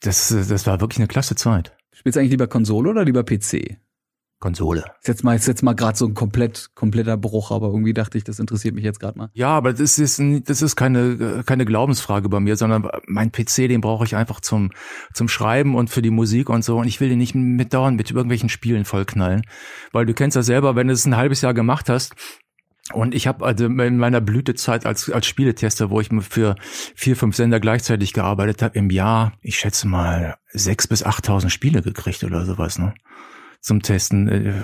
das, 0.00 0.28
das 0.28 0.66
war 0.66 0.80
wirklich 0.80 0.98
eine 0.98 1.08
klasse 1.08 1.34
Zeit. 1.34 1.76
Spielst 1.92 2.16
du 2.16 2.20
eigentlich 2.20 2.30
lieber 2.32 2.46
Konsole 2.46 2.88
oder 2.88 3.04
lieber 3.04 3.22
PC? 3.22 3.76
Konsole. 4.38 4.84
Ist 5.00 5.08
jetzt 5.08 5.24
mal, 5.24 5.34
ist 5.34 5.46
jetzt 5.46 5.62
mal 5.62 5.72
gerade 5.72 5.96
so 5.96 6.06
ein 6.06 6.14
komplett, 6.14 6.70
kompletter 6.74 7.16
Bruch, 7.16 7.50
aber 7.50 7.68
irgendwie 7.68 7.94
dachte 7.94 8.18
ich, 8.18 8.24
das 8.24 8.38
interessiert 8.38 8.74
mich 8.74 8.84
jetzt 8.84 9.00
gerade 9.00 9.16
mal. 9.16 9.30
Ja, 9.32 9.48
aber 9.48 9.72
das 9.72 9.98
ist, 9.98 10.20
das 10.44 10.62
ist 10.62 10.76
keine, 10.76 11.42
keine 11.46 11.64
Glaubensfrage 11.64 12.28
bei 12.28 12.38
mir, 12.40 12.56
sondern 12.56 12.88
mein 13.06 13.32
PC, 13.32 13.68
den 13.68 13.80
brauche 13.80 14.04
ich 14.04 14.14
einfach 14.14 14.40
zum, 14.40 14.72
zum 15.14 15.28
Schreiben 15.28 15.74
und 15.74 15.88
für 15.88 16.02
die 16.02 16.10
Musik 16.10 16.50
und 16.50 16.64
so. 16.64 16.78
Und 16.78 16.86
ich 16.86 17.00
will 17.00 17.08
den 17.08 17.18
nicht 17.18 17.34
mit 17.34 17.72
dauernd 17.72 17.96
mit 17.96 18.10
irgendwelchen 18.10 18.50
Spielen 18.50 18.84
vollknallen. 18.84 19.42
Weil 19.92 20.04
du 20.04 20.12
kennst 20.12 20.36
ja 20.36 20.42
selber, 20.42 20.76
wenn 20.76 20.88
du 20.88 20.92
es 20.92 21.06
ein 21.06 21.16
halbes 21.16 21.40
Jahr 21.40 21.54
gemacht 21.54 21.88
hast, 21.88 22.14
und 22.92 23.16
ich 23.16 23.26
habe 23.26 23.44
also 23.44 23.66
in 23.66 23.96
meiner 23.96 24.20
Blütezeit 24.20 24.86
als, 24.86 25.10
als 25.10 25.26
Spieletester, 25.26 25.90
wo 25.90 26.00
ich 26.00 26.08
für 26.20 26.54
vier, 26.94 27.16
fünf 27.16 27.34
Sender 27.34 27.58
gleichzeitig 27.58 28.12
gearbeitet 28.12 28.62
habe, 28.62 28.78
im 28.78 28.90
Jahr, 28.90 29.32
ich 29.40 29.58
schätze 29.58 29.88
mal, 29.88 30.36
sechs 30.52 30.86
bis 30.86 31.02
achttausend 31.02 31.52
Spiele 31.52 31.82
gekriegt 31.82 32.22
oder 32.22 32.44
sowas. 32.44 32.78
Ne? 32.78 32.94
Zum 33.66 33.82
Testen. 33.82 34.28
Äh, 34.28 34.54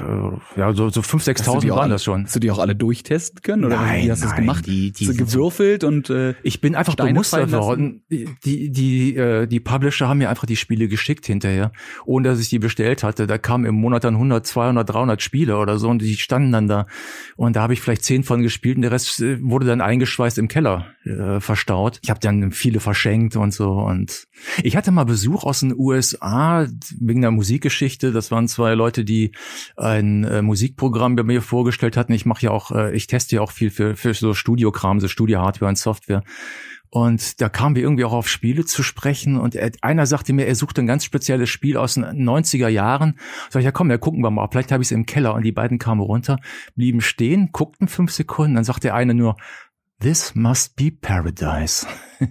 ja, 0.56 0.72
so, 0.74 0.88
so 0.88 1.00
5.000, 1.00 1.42
6.000 1.42 1.70
waren 1.70 1.90
das 1.90 2.04
schon. 2.04 2.22
Hast 2.22 2.36
du 2.36 2.38
die 2.38 2.52
auch 2.52 2.60
alle 2.60 2.76
durchtesten 2.76 3.42
können? 3.42 3.64
Oder 3.64 3.74
nein, 3.74 4.04
wie 4.04 4.10
hast 4.12 4.22
du 4.22 4.28
das 4.28 4.36
gemacht? 4.36 4.64
Die, 4.64 4.92
die 4.92 5.06
du 5.06 5.14
gewürfelt 5.16 5.82
und 5.82 6.08
äh, 6.08 6.34
Ich 6.44 6.60
bin 6.60 6.76
einfach 6.76 6.92
Steine 6.92 7.10
bemustert 7.10 7.50
worden. 7.50 8.04
Die, 8.12 8.28
die, 8.44 8.70
die, 8.70 9.16
äh, 9.16 9.48
die 9.48 9.58
Publisher 9.58 10.06
haben 10.06 10.18
mir 10.18 10.30
einfach 10.30 10.46
die 10.46 10.54
Spiele 10.54 10.86
geschickt 10.86 11.26
hinterher, 11.26 11.72
ohne 12.04 12.28
dass 12.28 12.38
ich 12.38 12.48
die 12.48 12.60
bestellt 12.60 13.02
hatte. 13.02 13.26
Da 13.26 13.38
kamen 13.38 13.64
im 13.64 13.74
Monat 13.74 14.04
dann 14.04 14.14
100, 14.14 14.46
200, 14.46 14.88
300 14.88 15.20
Spiele 15.20 15.56
oder 15.58 15.78
so 15.78 15.88
und 15.88 16.00
die 16.00 16.14
standen 16.14 16.52
dann 16.52 16.68
da. 16.68 16.86
Und 17.34 17.56
da 17.56 17.62
habe 17.62 17.72
ich 17.72 17.80
vielleicht 17.80 18.04
zehn 18.04 18.22
von 18.22 18.40
gespielt 18.40 18.76
und 18.76 18.82
der 18.82 18.92
Rest 18.92 19.20
äh, 19.20 19.42
wurde 19.42 19.66
dann 19.66 19.80
eingeschweißt 19.80 20.38
im 20.38 20.46
Keller 20.46 20.86
äh, 21.04 21.40
verstaut. 21.40 21.98
Ich 22.02 22.10
habe 22.10 22.20
dann 22.20 22.52
viele 22.52 22.78
verschenkt 22.78 23.34
und 23.34 23.52
so. 23.52 23.72
Und 23.72 24.28
ich 24.62 24.76
hatte 24.76 24.92
mal 24.92 25.04
Besuch 25.04 25.42
aus 25.42 25.60
den 25.60 25.74
USA 25.76 26.68
wegen 27.00 27.22
der 27.22 27.32
Musikgeschichte. 27.32 28.12
Das 28.12 28.30
waren 28.30 28.46
zwei 28.46 28.74
Leute, 28.74 28.91
Leute, 28.92 29.04
die 29.06 29.32
ein 29.76 30.24
äh, 30.24 30.42
Musikprogramm 30.42 31.16
bei 31.16 31.22
mir 31.22 31.40
vorgestellt 31.40 31.96
hatten. 31.96 32.12
Ich 32.12 32.26
mache 32.26 32.42
ja 32.42 32.50
auch, 32.50 32.72
äh, 32.72 32.94
ich 32.94 33.06
teste 33.06 33.36
ja 33.36 33.40
auch 33.40 33.50
viel 33.50 33.70
für, 33.70 33.96
für 33.96 34.12
so 34.12 34.34
Studiokram, 34.34 35.00
so 35.00 35.08
Studio-Hardware 35.08 35.70
und 35.70 35.78
Software. 35.78 36.22
Und 36.90 37.40
da 37.40 37.48
kamen 37.48 37.74
wir 37.74 37.82
irgendwie 37.82 38.04
auch 38.04 38.12
auf 38.12 38.28
Spiele 38.28 38.66
zu 38.66 38.82
sprechen. 38.82 39.38
Und 39.40 39.54
er, 39.54 39.72
einer 39.80 40.04
sagte 40.04 40.34
mir, 40.34 40.46
er 40.46 40.54
sucht 40.54 40.78
ein 40.78 40.86
ganz 40.86 41.06
spezielles 41.06 41.48
Spiel 41.48 41.78
aus 41.78 41.94
den 41.94 42.04
90er 42.04 42.68
Jahren. 42.68 43.18
Sag 43.48 43.60
ich, 43.60 43.64
ja 43.64 43.72
komm, 43.72 43.90
ja 43.90 43.96
gucken 43.96 44.22
wir 44.22 44.30
mal. 44.30 44.46
Vielleicht 44.50 44.72
habe 44.72 44.82
ich 44.82 44.88
es 44.88 44.92
im 44.92 45.06
Keller. 45.06 45.32
Und 45.32 45.42
die 45.42 45.52
beiden 45.52 45.78
kamen 45.78 46.02
runter, 46.02 46.38
blieben 46.76 47.00
stehen, 47.00 47.48
guckten 47.50 47.88
fünf 47.88 48.12
Sekunden. 48.12 48.56
Dann 48.56 48.64
sagte 48.64 48.88
der 48.88 48.94
eine 48.94 49.14
nur, 49.14 49.36
This 50.02 50.34
must 50.34 50.74
be 50.76 50.90
paradise. 50.90 51.86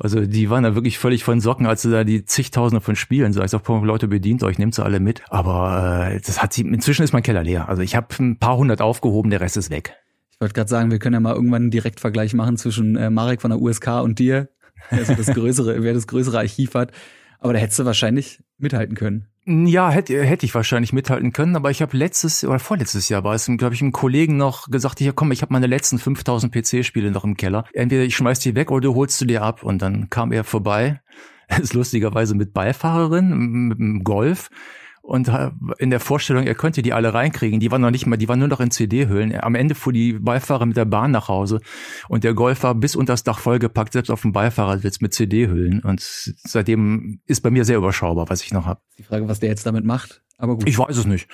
Also 0.00 0.26
die 0.26 0.50
waren 0.50 0.64
da 0.64 0.74
wirklich 0.74 0.98
völlig 0.98 1.22
von 1.22 1.40
Socken, 1.40 1.66
als 1.66 1.82
sie 1.82 1.90
da 1.90 2.02
die 2.02 2.24
zigtausende 2.24 2.80
von 2.80 2.96
Spielen, 2.96 3.32
so 3.32 3.40
ich 3.42 3.50
sag, 3.50 3.66
Leute, 3.68 4.08
bedient 4.08 4.42
euch, 4.42 4.58
nehmt 4.58 4.74
sie 4.74 4.84
alle 4.84 4.98
mit. 4.98 5.22
Aber 5.28 6.10
äh, 6.10 6.20
das 6.20 6.42
hat 6.42 6.52
sie, 6.52 6.62
inzwischen 6.62 7.04
ist 7.04 7.12
mein 7.12 7.22
Keller 7.22 7.44
leer. 7.44 7.68
Also 7.68 7.82
ich 7.82 7.94
habe 7.94 8.08
ein 8.18 8.38
paar 8.38 8.56
hundert 8.56 8.80
aufgehoben, 8.80 9.30
der 9.30 9.40
Rest 9.40 9.56
ist 9.56 9.70
weg. 9.70 9.94
Ich 10.32 10.40
wollte 10.40 10.54
gerade 10.54 10.68
sagen, 10.68 10.90
wir 10.90 10.98
können 10.98 11.14
ja 11.14 11.20
mal 11.20 11.34
irgendwann 11.34 11.62
einen 11.62 11.70
Direktvergleich 11.70 12.34
machen 12.34 12.56
zwischen 12.56 12.96
äh, 12.96 13.08
Marek 13.08 13.40
von 13.40 13.50
der 13.50 13.60
USK 13.60 14.02
und 14.02 14.18
dir, 14.18 14.48
also 14.90 15.14
das 15.14 15.26
größere, 15.34 15.80
wer 15.80 15.94
das 15.94 16.08
größere 16.08 16.38
Archiv 16.38 16.74
hat. 16.74 16.90
Aber 17.40 17.54
da 17.54 17.58
hättest 17.58 17.78
du 17.78 17.84
wahrscheinlich 17.84 18.42
mithalten 18.58 18.94
können. 18.94 19.26
Ja, 19.46 19.90
hätte, 19.90 20.22
hätte 20.22 20.44
ich 20.44 20.54
wahrscheinlich 20.54 20.92
mithalten 20.92 21.32
können, 21.32 21.56
aber 21.56 21.70
ich 21.70 21.80
habe 21.80 21.96
letztes 21.96 22.44
oder 22.44 22.58
vorletztes 22.58 23.08
Jahr 23.08 23.24
war 23.24 23.34
es, 23.34 23.50
glaube 23.56 23.74
ich, 23.74 23.80
einem 23.80 23.90
Kollegen 23.90 24.36
noch 24.36 24.70
gesagt, 24.70 24.98
hier 24.98 25.14
komm, 25.14 25.32
ich 25.32 25.40
habe 25.40 25.52
meine 25.52 25.66
letzten 25.66 25.98
5000 25.98 26.52
PC-Spiele 26.52 27.10
noch 27.10 27.24
im 27.24 27.36
Keller. 27.36 27.64
Entweder 27.72 28.02
ich 28.02 28.14
schmeiß 28.14 28.38
die 28.40 28.54
weg 28.54 28.70
oder 28.70 28.82
du 28.82 28.94
holst 28.94 29.20
du 29.20 29.24
dir 29.24 29.42
ab. 29.42 29.62
Und 29.62 29.80
dann 29.80 30.10
kam 30.10 30.30
er 30.30 30.44
vorbei, 30.44 31.00
ist 31.60 31.72
lustigerweise 31.72 32.34
mit 32.34 32.52
Beifahrerin, 32.52 33.68
mit 33.68 33.78
dem 33.78 34.04
Golf 34.04 34.50
und 35.02 35.30
in 35.78 35.90
der 35.90 35.98
Vorstellung, 35.98 36.46
er 36.46 36.54
könnte 36.54 36.82
die 36.82 36.92
alle 36.92 37.12
reinkriegen. 37.14 37.58
Die 37.58 37.70
waren 37.70 37.80
noch 37.80 37.90
nicht 37.90 38.06
mal, 38.06 38.16
die 38.16 38.28
waren 38.28 38.38
nur 38.38 38.48
noch 38.48 38.60
in 38.60 38.70
CD-Hüllen. 38.70 39.34
Am 39.40 39.54
Ende 39.54 39.74
fuhr 39.74 39.92
die 39.92 40.12
Beifahrer 40.12 40.66
mit 40.66 40.76
der 40.76 40.84
Bahn 40.84 41.10
nach 41.10 41.28
Hause 41.28 41.60
und 42.08 42.22
der 42.22 42.34
Golf 42.34 42.62
war 42.62 42.74
bis 42.74 42.94
unter 42.94 43.14
das 43.14 43.24
Dach 43.24 43.38
vollgepackt, 43.38 43.92
selbst 43.92 44.10
auf 44.10 44.22
dem 44.22 44.32
Beifahrersitz 44.32 45.00
mit 45.00 45.12
CD-Hüllen. 45.14 45.80
Und 45.80 46.00
seitdem 46.00 47.20
ist 47.26 47.40
bei 47.40 47.50
mir 47.50 47.64
sehr 47.64 47.78
überschaubar, 47.78 48.28
was 48.28 48.42
ich 48.42 48.52
noch 48.52 48.66
habe. 48.66 48.80
Die 48.98 49.02
Frage, 49.02 49.26
was 49.26 49.40
der 49.40 49.48
jetzt 49.48 49.66
damit 49.66 49.84
macht. 49.84 50.22
Aber 50.38 50.54
gut. 50.56 50.68
Ich 50.68 50.78
weiß 50.78 50.96
es 50.96 51.06
nicht. 51.06 51.28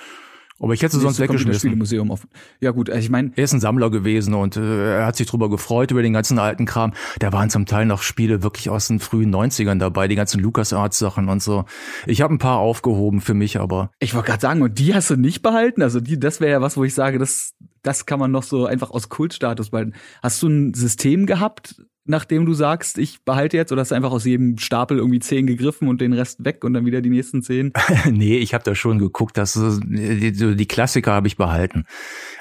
Aber 0.59 0.73
ich 0.73 0.81
hätte 0.81 0.97
sonst 0.97 1.19
weggeschmissen. 1.19 1.59
Spielemuseum 1.59 2.09
offen. 2.09 2.29
Ja 2.59 2.71
gut, 2.71 2.89
also 2.89 2.99
ich 2.99 3.09
meine, 3.09 3.31
er 3.35 3.43
ist 3.43 3.53
ein 3.53 3.59
Sammler 3.59 3.89
gewesen 3.89 4.33
und 4.33 4.57
äh, 4.57 4.99
er 4.99 5.05
hat 5.05 5.15
sich 5.15 5.27
drüber 5.27 5.49
gefreut 5.49 5.91
über 5.91 6.01
den 6.01 6.13
ganzen 6.13 6.39
alten 6.39 6.65
Kram. 6.65 6.93
Da 7.19 7.31
waren 7.31 7.49
zum 7.49 7.65
Teil 7.65 7.85
noch 7.85 8.01
Spiele 8.01 8.43
wirklich 8.43 8.69
aus 8.69 8.87
den 8.87 8.99
frühen 8.99 9.33
90ern 9.33 9.77
dabei, 9.77 10.07
die 10.07 10.15
ganzen 10.15 10.39
LucasArts 10.41 10.97
Sachen 10.97 11.29
und 11.29 11.43
so. 11.43 11.65
Ich 12.05 12.21
habe 12.21 12.33
ein 12.33 12.39
paar 12.39 12.57
aufgehoben 12.57 13.21
für 13.21 13.33
mich, 13.33 13.59
aber 13.59 13.91
ich 13.99 14.15
wollte 14.15 14.27
gerade 14.27 14.41
sagen, 14.41 14.61
und 14.61 14.79
die 14.79 14.95
hast 14.95 15.09
du 15.09 15.15
nicht 15.15 15.41
behalten? 15.41 15.81
Also 15.81 15.99
die 15.99 16.19
das 16.19 16.41
wäre 16.41 16.51
ja 16.51 16.61
was, 16.61 16.77
wo 16.77 16.83
ich 16.83 16.93
sage, 16.93 17.19
das 17.19 17.53
das 17.83 18.05
kann 18.05 18.19
man 18.19 18.31
noch 18.31 18.43
so 18.43 18.65
einfach 18.65 18.91
aus 18.91 19.09
Kultstatus 19.09 19.69
behalten. 19.69 19.93
Hast 20.21 20.41
du 20.41 20.47
ein 20.49 20.73
System 20.73 21.25
gehabt, 21.25 21.81
nachdem 22.07 22.45
du 22.45 22.53
sagst, 22.53 22.97
ich 22.97 23.23
behalte 23.23 23.57
jetzt, 23.57 23.71
oder 23.71 23.81
hast 23.81 23.91
du 23.91 23.95
einfach 23.95 24.11
aus 24.11 24.25
jedem 24.25 24.57
Stapel 24.57 24.97
irgendwie 24.97 25.19
zehn 25.19 25.47
gegriffen 25.47 25.87
und 25.87 26.01
den 26.01 26.13
Rest 26.13 26.43
weg 26.43 26.63
und 26.63 26.73
dann 26.73 26.85
wieder 26.85 27.01
die 27.01 27.09
nächsten 27.09 27.41
zehn? 27.41 27.73
nee, 28.11 28.37
ich 28.37 28.53
habe 28.53 28.63
da 28.63 28.75
schon 28.75 28.99
geguckt, 28.99 29.37
dass 29.37 29.53
die, 29.53 30.31
die 30.31 30.65
Klassiker 30.67 31.13
habe 31.13 31.27
ich 31.27 31.37
behalten, 31.37 31.85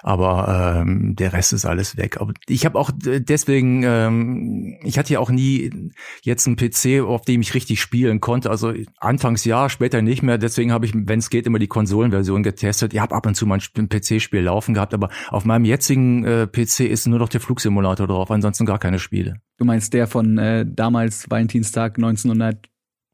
aber 0.02 0.83
ähm, 0.83 1.16
der 1.16 1.33
Rest 1.33 1.52
ist 1.52 1.64
alles 1.64 1.96
weg. 1.96 2.20
Aber 2.20 2.33
ich 2.48 2.64
habe 2.64 2.79
auch 2.79 2.90
deswegen, 2.94 3.83
ähm, 3.85 4.76
ich 4.83 4.98
hatte 4.98 5.12
ja 5.12 5.20
auch 5.20 5.31
nie 5.31 5.90
jetzt 6.22 6.46
einen 6.46 6.57
PC, 6.57 7.02
auf 7.07 7.22
dem 7.22 7.40
ich 7.40 7.55
richtig 7.55 7.81
spielen 7.81 8.20
konnte. 8.20 8.50
Also 8.50 8.72
anfangs 8.98 9.44
ja, 9.44 9.68
später 9.68 10.02
nicht 10.02 10.22
mehr. 10.22 10.38
Deswegen 10.38 10.72
habe 10.72 10.87
ich, 10.87 10.92
wenn 10.94 11.18
es 11.18 11.31
geht, 11.31 11.46
immer 11.46 11.59
die 11.59 11.66
Konsolenversion 11.66 12.42
getestet. 12.42 12.94
Ich 12.94 13.00
habe 13.00 13.14
ab 13.14 13.26
und 13.26 13.35
zu 13.35 13.46
mal 13.46 13.59
ein 13.76 13.88
PC-Spiel 13.88 14.42
laufen 14.42 14.74
gehabt, 14.74 14.94
aber 14.94 15.09
auf 15.29 15.44
meinem 15.44 15.64
jetzigen 15.64 16.24
äh, 16.24 16.46
PC 16.46 16.81
ist 16.81 17.07
nur 17.07 17.18
noch 17.18 17.29
der 17.29 17.40
Flugsimulator 17.40 18.07
drauf, 18.07 18.31
ansonsten 18.31 18.66
gar 18.66 18.79
keine 18.79 18.98
Spiele. 18.98 19.40
Du 19.58 19.64
meinst 19.64 19.92
der 19.94 20.06
von 20.06 20.38
äh, 20.38 20.66
damals 20.66 21.30
Valentinstag 21.30 21.96
1900 21.96 22.68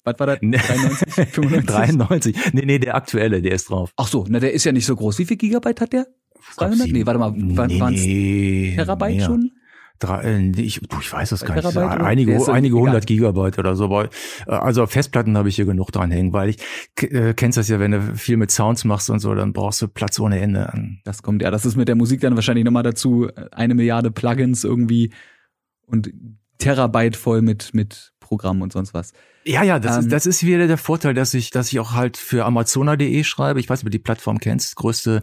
was 0.04 0.18
war 0.18 0.26
das? 0.26 0.40
93? 0.40 1.14
95? 1.30 1.66
93. 1.66 2.36
Nee, 2.54 2.64
nee, 2.64 2.78
der 2.80 2.96
aktuelle, 2.96 3.40
der 3.40 3.52
ist 3.52 3.70
drauf. 3.70 3.92
Ach 3.96 4.08
so, 4.08 4.26
na, 4.28 4.40
der 4.40 4.52
ist 4.52 4.64
ja 4.64 4.72
nicht 4.72 4.86
so 4.86 4.96
groß. 4.96 5.18
Wie 5.20 5.26
viel 5.26 5.36
Gigabyte 5.36 5.80
hat 5.80 5.92
der? 5.92 6.06
300? 6.56 6.88
Nee, 6.88 7.06
warte 7.06 7.20
mal, 7.20 7.32
waren 7.56 7.94
es 7.94 8.00
nee, 8.04 8.72
Terabyte 8.74 9.16
mehr. 9.16 9.26
schon? 9.26 9.52
Drei, 10.00 10.22
äh, 10.22 10.50
ich, 10.60 10.80
du, 10.80 10.96
ich 11.00 11.12
weiß 11.12 11.30
es 11.30 11.44
gar 11.44 11.54
nicht. 11.54 11.76
Einige, 11.76 12.52
einige 12.52 12.76
hundert 12.76 13.06
Gigabyte 13.06 13.60
oder 13.60 13.76
so. 13.76 13.84
Aber, 13.84 14.06
äh, 14.06 14.08
also 14.50 14.84
Festplatten 14.86 15.36
habe 15.36 15.48
ich 15.48 15.54
hier 15.54 15.66
genug 15.66 15.92
dran 15.92 16.10
hängen, 16.10 16.32
weil 16.32 16.48
ich 16.48 16.56
äh, 17.02 17.34
kennst 17.34 17.58
das 17.58 17.68
ja, 17.68 17.78
wenn 17.78 17.92
du 17.92 18.16
viel 18.16 18.36
mit 18.36 18.50
Sounds 18.50 18.84
machst 18.84 19.08
und 19.10 19.20
so, 19.20 19.32
dann 19.36 19.52
brauchst 19.52 19.80
du 19.80 19.86
Platz 19.86 20.18
ohne 20.18 20.40
Ende. 20.40 20.72
Das 21.04 21.22
kommt 21.22 21.42
ja, 21.42 21.52
das 21.52 21.64
ist 21.64 21.76
mit 21.76 21.86
der 21.86 21.94
Musik 21.94 22.20
dann 22.20 22.34
wahrscheinlich 22.34 22.64
nochmal 22.64 22.82
dazu. 22.82 23.28
Eine 23.52 23.76
Milliarde 23.76 24.10
Plugins 24.10 24.64
irgendwie 24.64 25.12
und 25.86 26.12
Terabyte 26.58 27.16
voll 27.16 27.42
mit, 27.42 27.74
mit 27.74 28.12
Programmen 28.20 28.62
und 28.62 28.72
sonst 28.72 28.94
was. 28.94 29.12
Ja, 29.44 29.62
ja, 29.62 29.78
das, 29.78 29.96
ähm, 29.96 30.02
ist, 30.02 30.12
das 30.12 30.26
ist 30.26 30.46
wieder 30.46 30.66
der 30.66 30.78
Vorteil, 30.78 31.14
dass 31.14 31.34
ich, 31.34 31.50
dass 31.50 31.72
ich 31.72 31.80
auch 31.80 31.92
halt 31.92 32.16
für 32.16 32.44
Amazona.de 32.44 33.24
schreibe. 33.24 33.60
Ich 33.60 33.68
weiß 33.68 33.80
nicht, 33.80 33.86
ob 33.86 33.90
du 33.92 33.98
die 33.98 34.02
Plattform 34.02 34.38
kennst. 34.38 34.76
Größte 34.76 35.20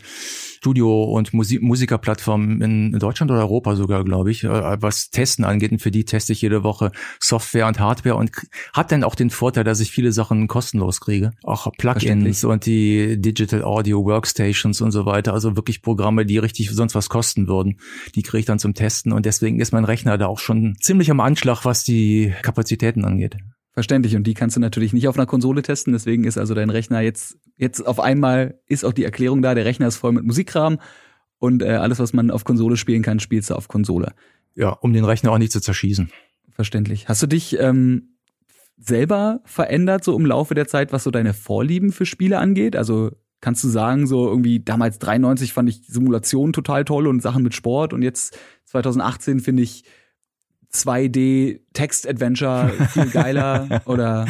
Studio- 0.58 1.04
und 1.04 1.34
Musik 1.34 1.62
Musikerplattform 1.62 2.62
in 2.62 2.92
Deutschland 3.00 3.32
oder 3.32 3.42
Europa 3.42 3.76
sogar, 3.76 4.04
glaube 4.04 4.32
ich, 4.32 4.44
äh, 4.44 4.82
was 4.82 5.10
Testen 5.10 5.46
angeht. 5.46 5.72
Und 5.72 5.82
für 5.82 5.92
die 5.92 6.04
teste 6.04 6.34
ich 6.34 6.42
jede 6.42 6.64
Woche 6.64 6.92
Software 7.20 7.68
und 7.68 7.80
Hardware 7.80 8.16
und 8.16 8.32
hat 8.74 8.92
dann 8.92 9.06
auch 9.06 9.16
den 9.16 9.30
Vorteil, 9.30 9.64
dass 9.64 9.80
ich 9.80 9.92
viele 9.92 10.12
Sachen 10.12 10.48
kostenlos 10.48 11.00
kriege. 11.00 11.32
Auch 11.44 11.72
Plugins 11.78 12.44
und 12.44 12.66
die 12.66 13.22
Digital 13.22 13.64
Audio 13.64 14.04
Workstations 14.04 14.82
und 14.82 14.92
so 14.92 15.06
weiter. 15.06 15.34
Also 15.34 15.56
wirklich 15.56 15.82
Programme, 15.82 16.26
die 16.26 16.40
richtig 16.40 16.72
sonst 16.72 16.94
was 16.94 17.08
kosten 17.08 17.48
würden. 17.48 17.80
Die 18.16 18.24
kriege 18.24 18.40
ich 18.40 18.46
dann 18.46 18.60
zum 18.60 18.74
Testen. 18.74 19.14
Und 19.14 19.26
deswegen 19.26 19.62
ist 19.62 19.72
mein 19.72 19.86
Rechner 19.86 20.18
da 20.18 20.28
auch 20.28 20.40
schon 20.40 20.76
ziemlich 20.82 21.10
am 21.10 21.22
Anschlag, 21.22 21.64
was 21.64 21.86
die 21.86 22.34
Kapazitäten 22.42 23.06
angeht. 23.06 23.38
Verständlich. 23.80 24.18
Und 24.18 24.28
die 24.28 24.34
kannst 24.34 24.58
du 24.58 24.60
natürlich 24.60 24.92
nicht 24.92 25.08
auf 25.08 25.16
einer 25.16 25.26
Konsole 25.26 25.62
testen. 25.62 25.94
Deswegen 25.94 26.26
ist 26.26 26.38
also 26.38 26.54
dein 26.54 26.70
Rechner 26.70 27.00
jetzt, 27.00 27.38
jetzt 27.56 27.80
auf 27.80 28.02
einmal 28.02 28.60
ist 28.68 28.84
auch 28.84 28.92
die 28.92 29.06
Erklärung 29.06 29.42
da, 29.42 29.56
der 29.56 29.64
Rechner 29.64 29.88
ist 29.88 29.96
voll 29.96 30.12
mit 30.12 30.26
Musikkram 30.26 30.80
und 31.38 31.64
äh, 31.64 31.70
alles, 31.70 31.98
was 31.98 32.12
man 32.12 32.30
auf 32.30 32.44
Konsole 32.44 32.76
spielen 32.76 33.04
kann, 33.04 33.22
spielst 33.22 33.52
du 33.52 33.56
auf 33.56 33.70
Konsole. 33.70 34.12
Ja, 34.54 34.72
um 34.72 34.92
den 34.92 35.06
Rechner 35.06 35.32
auch 35.32 35.38
nicht 35.38 35.54
zu 35.54 35.62
zerschießen. 35.62 36.12
Verständlich. 36.52 37.08
Hast 37.08 37.24
du 37.24 37.28
dich 37.28 37.58
ähm, 37.58 38.18
selber 38.78 39.40
verändert, 39.46 40.04
so 40.04 40.14
im 40.18 40.26
Laufe 40.26 40.56
der 40.56 40.68
Zeit, 40.68 40.92
was 40.92 41.06
so 41.06 41.12
deine 41.12 41.34
Vorlieben 41.34 41.94
für 41.94 42.06
Spiele 42.06 42.38
angeht? 42.38 42.76
Also 42.76 43.12
kannst 43.40 43.64
du 43.64 43.70
sagen, 43.70 44.08
so 44.08 44.28
irgendwie 44.28 44.60
damals 44.60 45.00
93 45.00 45.54
fand 45.54 45.70
ich 45.70 45.88
Simulation 45.88 46.52
total 46.52 46.84
toll 46.84 47.08
und 47.08 47.22
Sachen 47.22 47.44
mit 47.44 47.54
Sport 47.56 47.94
und 47.94 48.02
jetzt 48.02 48.38
2018 48.66 49.40
finde 49.40 49.64
ich 49.64 49.86
2D 50.74 51.62
Text-Adventure 51.74 52.72
viel 52.92 53.10
geiler 53.10 53.82
oder 53.86 54.26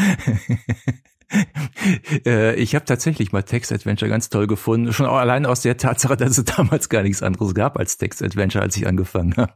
äh, 2.25 2.56
ich 2.56 2.75
habe 2.75 2.86
tatsächlich 2.86 3.32
mal 3.32 3.43
Text-Adventure 3.43 4.10
ganz 4.10 4.30
toll 4.30 4.47
gefunden. 4.47 4.91
Schon 4.93 5.06
allein 5.06 5.45
aus 5.45 5.62
der 5.62 5.78
Tatsache, 5.78 6.17
dass 6.17 6.38
es 6.38 6.45
damals 6.45 6.89
gar 6.89 7.04
nichts 7.04 7.21
anderes 7.21 7.54
gab 7.54 7.78
als 7.78 7.97
Text-Adventure, 7.97 8.63
als 8.63 8.75
ich 8.78 8.88
angefangen 8.88 9.36
habe. 9.38 9.54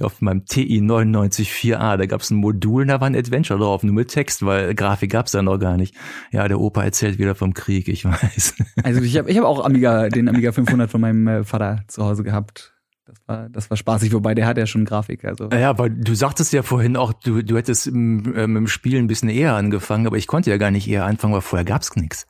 Auf 0.00 0.20
meinem 0.20 0.44
TI 0.44 0.80
994a, 0.80 1.96
da 1.96 2.06
gab 2.06 2.20
es 2.20 2.30
ein 2.30 2.36
Modul, 2.36 2.86
da 2.86 3.00
war 3.00 3.08
ein 3.08 3.16
Adventure 3.16 3.58
drauf, 3.58 3.82
nur 3.82 3.94
mit 3.94 4.08
Text, 4.08 4.44
weil 4.44 4.74
Grafik 4.74 5.10
gab 5.10 5.26
es 5.26 5.32
da 5.32 5.42
noch 5.42 5.58
gar 5.58 5.76
nicht. 5.76 5.94
Ja, 6.30 6.46
der 6.46 6.60
Opa 6.60 6.84
erzählt 6.84 7.18
wieder 7.18 7.34
vom 7.34 7.54
Krieg, 7.54 7.88
ich 7.88 8.04
weiß. 8.04 8.54
Also 8.82 9.00
ich 9.00 9.16
habe 9.16 9.30
ich 9.30 9.38
hab 9.38 9.44
auch 9.44 9.64
Amiga, 9.64 10.08
den 10.08 10.28
Amiga 10.28 10.52
500 10.52 10.90
von 10.90 11.00
meinem 11.00 11.26
äh, 11.26 11.44
Vater 11.44 11.82
zu 11.88 12.04
Hause 12.04 12.22
gehabt. 12.22 12.74
Das 13.04 13.16
war, 13.26 13.48
das 13.48 13.68
war 13.68 13.76
spaßig, 13.76 14.12
wobei 14.12 14.34
der 14.34 14.46
hat 14.46 14.58
ja 14.58 14.66
schon 14.66 14.84
Grafik. 14.84 15.24
Also. 15.24 15.48
Ja, 15.50 15.76
weil 15.76 15.90
du 15.90 16.14
sagtest 16.14 16.52
ja 16.52 16.62
vorhin 16.62 16.96
auch, 16.96 17.12
du, 17.12 17.42
du 17.42 17.56
hättest 17.56 17.88
im, 17.88 18.34
äh, 18.34 18.46
mit 18.46 18.60
dem 18.60 18.66
Spiel 18.68 18.98
ein 18.98 19.08
bisschen 19.08 19.28
eher 19.28 19.54
angefangen, 19.54 20.06
aber 20.06 20.16
ich 20.16 20.28
konnte 20.28 20.50
ja 20.50 20.56
gar 20.56 20.70
nicht 20.70 20.88
eher 20.88 21.04
anfangen, 21.04 21.34
weil 21.34 21.40
vorher 21.40 21.64
gab's 21.64 21.94
nichts. 21.96 22.26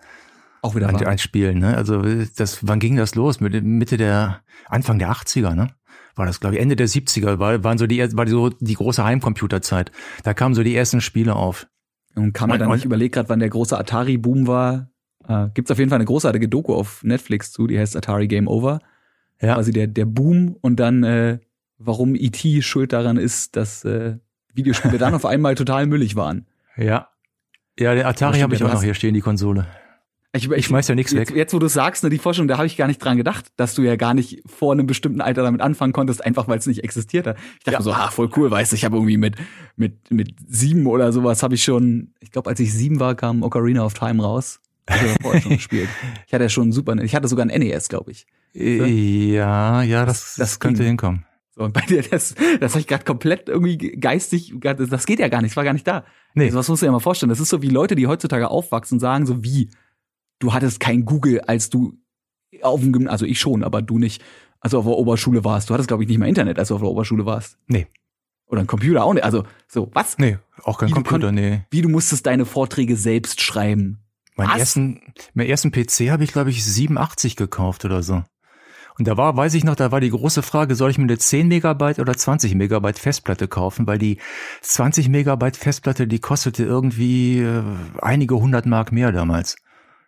Auch 0.62 0.74
wieder 0.74 0.88
an, 0.88 0.96
ein 0.96 1.18
Spielen, 1.18 1.58
ne? 1.58 1.76
Also 1.76 2.02
das, 2.37 2.66
wann 2.66 2.78
ging 2.78 2.96
das 2.96 3.14
los? 3.14 3.40
Mit 3.40 3.62
Mitte 3.64 3.96
der 3.96 4.42
Anfang 4.66 4.98
der 4.98 5.11
80er, 5.11 5.54
ne? 5.54 5.74
War 6.14 6.26
das, 6.26 6.40
glaube 6.40 6.54
ich, 6.54 6.61
Ende 6.61 6.76
der 6.76 6.88
70er, 6.88 7.38
war, 7.38 7.64
waren 7.64 7.78
so 7.78 7.87
die 7.87 8.00
war 8.16 8.28
so 8.28 8.48
die 8.48 8.74
große 8.74 9.02
Heimcomputerzeit. 9.02 9.90
Da 10.22 10.35
kamen 10.35 10.54
so 10.54 10.62
die 10.62 10.76
ersten 10.76 11.00
Spiele 11.00 11.35
auf. 11.35 11.66
Und 12.14 12.32
kann 12.32 12.48
man 12.48 12.58
dann 12.58 12.70
nicht 12.70 12.85
überlegt, 12.85 13.14
gerade 13.14 13.28
wann 13.28 13.40
der 13.40 13.48
große 13.48 13.78
Atari-Boom 13.78 14.46
war. 14.46 14.90
Äh, 15.26 15.48
gibt's 15.54 15.70
auf 15.70 15.78
jeden 15.78 15.90
Fall 15.90 15.96
eine 15.96 16.04
großartige 16.04 16.48
Doku 16.48 16.74
auf 16.74 17.02
Netflix 17.02 17.52
zu, 17.52 17.66
die 17.66 17.78
heißt 17.78 17.96
Atari 17.96 18.28
Game 18.28 18.48
Over 18.48 18.80
ja. 19.42 19.55
quasi 19.55 19.72
der, 19.72 19.87
der 19.87 20.07
Boom 20.07 20.57
und 20.61 20.76
dann, 20.76 21.02
äh, 21.05 21.38
warum 21.78 22.14
E.T. 22.14 22.62
schuld 22.62 22.92
daran 22.92 23.16
ist, 23.16 23.57
dass 23.57 23.85
äh, 23.85 24.16
Videospiele 24.55 24.98
dann 24.98 25.14
auf 25.14 25.24
einmal 25.24 25.55
total 25.55 25.87
müllig 25.87 26.16
waren. 26.16 26.46
Ja. 26.76 27.09
Ja, 27.78 27.94
der 27.94 28.07
Atari 28.07 28.40
habe 28.40 28.55
ich 28.55 28.62
auch 28.62 28.72
noch 28.72 28.83
hier 28.83 28.94
stehen, 28.94 29.14
die 29.14 29.20
Konsole. 29.20 29.66
Ich, 30.35 30.44
ich, 30.44 30.50
ich 30.50 30.66
schmeiß 30.66 30.88
ja 30.88 30.94
nichts 30.94 31.14
weg. 31.14 31.31
Jetzt, 31.35 31.52
wo 31.52 31.59
du 31.59 31.68
sagst, 31.68 32.05
ne, 32.05 32.11
die 32.11 32.18
Forschung, 32.18 32.48
da 32.48 32.57
habe 32.57 32.66
ich 32.66 32.78
gar 32.78 32.87
nicht 32.87 33.05
dran 33.05 33.18
gedacht, 33.18 33.52
dass 33.57 33.74
du 33.74 33.83
ja 33.83 33.96
gar 33.96 34.14
nicht 34.14 34.42
vor 34.46 34.72
einem 34.72 34.87
bestimmten 34.87 35.20
Alter 35.20 35.42
damit 35.42 35.61
anfangen 35.61 35.92
konntest, 35.92 36.24
einfach 36.24 36.48
weil 36.48 36.59
es 36.59 36.66
nicht 36.66 36.83
existiert 36.85 37.26
hat. 37.26 37.37
Ich 37.59 37.64
dachte 37.64 37.78
ja. 37.78 37.83
so, 37.83 37.92
ah, 37.92 38.11
voll 38.11 38.31
cool, 38.37 38.50
weißt 38.50 38.72
du, 38.72 38.76
ich 38.76 38.85
habe 38.85 38.96
irgendwie 38.96 39.18
mit 39.18 39.37
mit 39.76 40.11
mit 40.11 40.35
sieben 40.48 40.87
oder 40.87 41.12
sowas 41.12 41.42
habe 41.42 41.55
ich 41.55 41.64
schon, 41.64 42.14
ich 42.20 42.31
glaube, 42.31 42.48
als 42.48 42.61
ich 42.61 42.72
sieben 42.72 42.98
war, 42.98 43.14
kam 43.14 43.42
Ocarina 43.42 43.85
of 43.85 43.92
Time 43.92 44.22
raus. 44.22 44.61
Ich 44.88 44.94
habe 44.96 45.16
vorher 45.20 45.42
schon 45.42 45.52
gespielt. 45.57 45.88
Ich 46.26 46.33
hatte 46.33 46.44
ja 46.44 46.50
schon 46.50 46.72
super, 46.72 46.96
ich 47.02 47.14
hatte 47.14 47.28
sogar 47.28 47.46
ein 47.46 47.61
NES, 47.61 47.88
glaube 47.88 48.11
ich. 48.11 48.26
Ja, 48.52 49.82
ja, 49.82 50.04
das, 50.04 50.34
das 50.36 50.60
könnte 50.60 50.80
ging. 50.80 50.88
hinkommen. 50.88 51.24
So, 51.54 51.64
und 51.64 51.74
bei 51.74 51.82
dir, 51.82 52.02
das, 52.02 52.34
das 52.60 52.72
habe 52.72 52.80
ich 52.80 52.86
gerade 52.86 53.04
komplett 53.04 53.48
irgendwie 53.48 53.76
geistig, 53.76 54.54
das 54.58 55.06
geht 55.06 55.18
ja 55.18 55.28
gar 55.28 55.42
nicht, 55.42 55.52
das 55.52 55.56
war 55.56 55.64
gar 55.64 55.74
nicht 55.74 55.86
da. 55.86 56.04
Nee. 56.34 56.46
Also, 56.46 56.58
was 56.58 56.68
musst 56.68 56.82
du 56.82 56.86
dir 56.86 56.92
mal 56.92 56.98
vorstellen? 56.98 57.30
Das 57.30 57.40
ist 57.40 57.50
so 57.50 57.60
wie 57.60 57.68
Leute, 57.68 57.94
die 57.94 58.06
heutzutage 58.06 58.48
aufwachsen 58.48 58.96
und 58.96 59.00
sagen 59.00 59.26
so 59.26 59.44
wie, 59.44 59.70
du 60.38 60.52
hattest 60.54 60.80
kein 60.80 61.04
Google, 61.04 61.40
als 61.42 61.68
du 61.68 61.98
auf 62.62 62.80
dem 62.80 62.92
Gymnasium, 62.92 63.12
also 63.12 63.26
ich 63.26 63.38
schon, 63.38 63.64
aber 63.64 63.82
du 63.82 63.98
nicht, 63.98 64.22
also 64.60 64.78
auf 64.78 64.84
der 64.84 64.94
Oberschule 64.94 65.44
warst. 65.44 65.68
Du 65.68 65.74
hattest, 65.74 65.88
glaube 65.88 66.02
ich, 66.02 66.08
nicht 66.08 66.18
mal 66.18 66.28
Internet, 66.28 66.58
als 66.58 66.68
du 66.68 66.74
auf 66.74 66.80
der 66.80 66.90
Oberschule 66.90 67.26
warst. 67.26 67.58
Nee. 67.66 67.86
Oder 68.46 68.60
ein 68.60 68.66
Computer 68.66 69.04
auch 69.04 69.14
nicht. 69.14 69.24
Also, 69.24 69.44
so, 69.66 69.90
was? 69.92 70.18
Nee, 70.18 70.38
auch 70.62 70.78
kein 70.78 70.88
wie 70.88 70.92
Computer, 70.92 71.32
nee. 71.32 71.64
Wie 71.70 71.82
du 71.82 71.88
musstest 71.88 72.26
deine 72.26 72.44
Vorträge 72.44 72.96
selbst 72.96 73.40
schreiben. 73.40 73.98
Meinen 74.36 74.58
ersten, 74.58 75.00
meinen 75.34 75.48
ersten 75.48 75.70
PC 75.70 76.10
habe 76.10 76.24
ich, 76.24 76.32
glaube 76.32 76.50
ich, 76.50 76.64
87 76.64 77.36
gekauft 77.36 77.84
oder 77.84 78.02
so. 78.02 78.22
Und 78.98 79.09
da 79.09 79.16
war, 79.16 79.37
weiß 79.37 79.55
ich 79.55 79.64
noch, 79.64 79.76
da 79.76 79.90
war 79.90 80.00
die 80.00 80.11
große 80.11 80.42
Frage, 80.42 80.74
soll 80.74 80.90
ich 80.90 80.98
mir 80.98 81.05
eine 81.05 81.18
10 81.18 81.48
Megabyte 81.48 81.98
oder 81.98 82.14
20 82.14 82.55
Megabyte 82.55 82.98
Festplatte 82.98 83.48
kaufen? 83.48 83.87
Weil 83.87 83.98
die 83.98 84.18
20 84.61 85.09
Megabyte 85.09 85.57
Festplatte, 85.57 86.07
die 86.07 86.18
kostete 86.18 86.64
irgendwie 86.64 87.40
äh, 87.40 87.62
einige 88.00 88.37
hundert 88.37 88.66
Mark 88.66 88.92
mehr 88.92 89.12
damals. 89.12 89.57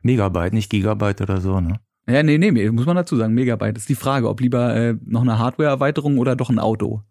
Megabyte, 0.03 0.53
nicht 0.53 0.71
Gigabyte 0.71 1.23
oder 1.23 1.41
so, 1.41 1.61
ne? 1.61 1.81
Ja, 2.07 2.23
nee, 2.23 2.37
nee, 2.37 2.71
muss 2.71 2.85
man 2.85 2.97
dazu 2.97 3.17
sagen, 3.17 3.33
Megabyte. 3.33 3.77
Das 3.77 3.85
ist 3.85 3.89
die 3.89 3.95
Frage, 3.95 4.29
ob 4.29 4.41
lieber 4.41 4.77
äh, 4.77 4.95
noch 5.07 5.23
eine 5.23 5.39
Hardware-Erweiterung 5.39 6.19
oder 6.19 6.37
doch 6.37 6.51
ein 6.51 6.59
Auto. 6.59 7.03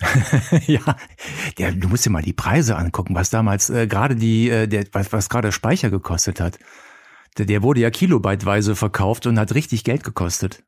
ja, 0.66 0.80
der, 1.56 1.70
du 1.72 1.88
musst 1.88 2.04
dir 2.04 2.10
mal 2.10 2.22
die 2.22 2.32
Preise 2.32 2.76
angucken, 2.76 3.14
was 3.14 3.30
damals 3.30 3.70
äh, 3.70 3.86
gerade 3.86 4.16
die, 4.16 4.50
äh, 4.50 4.66
der, 4.66 4.86
was, 4.90 5.12
was 5.12 5.28
gerade 5.28 5.52
Speicher 5.52 5.90
gekostet 5.90 6.40
hat. 6.40 6.58
Der, 7.38 7.46
der 7.46 7.62
wurde 7.62 7.80
ja 7.80 7.90
kilobyteweise 7.90 8.74
verkauft 8.74 9.26
und 9.26 9.38
hat 9.38 9.54
richtig 9.54 9.84
Geld 9.84 10.02
gekostet. 10.02 10.64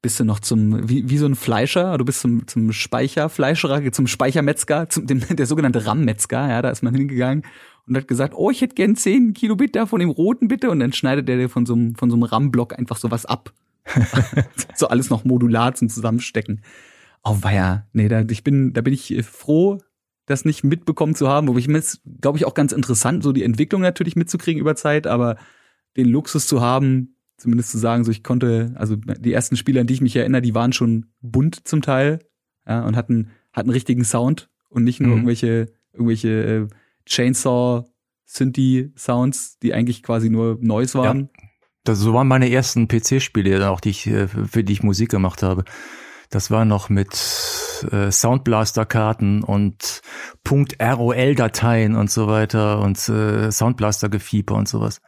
Bist 0.00 0.20
du 0.20 0.24
noch 0.24 0.38
zum, 0.38 0.88
wie, 0.88 1.10
wie 1.10 1.18
so 1.18 1.26
ein 1.26 1.34
Fleischer, 1.34 1.98
du 1.98 2.04
bist 2.04 2.20
zum, 2.20 2.46
zum 2.46 2.70
Speicherfleischerer, 2.70 3.90
zum 3.90 4.06
Speichermetzger, 4.06 4.88
zum, 4.88 5.06
dem, 5.06 5.20
der 5.28 5.46
sogenannte 5.46 5.86
Rammmetzger, 5.86 6.48
ja, 6.48 6.62
da 6.62 6.70
ist 6.70 6.82
man 6.82 6.94
hingegangen 6.94 7.44
und 7.88 7.96
hat 7.96 8.06
gesagt, 8.06 8.34
oh, 8.36 8.50
ich 8.50 8.60
hätte 8.60 8.74
gern 8.74 8.94
10 8.94 9.34
Kilobit 9.34 9.74
da 9.74 9.86
von 9.86 9.98
dem 9.98 10.10
roten 10.10 10.48
bitte 10.48 10.70
und 10.70 10.78
dann 10.80 10.92
schneidet 10.92 11.26
der 11.28 11.36
dir 11.36 11.48
von 11.48 11.66
so 11.66 11.74
einem, 11.74 11.94
von 11.96 12.10
so 12.10 12.16
einem 12.16 12.22
RAM-Block 12.22 12.78
einfach 12.78 12.96
sowas 12.96 13.26
ab. 13.26 13.52
so 14.74 14.88
alles 14.88 15.10
noch 15.10 15.24
modular 15.24 15.74
zum 15.74 15.88
Zusammenstecken. 15.88 16.62
Oh, 17.24 17.38
weia. 17.40 17.86
Nee, 17.92 18.08
da, 18.08 18.22
ich 18.28 18.44
bin, 18.44 18.72
da 18.74 18.82
bin 18.82 18.92
ich 18.94 19.24
froh, 19.24 19.78
das 20.26 20.44
nicht 20.44 20.62
mitbekommen 20.62 21.14
zu 21.14 21.28
haben, 21.28 21.48
wobei 21.48 21.58
ich 21.60 21.68
mir 21.68 21.82
glaube 22.20 22.38
ich, 22.38 22.44
auch 22.44 22.54
ganz 22.54 22.72
interessant, 22.72 23.22
so 23.22 23.32
die 23.32 23.42
Entwicklung 23.42 23.80
natürlich 23.80 24.14
mitzukriegen 24.14 24.60
über 24.60 24.76
Zeit, 24.76 25.06
aber 25.06 25.36
den 25.96 26.06
Luxus 26.06 26.46
zu 26.46 26.60
haben, 26.60 27.16
zumindest 27.38 27.70
zu 27.70 27.78
sagen, 27.78 28.04
so 28.04 28.10
ich 28.10 28.22
konnte, 28.22 28.74
also 28.74 28.96
die 28.96 29.32
ersten 29.32 29.56
Spiele, 29.56 29.80
an 29.80 29.86
die 29.86 29.94
ich 29.94 30.00
mich 30.00 30.16
erinnere, 30.16 30.42
die 30.42 30.54
waren 30.54 30.72
schon 30.72 31.06
bunt 31.22 31.66
zum 31.66 31.80
Teil, 31.80 32.18
ja, 32.66 32.84
und 32.84 32.96
hatten, 32.96 33.30
hatten 33.52 33.70
richtigen 33.70 34.04
Sound 34.04 34.50
und 34.68 34.84
nicht 34.84 35.00
nur 35.00 35.08
mhm. 35.08 35.14
irgendwelche, 35.14 35.72
irgendwelche 35.92 36.28
äh, 36.28 36.66
Chainsaw 37.06 37.84
Synthi 38.26 38.92
Sounds, 38.94 39.58
die 39.60 39.72
eigentlich 39.72 40.02
quasi 40.02 40.28
nur 40.28 40.58
Noise 40.60 40.98
waren. 40.98 41.30
Ja, 41.34 41.48
das, 41.84 41.98
so 42.00 42.12
waren 42.12 42.28
meine 42.28 42.50
ersten 42.50 42.86
PC-Spiele, 42.86 43.70
auch 43.70 43.80
die 43.80 43.90
ich, 43.90 44.06
äh, 44.06 44.28
für 44.28 44.62
die 44.62 44.74
ich 44.74 44.82
Musik 44.82 45.08
gemacht 45.08 45.42
habe. 45.42 45.64
Das 46.28 46.50
war 46.50 46.66
noch 46.66 46.90
mit 46.90 47.14
äh, 47.90 48.10
Soundblaster-Karten 48.10 49.42
und 49.42 50.02
.rol-Dateien 50.46 51.96
und 51.96 52.10
so 52.10 52.26
weiter 52.26 52.80
und 52.80 53.08
äh, 53.08 53.50
Soundblaster-Gefieber 53.50 54.54
und 54.54 54.68
sowas. 54.68 55.00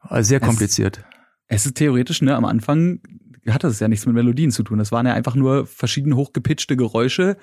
Also 0.00 0.28
sehr 0.28 0.40
kompliziert. 0.40 1.04
Es, 1.48 1.66
ist 1.66 1.76
theoretisch, 1.76 2.22
ne, 2.22 2.36
am 2.36 2.44
Anfang 2.44 3.00
hatte 3.48 3.66
es 3.66 3.80
ja 3.80 3.88
nichts 3.88 4.06
mit 4.06 4.14
Melodien 4.14 4.50
zu 4.50 4.62
tun. 4.62 4.78
Das 4.78 4.92
waren 4.92 5.06
ja 5.06 5.14
einfach 5.14 5.34
nur 5.34 5.66
verschieden 5.66 6.14
hochgepitchte 6.14 6.76
Geräusche, 6.76 7.36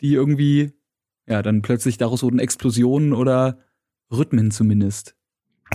die 0.00 0.12
irgendwie, 0.12 0.72
ja, 1.26 1.42
dann 1.42 1.62
plötzlich 1.62 1.98
daraus 1.98 2.22
wurden 2.22 2.38
Explosionen 2.38 3.12
oder 3.12 3.58
Rhythmen 4.10 4.50
zumindest. 4.50 5.16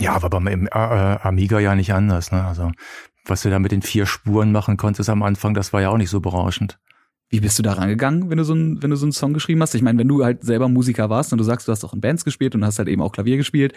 Ja, 0.00 0.14
aber 0.14 0.30
beim 0.30 0.66
äh, 0.66 0.70
Amiga 0.70 1.58
ja 1.58 1.74
nicht 1.74 1.92
anders, 1.92 2.32
ne? 2.32 2.44
Also 2.44 2.72
was 3.24 3.42
du 3.42 3.50
da 3.50 3.58
mit 3.58 3.72
den 3.72 3.82
vier 3.82 4.06
Spuren 4.06 4.52
machen 4.52 4.76
konntest 4.76 5.08
am 5.08 5.22
Anfang, 5.22 5.54
das 5.54 5.72
war 5.72 5.80
ja 5.80 5.90
auch 5.90 5.96
nicht 5.96 6.10
so 6.10 6.20
berauschend. 6.20 6.78
Wie 7.28 7.40
bist 7.40 7.58
du 7.58 7.62
da 7.62 7.72
rangegangen, 7.72 8.28
wenn 8.28 8.36
du 8.36 8.44
so 8.44 8.54
ein, 8.54 8.82
wenn 8.82 8.90
du 8.90 8.96
so 8.96 9.06
einen 9.06 9.12
Song 9.12 9.32
geschrieben 9.32 9.62
hast? 9.62 9.74
Ich 9.74 9.82
meine, 9.82 9.98
wenn 9.98 10.08
du 10.08 10.24
halt 10.24 10.44
selber 10.44 10.68
Musiker 10.68 11.08
warst 11.08 11.32
und 11.32 11.38
du 11.38 11.44
sagst, 11.44 11.66
du 11.66 11.72
hast 11.72 11.84
auch 11.84 11.94
in 11.94 12.00
Bands 12.00 12.24
gespielt 12.24 12.54
und 12.54 12.64
hast 12.64 12.78
halt 12.78 12.88
eben 12.88 13.00
auch 13.00 13.12
Klavier 13.12 13.36
gespielt, 13.36 13.74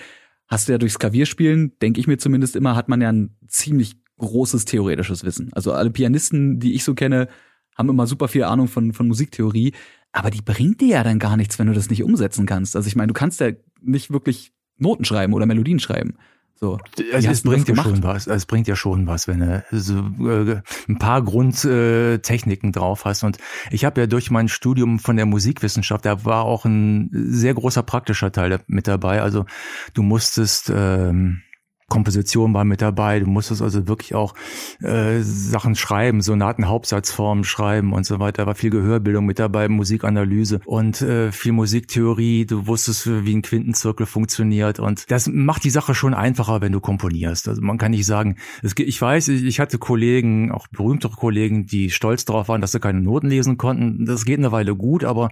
hast 0.48 0.68
du 0.68 0.74
ja 0.74 0.78
durchs 0.78 1.00
Klavierspielen, 1.00 1.78
denke 1.80 2.00
ich 2.00 2.08
mir 2.08 2.18
zumindest 2.18 2.56
immer, 2.56 2.76
hat 2.76 2.90
man 2.90 3.02
ja 3.02 3.12
ein 3.12 3.36
ziemlich 3.48 3.96
großes 4.18 4.66
theoretisches 4.66 5.24
Wissen. 5.24 5.52
Also 5.54 5.74
alle 5.74 5.92
Pianisten, 5.92 6.60
die 6.60 6.74
ich 6.74 6.84
so 6.84 6.94
kenne, 6.94 7.28
haben 7.76 7.90
immer 7.90 8.08
super 8.08 8.28
viel 8.28 8.44
Ahnung 8.44 8.68
von, 8.68 8.94
von 8.94 9.08
Musiktheorie, 9.08 9.74
aber 10.12 10.30
die 10.30 10.42
bringt 10.42 10.80
dir 10.80 10.88
ja 10.88 11.04
dann 11.04 11.20
gar 11.20 11.36
nichts, 11.36 11.60
wenn 11.60 11.68
du 11.68 11.74
das 11.74 11.90
nicht 11.90 12.04
umsetzen 12.04 12.46
kannst. 12.46 12.76
Also 12.76 12.88
ich 12.88 12.96
meine, 12.96 13.08
du 13.08 13.14
kannst 13.14 13.42
ja 13.42 13.52
nicht 13.82 14.12
wirklich 14.12 14.54
Noten 14.78 15.04
schreiben 15.04 15.34
oder 15.34 15.46
Melodien 15.46 15.80
schreiben. 15.80 16.16
So, 16.58 16.80
also 17.14 17.30
es 17.30 17.44
bringt 17.44 17.68
ja 17.68 17.76
schon 17.76 18.02
was. 18.02 18.28
Es 18.28 18.46
bringt 18.46 18.68
ja 18.68 18.76
schon 18.78 19.08
was, 19.08 19.28
wenn 19.28 19.40
du 19.40 19.64
so, 19.72 20.00
äh, 20.26 20.62
ein 20.88 20.98
paar 20.98 21.22
Grundtechniken 21.22 22.72
drauf 22.72 23.04
hast. 23.04 23.24
Und 23.24 23.38
ich 23.72 23.84
habe 23.84 24.02
ja 24.02 24.08
durch 24.08 24.32
mein 24.32 24.48
Studium 24.48 25.00
von 25.00 25.18
der 25.18 25.26
Musikwissenschaft, 25.26 26.06
da 26.06 26.24
war 26.24 26.46
auch 26.46 26.64
ein 26.64 27.10
sehr 27.12 27.54
großer 27.54 27.84
praktischer 27.84 28.32
Teil 28.32 28.60
mit 28.68 28.88
dabei. 28.88 29.22
Also 29.22 29.46
du 29.94 30.02
musstest 30.02 30.72
ähm, 30.74 31.42
Komposition 31.88 32.54
war 32.54 32.66
mit 32.66 32.82
dabei. 32.82 33.20
Du 33.20 33.28
musstest 33.28 33.62
also 33.62 33.88
wirklich 33.88 34.16
auch 34.16 34.34
äh, 34.82 35.20
Sachen 35.22 35.76
schreiben, 35.76 36.22
Sonaten, 36.22 36.68
Hauptsatzformen 36.68 37.44
schreiben 37.44 37.94
und 37.94 38.06
so 38.06 38.20
weiter. 38.20 38.44
Da 38.44 38.48
war 38.48 38.56
viel 38.56 38.72
Gehörbildung 38.72 39.26
mit 39.26 39.38
dabei, 39.38 39.70
Musikanalyse 39.70 40.62
und 40.66 41.02
äh, 41.02 41.32
viel 41.32 41.52
Musiktheorie. 41.52 42.46
Du 42.46 42.66
wusstest, 42.66 43.08
wie 43.08 43.36
ein 43.36 43.44
Quintenzirkel 43.44 44.08
funktioniert 44.08 44.80
und 44.80 45.10
das 45.12 45.28
macht 45.28 45.64
die 45.64 45.70
Sache 45.70 45.94
schon 45.94 46.14
einfacher, 46.16 46.62
wenn 46.62 46.72
du 46.72 46.80
komponierst. 46.80 47.48
Also 47.48 47.62
man 47.62 47.78
kann 47.78 47.92
nicht 47.92 48.06
sagen, 48.06 48.38
es, 48.64 48.74
ich 48.78 49.00
weiß, 49.00 49.28
ich 49.28 49.60
hatte 49.60 49.78
Kollegen, 49.78 50.52
auch 50.52 50.68
berühmtere 50.68 51.14
Kollegen, 51.14 51.68
die 51.68 51.92
stolz 51.92 52.26
darauf 52.26 52.48
waren, 52.48 52.62
dass 52.62 52.72
sie 52.72 52.80
keine 52.80 53.02
Noten 53.02 53.28
lesen 53.28 53.58
konnten. 53.58 54.06
Das 54.06 54.26
geht 54.26 54.40
eine 54.40 54.52
Weile 54.52 54.76
gut, 54.76 55.04
aber 55.04 55.30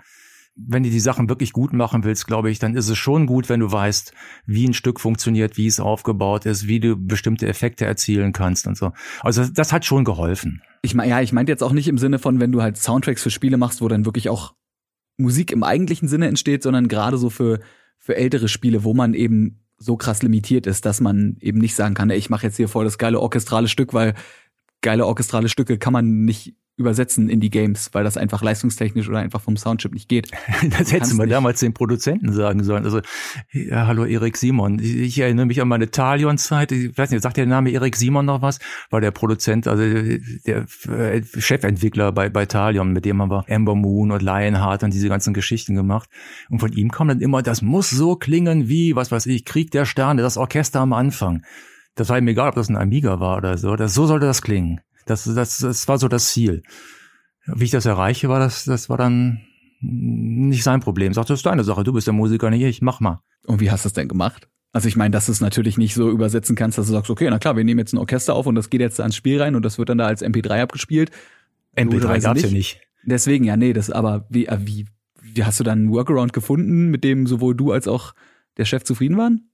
wenn 0.56 0.84
du 0.84 0.90
die 0.90 1.00
Sachen 1.00 1.30
wirklich 1.30 1.52
gut 1.52 1.74
machen 1.74 2.04
willst, 2.04 2.28
glaube 2.28 2.52
ich, 2.52 2.60
dann 2.60 2.76
ist 2.76 2.90
es 2.90 2.98
schon 2.98 3.26
gut, 3.26 3.50
wenn 3.50 3.60
du 3.60 3.72
weißt, 3.72 4.14
wie 4.46 4.68
ein 4.68 4.74
Stück 4.74 5.00
funktioniert, 5.00 5.58
wie 5.58 5.68
es 5.68 5.80
aufgebaut 5.80 6.46
ist, 6.46 6.68
wie 6.68 6.80
du 6.80 6.96
bestimmte 6.96 7.48
Effekte 7.48 7.86
erzielen 7.86 8.34
kannst 8.34 8.68
und 8.68 8.78
so. 8.78 8.92
Also 9.22 9.46
das 9.46 9.74
hat 9.74 9.86
schon 9.86 10.04
geholfen. 10.04 10.62
Ich 10.84 10.94
meine, 10.94 11.10
ja, 11.10 11.22
ich 11.22 11.34
meinte 11.34 11.52
jetzt 11.52 11.64
auch 11.64 11.74
nicht 11.74 11.88
im 11.88 11.98
Sinne 11.98 12.20
von, 12.20 12.40
wenn 12.40 12.52
du 12.52 12.62
halt 12.62 12.78
Soundtracks 12.78 13.24
für 13.24 13.32
Spiele 13.32 13.58
machst, 13.58 13.82
wo 13.82 13.88
dann 13.88 14.06
wirklich 14.06 14.30
auch 14.30 14.54
Musik 15.18 15.52
im 15.52 15.64
eigentlichen 15.64 16.08
Sinne 16.08 16.28
entsteht, 16.28 16.64
sondern 16.64 16.88
gerade 16.88 17.18
so 17.18 17.30
für 17.30 17.60
für 18.04 18.18
ältere 18.18 18.50
Spiele, 18.50 18.84
wo 18.84 18.94
man 18.94 19.14
eben 19.14 19.64
so 19.78 19.96
krass 19.96 20.22
limitiert 20.24 20.68
ist, 20.68 20.86
dass 20.86 21.00
man 21.00 21.38
eben 21.40 21.60
nicht 21.60 21.74
sagen 21.74 21.94
kann, 21.94 22.10
ey, 22.10 22.18
ich 22.18 22.30
mache 22.30 22.46
jetzt 22.46 22.58
hier 22.58 22.68
voll 22.68 22.84
das 22.84 22.98
geile 22.98 23.22
orchestrale 23.22 23.70
Stück, 23.70 23.94
weil 23.94 24.14
geile 24.82 25.06
orchestrale 25.06 25.48
Stücke 25.48 25.78
kann 25.78 25.94
man 25.94 26.26
nicht 26.26 26.58
übersetzen 26.76 27.30
in 27.30 27.40
die 27.40 27.52
Games, 27.52 27.90
weil 27.94 28.04
das 28.04 28.18
einfach 28.18 28.42
leistungstechnisch 28.42 29.08
oder 29.08 29.20
einfach 29.20 29.42
vom 29.42 29.58
Soundchip 29.58 29.94
nicht 29.94 30.10
geht. 30.10 30.32
das 30.78 31.10
du 31.10 31.16
mal 31.16 31.28
damals 31.28 31.60
den 31.60 31.74
Produzenten 31.74 32.34
sagen 32.34 32.64
sollen. 32.64 32.84
Also, 32.84 33.02
ja, 33.52 33.86
hallo 33.86 34.06
Erik 34.06 34.38
Simon. 34.38 34.80
Ich, 34.80 34.96
ich 34.96 35.20
erinnere 35.20 35.46
mich 35.46 35.62
an 35.62 35.68
meine 35.68 35.92
Talion-Zeit. 35.92 36.72
Ich 36.72 36.98
weiß 36.98 37.12
nicht, 37.12 37.22
sagt 37.22 37.38
der 37.38 37.46
Name 37.46 37.70
Erik 37.70 37.96
Simon 37.96 38.26
noch 38.26 38.42
was? 38.42 38.58
War 38.90 39.02
der 39.02 39.12
Produzent, 39.12 39.68
also 39.68 39.84
der 39.84 40.66
äh, 40.90 41.22
Chefentwickler 41.38 42.12
bei, 42.12 42.30
bei 42.30 42.48
Talion, 42.48 42.92
mit 42.92 43.06
dem 43.06 43.22
haben 43.22 43.30
wir 43.30 43.46
Amber 43.50 43.76
Moon 43.76 44.12
und 44.12 44.24
Lionheart 44.24 44.84
und 44.84 44.94
diese 44.94 45.10
ganzen 45.10 45.36
Geschichten 45.36 45.76
gemacht. 45.76 46.10
Und 46.50 46.60
von 46.60 46.74
ihm 46.74 46.90
kam 46.90 47.08
dann 47.08 47.22
immer, 47.22 47.44
das 47.44 47.62
muss 47.62 47.92
so 47.92 48.16
klingen 48.16 48.68
wie, 48.68 48.96
was 48.96 49.12
weiß 49.12 49.28
ich, 49.28 49.46
Krieg 49.46 49.70
der 49.70 49.86
Sterne, 49.86 50.24
das 50.24 50.38
Orchester 50.38 50.80
am 50.80 50.94
Anfang. 50.94 51.44
Das 51.94 52.10
war 52.10 52.18
ihm 52.18 52.28
egal, 52.28 52.50
ob 52.50 52.56
das 52.56 52.70
ein 52.70 52.78
Amiga 52.78 53.20
war 53.20 53.38
oder 53.38 53.60
so. 53.60 53.76
Das, 53.76 53.94
so 53.94 54.08
sollte 54.08 54.26
das 54.26 54.42
klingen. 54.42 54.82
Das, 55.06 55.24
das, 55.26 55.60
das 55.60 55.88
war 55.88 55.98
so 55.98 56.08
das 56.08 56.30
Ziel. 56.30 56.64
Wie 57.46 57.66
ich 57.66 57.72
das 57.72 57.86
erreiche, 57.86 58.30
war 58.30 58.40
das, 58.40 58.66
das 58.66 58.90
war 58.90 58.98
dann 58.98 59.42
nicht 59.82 60.64
sein 60.64 60.80
Problem. 60.80 61.14
Sagt, 61.14 61.30
das 61.30 61.40
ist 61.40 61.46
deine 61.46 61.64
Sache, 61.64 61.84
du 61.84 61.94
bist 61.94 62.08
der 62.08 62.14
Musiker, 62.14 62.50
nicht 62.50 62.64
ich, 62.64 62.82
mach 62.82 63.00
mal. 63.00 63.22
Und 63.46 63.60
wie 63.60 63.70
hast 63.70 63.84
du 63.84 63.88
es 63.88 63.94
denn 63.94 64.08
gemacht? 64.08 64.48
Also 64.72 64.88
ich 64.88 64.96
meine, 64.96 65.12
dass 65.12 65.28
du 65.28 65.32
es 65.32 65.42
natürlich 65.42 65.78
nicht 65.78 65.94
so 65.94 66.10
übersetzen 66.10 66.56
kannst, 66.56 66.78
dass 66.78 66.88
du 66.88 66.94
sagst, 66.94 67.12
okay, 67.12 67.28
na 67.30 67.38
klar, 67.38 67.56
wir 67.56 67.64
nehmen 67.64 67.80
jetzt 67.80 67.94
ein 67.94 68.00
Orchester 68.00 68.34
auf 68.34 68.48
und 68.48 68.56
das 68.56 68.70
geht 68.70 68.82
jetzt 68.82 69.00
ans 69.00 69.16
Spiel 69.16 69.42
rein 69.42 69.56
und 69.56 69.64
das 69.64 69.78
wird 69.78 69.90
dann 69.90 70.00
da 70.00 70.08
als 70.08 70.24
MP3 70.24 70.62
abgespielt. 70.62 71.12
MP3 71.78 72.22
gab's 72.22 72.42
ja 72.42 72.50
nicht. 72.50 72.80
Deswegen, 73.04 73.44
ja, 73.44 73.58
nee, 73.58 73.74
das 73.74 73.92
aber 73.92 74.26
wie, 74.30 74.48
äh, 74.48 74.58
wie, 74.62 74.88
wie 75.22 75.44
hast 75.44 75.60
du 75.60 75.64
dann 75.64 75.80
einen 75.80 75.92
Workaround 75.92 76.34
gefunden, 76.34 76.90
mit 76.90 77.04
dem 77.04 77.28
sowohl 77.28 77.56
du 77.56 77.72
als 77.72 77.88
auch 77.88 78.14
der 78.58 78.66
Chef 78.66 78.84
zufrieden 78.84 79.18
waren? 79.18 79.50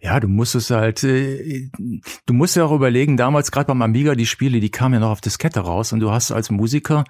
Ja, 0.00 0.20
du 0.20 0.28
musstest 0.28 0.70
halt, 0.70 1.02
äh, 1.04 1.70
du 2.26 2.32
musst 2.32 2.56
ja 2.56 2.64
auch 2.64 2.72
überlegen, 2.72 3.16
damals 3.16 3.50
gerade 3.50 3.66
beim 3.66 3.82
Amiga, 3.82 4.14
die 4.14 4.26
Spiele, 4.26 4.60
die 4.60 4.70
kamen 4.70 4.94
ja 4.94 5.00
noch 5.00 5.10
auf 5.10 5.20
Diskette 5.20 5.60
raus 5.60 5.92
und 5.92 6.00
du 6.00 6.10
hast 6.10 6.30
als 6.30 6.50
Musiker 6.50 7.04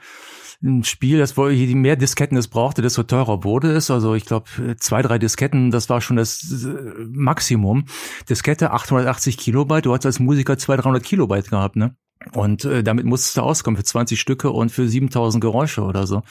ein 0.62 0.82
Spiel, 0.82 1.18
das 1.18 1.36
wohl, 1.36 1.52
je 1.52 1.72
mehr 1.74 1.96
Disketten 1.96 2.36
es 2.36 2.48
brauchte, 2.48 2.82
desto 2.82 3.04
teurer 3.04 3.44
wurde 3.44 3.72
es. 3.72 3.90
Also 3.90 4.14
ich 4.14 4.24
glaube, 4.24 4.76
zwei, 4.78 5.02
drei 5.02 5.18
Disketten, 5.18 5.70
das 5.70 5.88
war 5.88 6.00
schon 6.00 6.16
das 6.16 6.64
äh, 6.64 7.04
Maximum. 7.10 7.84
Diskette 8.28 8.72
880 8.72 9.38
Kilobyte, 9.38 9.86
du 9.86 9.94
hast 9.94 10.04
als 10.04 10.18
Musiker 10.18 10.58
200, 10.58 10.84
300 10.84 11.02
Kilobyte 11.04 11.50
gehabt, 11.50 11.76
ne? 11.76 11.96
Und 12.32 12.64
äh, 12.64 12.82
damit 12.82 13.06
musstest 13.06 13.36
du 13.36 13.42
auskommen 13.42 13.76
für 13.76 13.84
20 13.84 14.20
Stücke 14.20 14.50
und 14.50 14.70
für 14.70 14.88
7000 14.88 15.40
Geräusche 15.40 15.82
oder 15.82 16.06
so. 16.06 16.22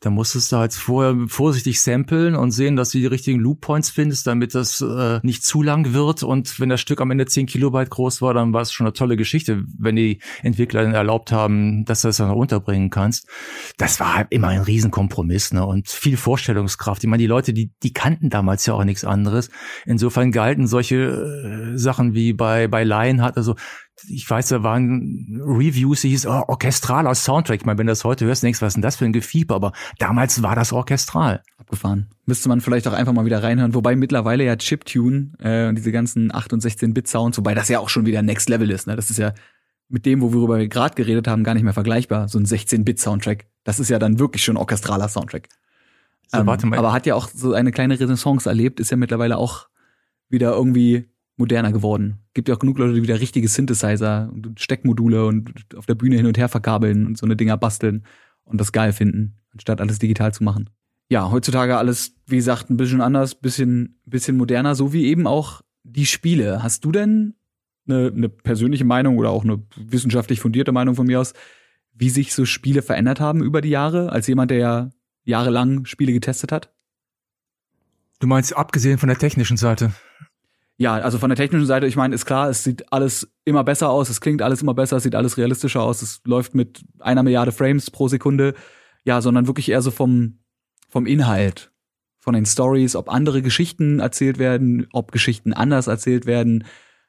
Da 0.00 0.10
musstest 0.10 0.50
du 0.50 0.56
halt 0.56 0.74
vorher 0.74 1.16
vorsichtig 1.28 1.80
samplen 1.80 2.34
und 2.34 2.50
sehen, 2.50 2.74
dass 2.76 2.90
du 2.90 2.98
die 2.98 3.06
richtigen 3.06 3.38
Loop 3.38 3.60
Points 3.60 3.88
findest, 3.88 4.26
damit 4.26 4.54
das 4.54 4.80
äh, 4.80 5.20
nicht 5.22 5.44
zu 5.44 5.62
lang 5.62 5.92
wird. 5.92 6.24
Und 6.24 6.58
wenn 6.58 6.68
das 6.68 6.80
Stück 6.80 7.00
am 7.00 7.10
Ende 7.12 7.26
10 7.26 7.46
Kilobyte 7.46 7.88
groß 7.88 8.20
war, 8.20 8.34
dann 8.34 8.52
war 8.52 8.62
es 8.62 8.72
schon 8.72 8.86
eine 8.86 8.92
tolle 8.92 9.16
Geschichte, 9.16 9.64
wenn 9.78 9.96
die 9.96 10.20
Entwickler 10.42 10.82
dann 10.82 10.94
erlaubt 10.94 11.30
haben, 11.30 11.84
dass 11.84 12.02
du 12.02 12.08
das 12.08 12.16
dann 12.16 12.30
unterbringen 12.30 12.90
kannst. 12.90 13.28
Das 13.76 14.00
war 14.00 14.16
halt 14.16 14.28
immer 14.30 14.48
ein 14.48 14.62
Riesenkompromiss 14.62 15.52
ne? 15.52 15.64
und 15.64 15.88
viel 15.88 16.16
Vorstellungskraft. 16.16 17.04
Ich 17.04 17.08
meine, 17.08 17.22
die 17.22 17.26
Leute, 17.28 17.52
die, 17.52 17.72
die 17.82 17.92
kannten 17.92 18.28
damals 18.28 18.66
ja 18.66 18.74
auch 18.74 18.84
nichts 18.84 19.04
anderes. 19.04 19.50
Insofern 19.86 20.32
galten 20.32 20.66
solche 20.66 20.96
äh, 20.96 21.78
Sachen 21.78 22.14
wie 22.14 22.32
bei, 22.32 22.66
bei 22.66 22.82
Lionheart, 22.82 23.36
also 23.36 23.54
ich 24.06 24.28
weiß, 24.28 24.48
da 24.48 24.62
waren 24.62 25.40
Reviews, 25.44 26.02
die 26.02 26.10
hieß, 26.10 26.26
oh, 26.26 26.44
orchestraler 26.48 27.14
Soundtrack. 27.14 27.60
Ich 27.60 27.66
meine, 27.66 27.78
wenn 27.78 27.86
du 27.86 27.92
das 27.92 28.04
heute 28.04 28.26
hörst, 28.26 28.42
denkst 28.42 28.62
was 28.62 28.68
ist 28.68 28.74
denn 28.74 28.82
das 28.82 28.96
für 28.96 29.04
ein 29.04 29.12
Gefieber? 29.12 29.54
Aber 29.54 29.72
damals 29.98 30.42
war 30.42 30.54
das 30.54 30.72
orchestral. 30.72 31.42
Abgefahren. 31.56 32.08
Müsste 32.26 32.48
man 32.48 32.60
vielleicht 32.60 32.86
auch 32.86 32.92
einfach 32.92 33.12
mal 33.12 33.24
wieder 33.24 33.42
reinhören. 33.42 33.74
Wobei 33.74 33.96
mittlerweile 33.96 34.44
ja 34.44 34.56
Chiptune, 34.56 35.32
äh, 35.38 35.72
diese 35.74 35.92
ganzen 35.92 36.34
8 36.34 36.52
und 36.52 36.62
16-Bit-Sounds, 36.62 37.38
wobei 37.38 37.54
das 37.54 37.68
ja 37.68 37.80
auch 37.80 37.88
schon 37.88 38.06
wieder 38.06 38.22
Next 38.22 38.48
Level 38.48 38.70
ist. 38.70 38.86
Ne? 38.86 38.96
Das 38.96 39.10
ist 39.10 39.18
ja 39.18 39.32
mit 39.88 40.06
dem, 40.06 40.20
worüber 40.20 40.58
wir 40.58 40.68
gerade 40.68 40.94
geredet 40.94 41.26
haben, 41.26 41.44
gar 41.44 41.54
nicht 41.54 41.64
mehr 41.64 41.72
vergleichbar. 41.72 42.28
So 42.28 42.38
ein 42.38 42.44
16-Bit-Soundtrack. 42.44 43.46
Das 43.64 43.80
ist 43.80 43.88
ja 43.88 43.98
dann 43.98 44.18
wirklich 44.18 44.44
schon 44.44 44.56
orchestraler 44.56 45.08
Soundtrack. 45.08 45.48
So, 46.28 46.38
ähm, 46.38 46.46
warte 46.46 46.66
mal. 46.66 46.78
Aber 46.78 46.92
hat 46.92 47.06
ja 47.06 47.14
auch 47.14 47.28
so 47.28 47.54
eine 47.54 47.72
kleine 47.72 47.98
Renaissance 47.98 48.48
erlebt, 48.48 48.80
ist 48.80 48.90
ja 48.90 48.96
mittlerweile 48.96 49.38
auch 49.38 49.68
wieder 50.28 50.52
irgendwie 50.52 51.08
moderner 51.38 51.72
geworden. 51.72 52.18
Gibt 52.34 52.48
ja 52.48 52.54
auch 52.54 52.58
genug 52.58 52.78
Leute, 52.78 52.94
die 52.94 53.02
wieder 53.02 53.20
richtige 53.20 53.48
Synthesizer 53.48 54.30
und 54.32 54.60
Steckmodule 54.60 55.26
und 55.26 55.52
auf 55.76 55.86
der 55.86 55.94
Bühne 55.94 56.16
hin 56.16 56.26
und 56.26 56.36
her 56.36 56.48
verkabeln 56.48 57.06
und 57.06 57.16
so 57.16 57.26
eine 57.26 57.36
Dinger 57.36 57.56
basteln 57.56 58.04
und 58.44 58.60
das 58.60 58.72
geil 58.72 58.92
finden, 58.92 59.36
anstatt 59.52 59.80
alles 59.80 59.98
digital 59.98 60.32
zu 60.32 60.44
machen. 60.44 60.70
Ja, 61.10 61.30
heutzutage 61.30 61.78
alles, 61.78 62.14
wie 62.26 62.36
gesagt, 62.36 62.70
ein 62.70 62.76
bisschen 62.76 63.00
anders, 63.00 63.34
bisschen, 63.34 64.00
bisschen 64.04 64.36
moderner, 64.36 64.74
so 64.74 64.92
wie 64.92 65.06
eben 65.06 65.26
auch 65.26 65.62
die 65.84 66.06
Spiele. 66.06 66.62
Hast 66.62 66.84
du 66.84 66.92
denn 66.92 67.34
eine, 67.86 68.12
eine 68.14 68.28
persönliche 68.28 68.84
Meinung 68.84 69.16
oder 69.16 69.30
auch 69.30 69.44
eine 69.44 69.62
wissenschaftlich 69.76 70.40
fundierte 70.40 70.72
Meinung 70.72 70.94
von 70.94 71.06
mir 71.06 71.20
aus, 71.20 71.32
wie 71.94 72.10
sich 72.10 72.34
so 72.34 72.44
Spiele 72.44 72.82
verändert 72.82 73.20
haben 73.20 73.42
über 73.42 73.60
die 73.60 73.70
Jahre, 73.70 74.12
als 74.12 74.26
jemand, 74.26 74.50
der 74.50 74.58
ja 74.58 74.90
jahrelang 75.24 75.84
Spiele 75.86 76.12
getestet 76.12 76.52
hat? 76.52 76.72
Du 78.20 78.26
meinst 78.26 78.56
abgesehen 78.56 78.98
von 78.98 79.08
der 79.08 79.18
technischen 79.18 79.56
Seite? 79.56 79.92
Ja, 80.80 80.94
also 80.94 81.18
von 81.18 81.28
der 81.28 81.36
technischen 81.36 81.66
Seite, 81.66 81.86
ich 81.86 81.96
meine, 81.96 82.14
ist 82.14 82.24
klar, 82.24 82.48
es 82.48 82.62
sieht 82.62 82.92
alles 82.92 83.28
immer 83.44 83.64
besser 83.64 83.90
aus, 83.90 84.08
es 84.10 84.20
klingt 84.20 84.42
alles 84.42 84.62
immer 84.62 84.74
besser, 84.74 84.96
es 84.96 85.02
sieht 85.02 85.16
alles 85.16 85.36
realistischer 85.36 85.82
aus, 85.82 86.02
es 86.02 86.20
läuft 86.24 86.54
mit 86.54 86.84
einer 87.00 87.24
Milliarde 87.24 87.50
Frames 87.50 87.90
pro 87.90 88.06
Sekunde. 88.06 88.54
Ja, 89.04 89.20
sondern 89.20 89.46
wirklich 89.46 89.68
eher 89.70 89.82
so 89.82 89.90
vom, 89.90 90.38
vom 90.88 91.06
Inhalt, 91.06 91.72
von 92.18 92.34
den 92.34 92.46
Stories, 92.46 92.94
ob 92.94 93.08
andere 93.08 93.42
Geschichten 93.42 93.98
erzählt 94.00 94.38
werden, 94.38 94.86
ob 94.92 95.10
Geschichten 95.12 95.52
anders 95.52 95.88
erzählt 95.88 96.26
werden 96.26 96.64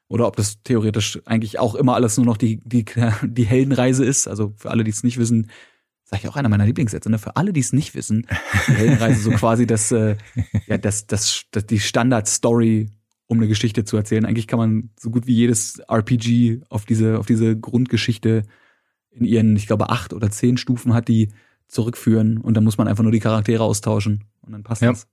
oder 0.08 0.26
ob 0.26 0.36
das 0.36 0.64
theoretisch 0.64 1.20
eigentlich 1.26 1.60
auch 1.60 1.76
immer 1.76 1.94
alles 1.94 2.18
nur 2.18 2.26
noch 2.26 2.38
die, 2.38 2.60
die, 2.64 2.86
die 3.24 3.46
Heldenreise 3.46 4.04
ist. 4.04 4.28
Also 4.28 4.54
für 4.58 4.72
alle, 4.72 4.84
die 4.84 4.92
es 4.92 5.04
nicht 5.04 5.20
wissen, 5.20 5.52
sag 6.06 6.22
ich 6.22 6.28
auch 6.28 6.36
einer 6.36 6.50
meiner 6.50 6.66
Lieblingssätze, 6.66 7.12
ne? 7.12 7.20
Für 7.20 7.36
alle, 7.36 7.54
die 7.54 7.60
es 7.60 7.72
nicht 7.72 7.94
wissen, 7.94 8.26
die 8.68 8.74
Heldenreise 8.74 9.22
so 9.22 9.30
quasi 9.38 9.68
das, 9.68 9.92
äh, 9.92 10.16
ja, 10.66 10.80
das, 10.80 11.06
das, 11.06 11.44
das 11.52 11.68
die 11.68 11.80
Standard-Story, 11.80 12.90
um 13.30 13.38
eine 13.38 13.48
Geschichte 13.48 13.86
zu 13.86 13.96
erzählen. 13.96 14.26
Eigentlich 14.26 14.48
kann 14.48 14.58
man 14.58 14.90
so 15.00 15.12
gut 15.12 15.28
wie 15.28 15.36
jedes 15.36 15.80
RPG 15.88 16.62
auf 16.68 16.86
diese, 16.86 17.20
auf 17.20 17.28
diese 17.28 17.56
Grundgeschichte 17.56 18.42
in 19.12 19.24
ihren, 19.24 19.56
ich 19.56 19.68
glaube, 19.68 19.92
acht 19.92 20.14
oder 20.14 20.32
zehn 20.32 20.58
Stufen 20.58 20.96
hat, 20.96 21.08
die 21.08 21.30
zurückführen 21.68 22.40
und 22.40 22.56
dann 22.56 22.64
muss 22.64 22.80
man 22.80 22.88
einfach 22.88 23.04
nur 23.04 23.12
die 23.12 23.20
Charaktere 23.20 23.64
austauschen 23.64 24.24
und 24.42 24.52
dann 24.52 24.64
passt 24.64 24.82
ja. 24.82 24.90
das. 24.90 25.08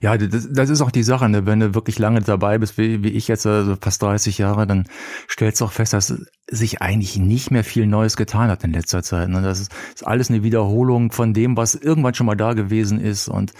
Ja, 0.00 0.16
das, 0.16 0.48
das 0.50 0.70
ist 0.70 0.80
auch 0.80 0.90
die 0.90 1.02
Sache, 1.02 1.28
ne? 1.28 1.46
wenn 1.46 1.60
du 1.60 1.74
wirklich 1.74 1.98
lange 1.98 2.20
dabei 2.20 2.58
bist, 2.58 2.78
wie, 2.78 3.02
wie 3.02 3.10
ich 3.10 3.28
jetzt, 3.28 3.46
also 3.46 3.76
fast 3.80 4.02
30 4.02 4.38
Jahre, 4.38 4.66
dann 4.66 4.86
stellst 5.28 5.60
du 5.60 5.66
auch 5.66 5.72
fest, 5.72 5.92
dass 5.92 6.14
sich 6.50 6.82
eigentlich 6.82 7.16
nicht 7.16 7.50
mehr 7.50 7.64
viel 7.64 7.86
Neues 7.86 8.16
getan 8.16 8.50
hat 8.50 8.64
in 8.64 8.72
letzter 8.72 9.02
Zeit. 9.02 9.30
Ne? 9.30 9.40
Das 9.40 9.60
ist, 9.60 9.72
ist 9.94 10.06
alles 10.06 10.28
eine 10.28 10.42
Wiederholung 10.42 11.10
von 11.10 11.32
dem, 11.32 11.56
was 11.56 11.74
irgendwann 11.74 12.12
schon 12.12 12.26
mal 12.26 12.36
da 12.36 12.52
gewesen 12.52 13.00
ist. 13.00 13.28
Und 13.28 13.54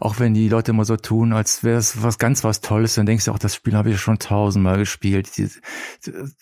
auch 0.00 0.18
wenn 0.18 0.34
die 0.34 0.48
Leute 0.48 0.72
immer 0.72 0.84
so 0.84 0.96
tun, 0.96 1.32
als 1.32 1.64
wäre 1.64 1.78
es 1.78 2.02
was 2.02 2.18
ganz 2.18 2.44
was 2.44 2.60
Tolles, 2.60 2.94
dann 2.94 3.06
denkst 3.06 3.24
du 3.24 3.32
auch, 3.32 3.38
das 3.38 3.54
Spiel 3.54 3.74
habe 3.74 3.90
ich 3.90 4.00
schon 4.00 4.18
tausendmal 4.18 4.76
gespielt. 4.76 5.30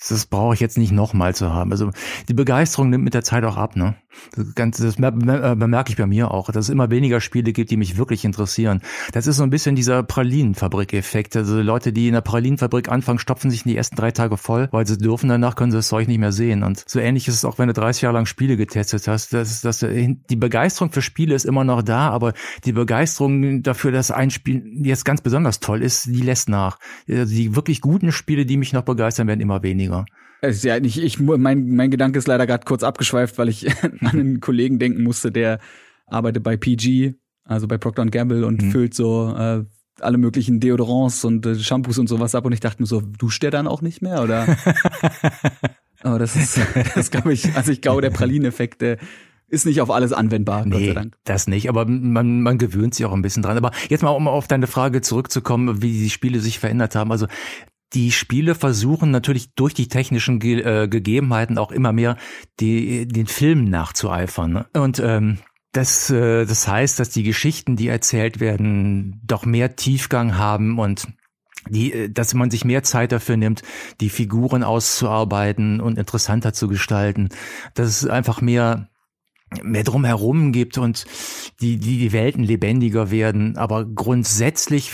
Das 0.09 0.27
brauche 0.27 0.55
ich 0.55 0.61
jetzt 0.61 0.77
nicht 0.77 0.91
nochmal 0.91 1.37
zu 1.37 1.53
haben. 1.53 1.71
Also 1.71 1.91
die 2.29 2.35
Begeisterung 2.35 2.91
nimmt 2.91 3.05
mit 3.05 3.15
der 3.15 3.23
Zeit 3.23 3.45
auch 3.45 3.57
ab. 3.57 3.77
Ne? 3.77 3.95
Das, 4.35 4.55
Ganze, 4.57 4.85
das 4.85 4.97
bemerke 4.97 5.91
ich 5.91 5.97
bei 5.97 6.07
mir 6.07 6.33
auch, 6.33 6.51
dass 6.51 6.67
es 6.67 6.71
immer 6.71 6.91
weniger 6.91 7.21
Spiele 7.21 7.53
gibt, 7.53 7.71
die 7.71 7.77
mich 7.77 7.97
wirklich 7.97 8.25
interessieren. 8.25 8.83
Das 9.17 9.27
ist 9.27 9.39
so 9.39 9.45
ein 9.45 9.49
bisschen 9.49 9.77
dieser 9.77 10.03
Pralinenfabrik-Effekt. 10.03 11.37
Also 11.37 11.63
Leute, 11.63 11.91
die 11.91 12.09
in 12.09 12.13
der 12.13 12.21
Pralinenfabrik 12.21 12.91
anfangen, 12.91 13.19
stopfen 13.19 13.51
sich 13.51 13.65
in 13.65 13.71
die 13.71 13.77
ersten 13.79 13.97
drei 13.97 14.11
Tage 14.11 14.37
voll, 14.37 14.69
weil 14.73 14.87
sie 14.87 14.99
dürfen, 14.99 15.31
danach 15.31 15.57
können 15.57 15.71
sie 15.71 15.79
das 15.79 15.89
Zeug 15.89 16.07
nicht 16.07 16.19
mehr 16.19 16.33
sehen. 16.33 16.63
Und 16.63 16.85
so 16.87 17.01
ähnlich 17.01 17.27
ist 17.27 17.37
es 17.37 17.47
auch, 17.47 17.59
wenn 17.59 17.69
du 17.69 17.73
30 17.73 18.03
Jahre 18.03 18.13
lang 18.13 18.27
Spiele 18.27 18.59
getestet 18.59 19.09
hast. 19.09 19.33
Das, 19.33 19.63
das, 19.63 19.79
die 19.79 20.37
Begeisterung 20.37 20.93
für 20.93 21.01
Spiele 21.01 21.35
ist 21.35 21.47
immer 21.47 21.65
noch 21.65 21.81
da, 21.81 22.11
aber 22.11 22.35
die 22.67 22.73
Begeisterung 22.73 23.63
dafür, 23.63 23.91
dass 23.91 24.11
ein 24.11 24.31
Spiel 24.31 24.63
jetzt 24.83 25.07
ganz 25.07 25.23
besonders 25.23 25.61
toll 25.61 25.83
ist, 25.83 26.05
die 26.05 26.21
lässt 26.21 26.51
nach. 26.51 26.79
Also 27.09 27.35
die 27.35 27.57
wirklich 27.57 27.81
guten 27.81 28.13
Spiele, 28.13 28.45
die 28.45 28.59
mich 28.59 28.75
noch 28.75 28.83
begeistern, 28.83 29.29
werden 29.29 29.41
immer 29.41 29.63
weniger. 29.63 30.05
Ja, 30.43 30.77
ich, 30.77 31.03
ich, 31.03 31.19
mein, 31.21 31.71
mein 31.71 31.91
Gedanke 31.91 32.19
ist 32.19 32.29
leider 32.29 32.47
gerade 32.47 32.67
kurz 32.67 32.83
abgeschweift, 32.83 33.39
weil 33.39 33.49
ich 33.49 33.67
an 33.83 33.99
einen 34.03 34.41
Kollegen 34.41 34.79
denken 34.79 35.03
musste, 35.03 35.33
der 35.33 35.59
arbeitet 36.07 36.43
bei 36.43 36.59
PG, 36.59 37.15
also 37.47 37.67
bei 37.67 37.79
Procter 37.79 38.05
Gamble 38.07 38.45
und 38.45 38.63
mhm. 38.63 38.71
füllt 38.71 38.95
so 38.95 39.35
äh, 39.37 39.65
alle 40.01 40.19
möglichen 40.19 40.61
Deodorants 40.61 41.25
und 41.25 41.47
äh, 41.47 41.59
Shampoos 41.59 41.99
und 41.99 42.09
sowas 42.09 42.35
ab 42.35 42.45
und 42.45 42.53
ich 42.53 42.61
dachte 42.61 42.83
mir 42.83 42.87
so, 42.87 43.01
duscht 43.01 43.43
der 43.43 43.51
dann 43.51 43.67
auch 43.67 43.83
nicht 43.83 44.03
mehr 44.03 44.23
oder? 44.23 44.47
Aber 46.03 46.19
das 46.19 46.37
ist, 46.37 46.61
das 46.95 47.11
glaube 47.11 47.33
ich, 47.33 47.57
also 47.57 47.73
ich 47.73 47.81
glaube, 47.81 48.03
der 48.03 48.11
Pralineffekt, 48.11 48.83
der 48.83 48.99
ist 49.49 49.65
nicht 49.65 49.81
auf 49.81 49.91
alles 49.91 50.13
anwendbar, 50.13 50.67
nee, 50.67 50.71
Gott 50.71 50.85
sei 50.87 50.93
Dank. 50.93 51.17
Das 51.25 51.47
nicht, 51.47 51.69
aber 51.69 51.87
man, 51.87 52.43
man 52.43 52.59
gewöhnt 52.59 52.95
sich 52.95 53.07
auch 53.07 53.13
ein 53.13 53.23
bisschen 53.23 53.43
dran. 53.43 53.57
Aber 53.57 53.71
jetzt 53.89 54.03
mal, 54.03 54.11
um 54.11 54.27
auf 54.27 54.49
deine 54.49 54.67
Frage 54.67 55.03
zurückzukommen, 55.03 55.83
wie 55.83 55.93
die 55.93 56.11
Spiele 56.11 56.41
sich 56.41 56.59
verändert 56.59 56.97
haben. 56.97 57.13
Also 57.13 57.27
die 57.93 58.11
Spiele 58.11 58.55
versuchen 58.57 59.11
natürlich 59.11 59.55
durch 59.55 59.73
die 59.73 59.89
technischen 59.89 60.41
Ge 60.41 60.61
äh, 60.61 60.89
Gegebenheiten 60.89 61.59
auch 61.59 61.71
immer 61.71 61.93
mehr 61.93 62.17
die, 62.59 63.07
den 63.07 63.27
Film 63.27 63.65
nachzueifern. 63.71 64.53
Ne? 64.53 64.67
Und 64.75 64.99
ähm, 64.99 65.39
das, 65.77 66.11
äh, 66.11 66.47
das 66.47 66.67
heißt, 66.67 66.99
dass 66.99 67.11
die 67.11 67.23
Geschichten, 67.23 67.77
die 67.77 67.89
erzählt 67.89 68.41
werden, 68.41 69.21
doch 69.25 69.45
mehr 69.45 69.77
Tiefgang 69.77 70.39
haben 70.39 70.79
und 70.79 71.09
die, 71.69 71.93
äh, 71.93 72.11
dass 72.11 72.35
man 72.35 72.51
sich 72.51 72.65
mehr 72.65 72.83
Zeit 72.83 73.13
dafür 73.13 73.37
nimmt, 73.37 73.63
die 74.01 74.09
Figuren 74.09 74.63
auszuarbeiten 74.63 75.81
und 75.81 75.99
interessanter 75.99 76.53
zu 76.53 76.69
gestalten. 76.69 77.29
Dass 77.75 77.89
es 77.89 78.07
einfach 78.09 78.41
mehr 78.41 78.89
mehr 79.63 79.85
drumherum 79.85 80.51
gibt 80.51 80.77
und 80.77 81.05
die, 81.61 81.77
die, 81.77 81.99
die 81.99 82.13
Welten 82.13 82.43
lebendiger 82.43 83.13
werden. 83.13 83.57
Aber 83.57 83.85
grundsätzlich 83.85 84.91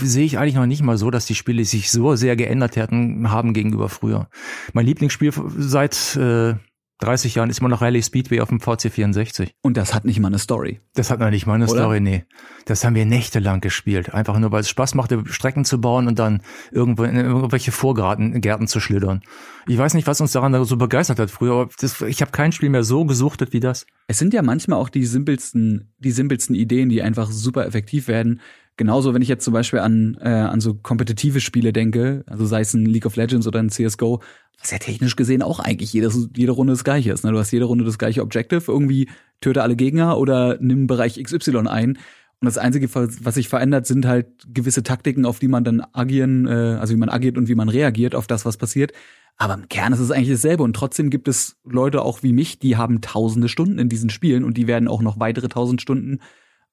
sehe 0.00 0.24
ich 0.24 0.38
eigentlich 0.38 0.54
noch 0.54 0.66
nicht 0.66 0.82
mal 0.82 0.96
so, 0.96 1.10
dass 1.10 1.26
die 1.26 1.34
Spiele 1.34 1.64
sich 1.64 1.90
so 1.90 2.14
sehr 2.14 2.36
geändert 2.36 2.76
hätten, 2.76 3.32
haben 3.32 3.52
gegenüber 3.52 3.88
früher. 3.88 4.28
Mein 4.74 4.86
Lieblingsspiel 4.86 5.32
seit 5.58 6.14
äh, 6.14 6.54
30 7.00 7.34
Jahren 7.34 7.50
ist 7.50 7.58
immer 7.58 7.68
noch 7.68 7.82
Rally 7.82 8.02
Speedway 8.02 8.40
auf 8.40 8.48
dem 8.48 8.60
VC64. 8.60 9.50
Und 9.62 9.76
das 9.76 9.94
hat 9.94 10.04
nicht 10.04 10.20
mal 10.20 10.28
eine 10.28 10.38
Story. 10.38 10.80
Das 10.94 11.10
hat 11.10 11.18
noch 11.18 11.30
nicht 11.30 11.46
mal 11.46 11.54
eine 11.54 11.64
Oder? 11.64 11.80
Story, 11.80 12.00
nee. 12.00 12.24
Das 12.66 12.84
haben 12.84 12.94
wir 12.94 13.04
nächtelang 13.04 13.60
gespielt. 13.60 14.14
Einfach 14.14 14.38
nur, 14.38 14.52
weil 14.52 14.60
es 14.60 14.68
Spaß 14.68 14.94
machte, 14.94 15.24
Strecken 15.26 15.64
zu 15.64 15.80
bauen 15.80 16.06
und 16.06 16.18
dann 16.18 16.42
irgendwo 16.70 17.04
in 17.04 17.16
irgendwelche 17.16 17.72
Vorgärten 17.72 18.40
Gärten 18.40 18.68
zu 18.68 18.78
schlittern. 18.78 19.22
Ich 19.66 19.76
weiß 19.76 19.94
nicht, 19.94 20.06
was 20.06 20.20
uns 20.20 20.32
daran 20.32 20.64
so 20.64 20.76
begeistert 20.76 21.18
hat 21.18 21.30
früher, 21.30 21.52
aber 21.52 21.70
das, 21.78 22.00
ich 22.02 22.20
habe 22.20 22.30
kein 22.30 22.52
Spiel 22.52 22.70
mehr 22.70 22.84
so 22.84 23.04
gesuchtet 23.04 23.52
wie 23.52 23.60
das. 23.60 23.86
Es 24.06 24.18
sind 24.18 24.32
ja 24.32 24.42
manchmal 24.42 24.78
auch 24.78 24.88
die 24.88 25.04
simpelsten, 25.04 25.92
die 25.98 26.12
simpelsten 26.12 26.54
Ideen, 26.54 26.88
die 26.90 27.02
einfach 27.02 27.30
super 27.30 27.66
effektiv 27.66 28.06
werden. 28.06 28.40
Genauso, 28.76 29.14
wenn 29.14 29.22
ich 29.22 29.28
jetzt 29.28 29.44
zum 29.44 29.54
Beispiel 29.54 29.78
an, 29.78 30.18
äh, 30.20 30.28
an 30.28 30.60
so 30.60 30.74
kompetitive 30.74 31.40
Spiele 31.40 31.72
denke, 31.72 32.24
also 32.26 32.44
sei 32.44 32.60
es 32.60 32.74
ein 32.74 32.84
League 32.84 33.06
of 33.06 33.14
Legends 33.14 33.46
oder 33.46 33.60
ein 33.60 33.70
CSGO, 33.70 34.20
was 34.60 34.70
ja 34.70 34.78
technisch 34.78 35.16
gesehen 35.16 35.42
auch 35.42 35.60
eigentlich 35.60 35.92
jede, 35.92 36.10
jede 36.36 36.52
Runde 36.52 36.72
das 36.72 36.84
gleiche 36.84 37.12
ist. 37.12 37.24
Ne? 37.24 37.32
Du 37.32 37.38
hast 37.38 37.50
jede 37.50 37.66
Runde 37.66 37.84
das 37.84 37.98
gleiche 37.98 38.22
Objective, 38.22 38.70
irgendwie 38.70 39.08
töte 39.40 39.62
alle 39.62 39.76
Gegner 39.76 40.18
oder 40.18 40.58
nimm 40.60 40.86
Bereich 40.86 41.22
XY 41.22 41.68
ein. 41.68 41.98
Und 42.40 42.46
das 42.46 42.58
Einzige, 42.58 42.88
was 42.94 43.34
sich 43.34 43.48
verändert, 43.48 43.86
sind 43.86 44.06
halt 44.06 44.26
gewisse 44.52 44.82
Taktiken, 44.82 45.24
auf 45.24 45.38
die 45.38 45.48
man 45.48 45.64
dann 45.64 45.82
agieren, 45.92 46.46
äh, 46.46 46.76
also 46.78 46.92
wie 46.92 46.98
man 46.98 47.08
agiert 47.08 47.38
und 47.38 47.48
wie 47.48 47.54
man 47.54 47.68
reagiert 47.68 48.14
auf 48.14 48.26
das, 48.26 48.44
was 48.44 48.56
passiert. 48.56 48.92
Aber 49.36 49.54
im 49.54 49.68
Kern 49.68 49.92
ist 49.92 50.00
es 50.00 50.10
eigentlich 50.10 50.30
dasselbe. 50.30 50.62
Und 50.62 50.74
trotzdem 50.76 51.10
gibt 51.10 51.28
es 51.28 51.56
Leute 51.64 52.02
auch 52.02 52.22
wie 52.22 52.32
mich, 52.32 52.58
die 52.58 52.76
haben 52.76 53.00
tausende 53.00 53.48
Stunden 53.48 53.78
in 53.78 53.88
diesen 53.88 54.10
Spielen 54.10 54.44
und 54.44 54.56
die 54.56 54.66
werden 54.66 54.88
auch 54.88 55.02
noch 55.02 55.18
weitere 55.18 55.48
tausend 55.48 55.80
Stunden 55.80 56.20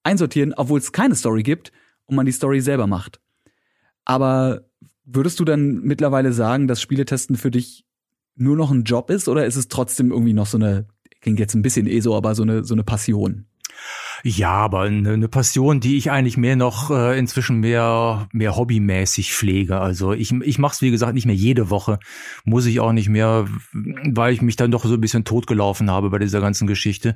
einsortieren, 0.04 0.54
obwohl 0.56 0.80
es 0.80 0.92
keine 0.92 1.16
Story 1.16 1.44
gibt 1.44 1.72
und 2.06 2.16
man 2.16 2.26
die 2.26 2.32
Story 2.32 2.62
selber 2.62 2.88
macht. 2.88 3.20
Aber 4.06 4.66
würdest 5.06 5.40
du 5.40 5.46
dann 5.46 5.82
mittlerweile 5.82 6.34
sagen, 6.34 6.68
dass 6.68 6.82
Spieletesten 6.82 7.36
für 7.36 7.52
dich 7.52 7.86
nur 8.36 8.56
noch 8.56 8.72
ein 8.72 8.84
Job 8.84 9.10
ist 9.10 9.28
oder 9.28 9.46
ist 9.46 9.56
es 9.56 9.68
trotzdem 9.68 10.12
irgendwie 10.12 10.34
noch 10.34 10.48
so 10.48 10.58
eine, 10.58 10.88
klingt 11.22 11.40
jetzt 11.40 11.54
ein 11.54 11.62
bisschen 11.62 11.88
eh 11.88 12.00
so, 12.00 12.16
aber 12.16 12.36
so 12.36 12.44
eine, 12.44 12.64
so 12.64 12.74
eine 12.74 12.84
Passion? 12.84 13.46
Ja, 14.24 14.52
aber 14.52 14.82
eine, 14.82 15.28
Passion, 15.28 15.80
die 15.80 15.98
ich 15.98 16.12
eigentlich 16.12 16.38
mehr 16.38 16.56
noch 16.56 16.92
äh, 16.92 17.18
inzwischen 17.18 17.60
mehr 17.60 18.28
mehr 18.32 18.56
hobbymäßig 18.56 19.34
pflege. 19.34 19.80
Also 19.80 20.14
ich 20.14 20.32
ich 20.32 20.60
mache 20.60 20.74
es 20.74 20.82
wie 20.82 20.92
gesagt 20.92 21.16
nicht 21.16 21.26
mehr 21.26 21.36
jede 21.36 21.70
Woche, 21.72 21.98
muss 22.44 22.68
ich 22.68 22.80
auch 22.80 22.92
nicht 22.92 23.10
mehr, 23.10 23.48
weil 23.74 24.34
ich 24.34 24.42
mich 24.42 24.58
dann 24.58 24.70
doch 24.70 24.86
so 24.86 24.94
ein 24.94 25.02
bisschen 25.02 25.26
totgelaufen 25.26 25.90
habe 25.90 26.12
bei 26.12 26.20
dieser 26.20 26.40
ganzen 26.40 26.68
Geschichte. 26.68 27.16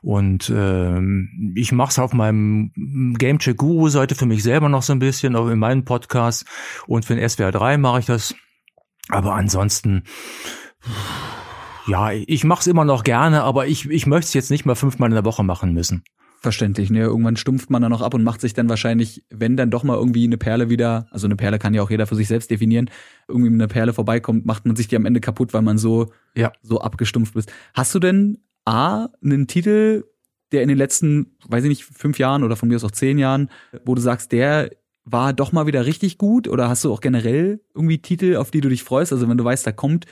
Und 0.00 0.52
ähm, 0.54 1.52
ich 1.56 1.72
mache 1.72 1.90
es 1.90 1.98
auf 1.98 2.12
meinem 2.12 2.70
Gamecheck 3.18 3.56
Guru 3.56 3.88
Seite 3.88 4.14
für 4.14 4.26
mich 4.26 4.42
selber 4.44 4.68
noch 4.68 4.82
so 4.82 4.92
ein 4.92 5.00
bisschen, 5.00 5.34
auch 5.34 5.48
in 5.48 5.58
meinem 5.58 5.84
Podcast 5.84 6.46
und 6.86 7.04
für 7.04 7.16
den 7.16 7.28
SWR 7.28 7.50
3 7.50 7.78
mache 7.78 8.00
ich 8.00 8.06
das. 8.06 8.34
Aber 9.08 9.34
ansonsten 9.34 10.04
ja, 11.86 12.12
ich 12.12 12.44
mache 12.44 12.60
es 12.60 12.66
immer 12.66 12.84
noch 12.84 13.04
gerne, 13.04 13.42
aber 13.42 13.66
ich, 13.66 13.88
ich 13.90 14.06
möchte 14.06 14.28
es 14.28 14.34
jetzt 14.34 14.50
nicht 14.50 14.64
mal 14.64 14.74
fünfmal 14.74 15.08
in 15.10 15.14
der 15.14 15.24
Woche 15.24 15.42
machen 15.42 15.72
müssen 15.72 16.04
verständlich. 16.44 16.90
Ne? 16.90 17.00
Irgendwann 17.00 17.36
stumpft 17.36 17.70
man 17.70 17.82
dann 17.82 17.90
noch 17.90 18.02
ab 18.02 18.14
und 18.14 18.22
macht 18.22 18.40
sich 18.40 18.52
dann 18.52 18.68
wahrscheinlich, 18.68 19.24
wenn 19.30 19.56
dann 19.56 19.70
doch 19.70 19.82
mal 19.82 19.96
irgendwie 19.96 20.24
eine 20.24 20.36
Perle 20.36 20.68
wieder, 20.70 21.08
also 21.10 21.26
eine 21.26 21.36
Perle 21.36 21.58
kann 21.58 21.74
ja 21.74 21.82
auch 21.82 21.90
jeder 21.90 22.06
für 22.06 22.14
sich 22.14 22.28
selbst 22.28 22.50
definieren, 22.50 22.90
irgendwie 23.26 23.50
mit 23.50 23.60
einer 23.60 23.72
Perle 23.72 23.92
vorbeikommt, 23.92 24.46
macht 24.46 24.66
man 24.66 24.76
sich 24.76 24.86
die 24.86 24.94
am 24.94 25.06
Ende 25.06 25.20
kaputt, 25.20 25.52
weil 25.54 25.62
man 25.62 25.78
so, 25.78 26.12
ja. 26.36 26.52
so 26.62 26.80
abgestumpft 26.80 27.34
ist. 27.34 27.50
Hast 27.72 27.94
du 27.94 27.98
denn 27.98 28.38
A, 28.66 29.08
einen 29.24 29.46
Titel, 29.48 30.04
der 30.52 30.62
in 30.62 30.68
den 30.68 30.78
letzten, 30.78 31.34
weiß 31.48 31.64
ich 31.64 31.70
nicht, 31.70 31.84
fünf 31.84 32.18
Jahren 32.18 32.44
oder 32.44 32.56
von 32.56 32.68
mir 32.68 32.76
aus 32.76 32.84
auch 32.84 32.92
zehn 32.92 33.18
Jahren, 33.18 33.48
wo 33.84 33.94
du 33.94 34.02
sagst, 34.02 34.30
der 34.30 34.70
war 35.04 35.32
doch 35.32 35.50
mal 35.52 35.66
wieder 35.66 35.86
richtig 35.86 36.18
gut 36.18 36.46
oder 36.46 36.68
hast 36.68 36.84
du 36.84 36.92
auch 36.92 37.00
generell 37.00 37.60
irgendwie 37.74 37.98
Titel, 37.98 38.36
auf 38.36 38.50
die 38.50 38.60
du 38.60 38.68
dich 38.68 38.84
freust? 38.84 39.12
Also 39.12 39.28
wenn 39.28 39.38
du 39.38 39.44
weißt, 39.44 39.66
da 39.66 39.72
kommt 39.72 40.06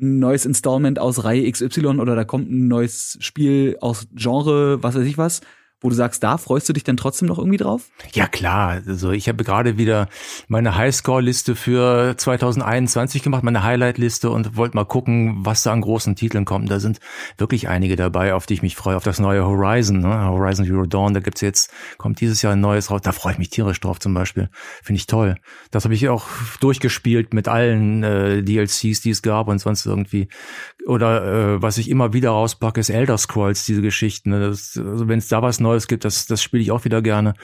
ein 0.00 0.18
neues 0.18 0.46
Installment 0.46 0.98
aus 0.98 1.24
Reihe 1.24 1.50
XY 1.50 1.86
oder 2.00 2.14
da 2.14 2.24
kommt 2.24 2.50
ein 2.50 2.68
neues 2.68 3.16
Spiel 3.20 3.76
aus 3.80 4.06
Genre, 4.14 4.82
was 4.82 4.94
weiß 4.94 5.06
ich 5.06 5.18
was, 5.18 5.40
wo 5.80 5.88
du 5.88 5.94
sagst, 5.94 6.24
da 6.24 6.38
freust 6.38 6.68
du 6.68 6.72
dich 6.72 6.82
dann 6.82 6.96
trotzdem 6.96 7.28
noch 7.28 7.38
irgendwie 7.38 7.56
drauf? 7.56 7.90
Ja 8.12 8.26
klar, 8.26 8.80
also 8.86 9.12
ich 9.12 9.28
habe 9.28 9.44
gerade 9.44 9.78
wieder 9.78 10.08
meine 10.48 10.76
Highscore-Liste 10.76 11.54
für 11.54 12.16
2021 12.16 13.22
gemacht, 13.22 13.44
meine 13.44 13.62
Highlight-Liste 13.62 14.30
und 14.30 14.56
wollte 14.56 14.76
mal 14.76 14.84
gucken, 14.84 15.36
was 15.44 15.62
da 15.62 15.72
an 15.72 15.80
großen 15.80 16.16
Titeln 16.16 16.44
kommt. 16.44 16.70
Da 16.70 16.80
sind 16.80 16.98
wirklich 17.36 17.68
einige 17.68 17.94
dabei, 17.94 18.34
auf 18.34 18.46
die 18.46 18.54
ich 18.54 18.62
mich 18.62 18.74
freue, 18.74 18.96
auf 18.96 19.04
das 19.04 19.20
neue 19.20 19.44
Horizon, 19.46 20.00
ne? 20.00 20.26
Horizon 20.26 20.66
Zero 20.66 20.84
Dawn, 20.86 21.14
da 21.14 21.20
gibt's 21.20 21.42
jetzt, 21.42 21.70
kommt 21.96 22.20
dieses 22.20 22.42
Jahr 22.42 22.54
ein 22.54 22.60
neues 22.60 22.90
raus, 22.90 23.00
da 23.02 23.12
freue 23.12 23.34
ich 23.34 23.38
mich 23.38 23.50
tierisch 23.50 23.80
drauf 23.80 24.00
zum 24.00 24.14
Beispiel. 24.14 24.50
Finde 24.82 24.98
ich 24.98 25.06
toll. 25.06 25.36
Das 25.70 25.84
habe 25.84 25.94
ich 25.94 26.08
auch 26.08 26.26
durchgespielt 26.60 27.32
mit 27.34 27.46
allen 27.46 28.02
äh, 28.02 28.42
DLCs, 28.42 29.00
die 29.00 29.10
es 29.10 29.22
gab 29.22 29.46
und 29.46 29.60
sonst 29.60 29.86
irgendwie. 29.86 30.28
Oder 30.86 31.54
äh, 31.54 31.62
was 31.62 31.78
ich 31.78 31.88
immer 31.88 32.12
wieder 32.12 32.30
rauspacke, 32.30 32.80
ist 32.80 32.88
Elder 32.88 33.18
Scrolls, 33.18 33.64
diese 33.64 33.82
Geschichten. 33.82 34.30
Ne? 34.30 34.46
Also 34.46 35.08
wenn 35.08 35.18
es 35.18 35.28
da 35.28 35.42
was 35.42 35.60
Neues 35.60 35.67
gibt, 35.88 36.04
das, 36.04 36.26
das 36.26 36.42
spiele 36.42 36.62
ich 36.62 36.70
auch 36.70 36.84
wieder 36.84 37.02
gerne. 37.02 37.34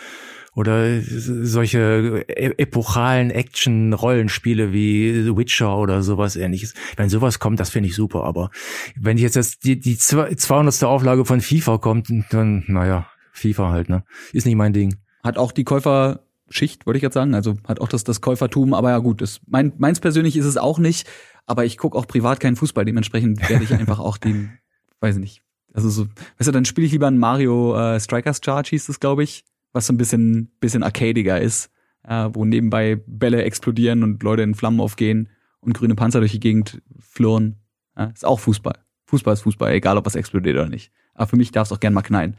Oder 0.55 1.01
solche 1.03 2.25
e-, 2.29 2.55
epochalen 2.59 3.31
Action-Rollenspiele 3.31 4.73
wie 4.73 5.23
The 5.25 5.37
Witcher 5.37 5.77
oder 5.77 6.03
sowas 6.03 6.37
ähnliches. 6.37 6.75
Wenn 6.97 7.09
sowas 7.09 7.41
kommt, 7.41 7.59
das 7.59 7.71
finde 7.71 7.89
ich 7.89 7.97
super. 7.97 8.25
Aber 8.25 8.51
wenn 8.97 9.19
jetzt, 9.19 9.65
die, 9.65 9.79
die 9.79 9.97
200. 9.99 10.85
Auflage 10.85 11.25
von 11.25 11.41
FIFA 11.41 11.79
kommt, 11.79 12.09
dann, 12.31 12.65
naja, 12.69 13.09
FIFA 13.33 13.71
halt, 13.71 13.89
ne? 13.89 14.05
Ist 14.33 14.47
nicht 14.47 14.55
mein 14.55 14.73
Ding. 14.73 14.97
Hat 15.25 15.39
auch 15.39 15.51
die 15.51 15.65
Käuferschicht, 15.65 16.87
wollte 16.87 16.99
ich 16.99 17.03
jetzt 17.03 17.15
sagen. 17.15 17.35
Also 17.35 17.57
hat 17.67 17.81
auch 17.81 17.89
das, 17.89 18.05
das 18.05 18.21
Käufertum. 18.21 18.75
Aber 18.75 18.91
ja 18.91 18.99
gut, 18.99 19.23
das, 19.23 19.41
mein, 19.49 19.73
meins 19.79 19.99
persönlich 19.99 20.37
ist 20.37 20.47
es 20.47 20.57
auch 20.57 20.79
nicht. 20.79 21.09
Aber 21.47 21.65
ich 21.65 21.79
gucke 21.79 21.99
auch 21.99 22.07
privat 22.07 22.39
keinen 22.39 22.57
Fußball. 22.57 22.85
Dementsprechend 22.85 23.49
werde 23.49 23.65
ich 23.65 23.75
einfach 23.75 23.99
auch 23.99 24.19
den, 24.19 24.57
weiß 25.01 25.17
ich 25.17 25.21
nicht, 25.21 25.43
also 25.75 25.91
so, 25.91 26.07
weißt 26.39 26.49
du, 26.49 26.53
dann 26.53 26.65
spiele 26.65 26.87
ich 26.87 26.93
lieber 26.93 27.09
ein 27.09 27.19
Mario 27.19 27.77
äh, 27.77 28.01
Strikers 28.01 28.41
Charge, 28.43 28.71
hieß 28.71 28.87
das, 28.87 29.01
glaube 29.01 29.25
ich, 29.25 29.45
was 29.73 29.89
so 29.89 29.93
ein 29.93 29.99
bisschen, 29.99 30.53
bisschen 30.61 30.85
arcadiger 30.85 31.41
ist, 31.41 31.71
äh, 32.05 32.31
wo 32.33 32.45
nebenbei 32.45 33.03
Bälle 33.07 33.43
explodieren 33.43 34.05
und 34.05 34.23
Leute 34.23 34.43
in 34.43 34.55
Flammen 34.55 34.81
aufgehen 34.81 35.29
und 35.61 35.75
grüne 35.75 35.97
Panzer 35.97 36.21
durch 36.21 36.33
die 36.33 36.41
Gegend 36.41 36.81
flirren. 36.99 37.57
Ja, 37.97 38.05
ist 38.07 38.25
auch 38.25 38.39
Fußball. 38.39 38.79
Fußball 39.07 39.35
ist 39.35 39.43
Fußball, 39.43 39.73
egal 39.73 39.99
ob 39.99 40.07
was 40.07 40.15
explodiert 40.15 40.57
oder 40.57 40.69
nicht. 40.69 40.93
Aber 41.13 41.27
für 41.27 41.37
mich 41.37 41.51
darf 41.51 41.69
es 41.69 41.73
auch 41.73 41.81
gern 41.81 41.93
mal 41.93 42.03
knallen. 42.03 42.37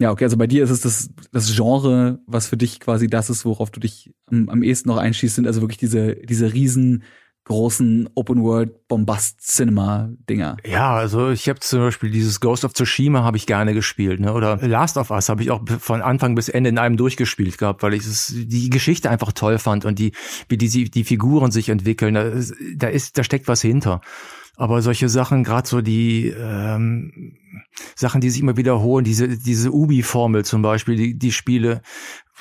Ja, 0.00 0.10
okay, 0.10 0.24
also 0.24 0.36
bei 0.36 0.48
dir 0.48 0.64
ist 0.64 0.70
es 0.70 0.80
das, 0.80 1.10
das 1.30 1.54
Genre, 1.54 2.18
was 2.26 2.48
für 2.48 2.56
dich 2.56 2.80
quasi 2.80 3.06
das 3.06 3.30
ist, 3.30 3.44
worauf 3.44 3.70
du 3.70 3.78
dich 3.78 4.12
am, 4.26 4.48
am 4.48 4.62
ehesten 4.64 4.88
noch 4.88 4.96
einschießt, 4.96 5.36
sind 5.36 5.46
also 5.46 5.60
wirklich 5.60 5.78
diese, 5.78 6.16
diese 6.16 6.52
riesen 6.52 7.04
großen 7.44 8.08
Open 8.14 8.42
World 8.42 8.88
Bombast 8.88 9.40
Cinema 9.42 10.10
Dinger. 10.28 10.56
Ja, 10.66 10.94
also 10.94 11.30
ich 11.30 11.48
habe 11.48 11.60
zum 11.60 11.80
Beispiel 11.80 12.10
dieses 12.10 12.40
Ghost 12.40 12.64
of 12.64 12.72
Tsushima 12.72 13.22
habe 13.22 13.36
ich 13.36 13.46
gerne 13.46 13.74
gespielt, 13.74 14.20
ne? 14.20 14.32
Oder 14.32 14.56
Last 14.66 14.96
of 14.96 15.10
Us 15.10 15.28
habe 15.28 15.42
ich 15.42 15.50
auch 15.50 15.62
von 15.80 16.00
Anfang 16.00 16.34
bis 16.34 16.48
Ende 16.48 16.70
in 16.70 16.78
einem 16.78 16.96
durchgespielt 16.96 17.58
gehabt, 17.58 17.82
weil 17.82 17.94
ich 17.94 18.04
es, 18.06 18.32
die 18.34 18.70
Geschichte 18.70 19.10
einfach 19.10 19.32
toll 19.32 19.58
fand 19.58 19.84
und 19.84 19.98
die 19.98 20.12
wie 20.48 20.56
die 20.56 20.90
die 20.90 21.04
Figuren 21.04 21.50
sich 21.50 21.68
entwickeln. 21.68 22.14
Da, 22.14 22.32
da 22.76 22.88
ist 22.88 23.18
da 23.18 23.24
steckt 23.24 23.46
was 23.46 23.60
hinter. 23.60 24.00
Aber 24.56 24.82
solche 24.82 25.08
Sachen, 25.08 25.44
gerade 25.44 25.68
so 25.68 25.80
die 25.80 26.28
ähm, 26.28 27.36
Sachen, 27.96 28.20
die 28.20 28.30
sich 28.30 28.40
immer 28.40 28.56
wiederholen, 28.56 29.04
diese 29.04 29.28
diese 29.28 29.72
Ubi-Formel 29.72 30.44
zum 30.44 30.62
Beispiel, 30.62 30.96
die 30.96 31.18
die 31.18 31.32
Spiele, 31.32 31.82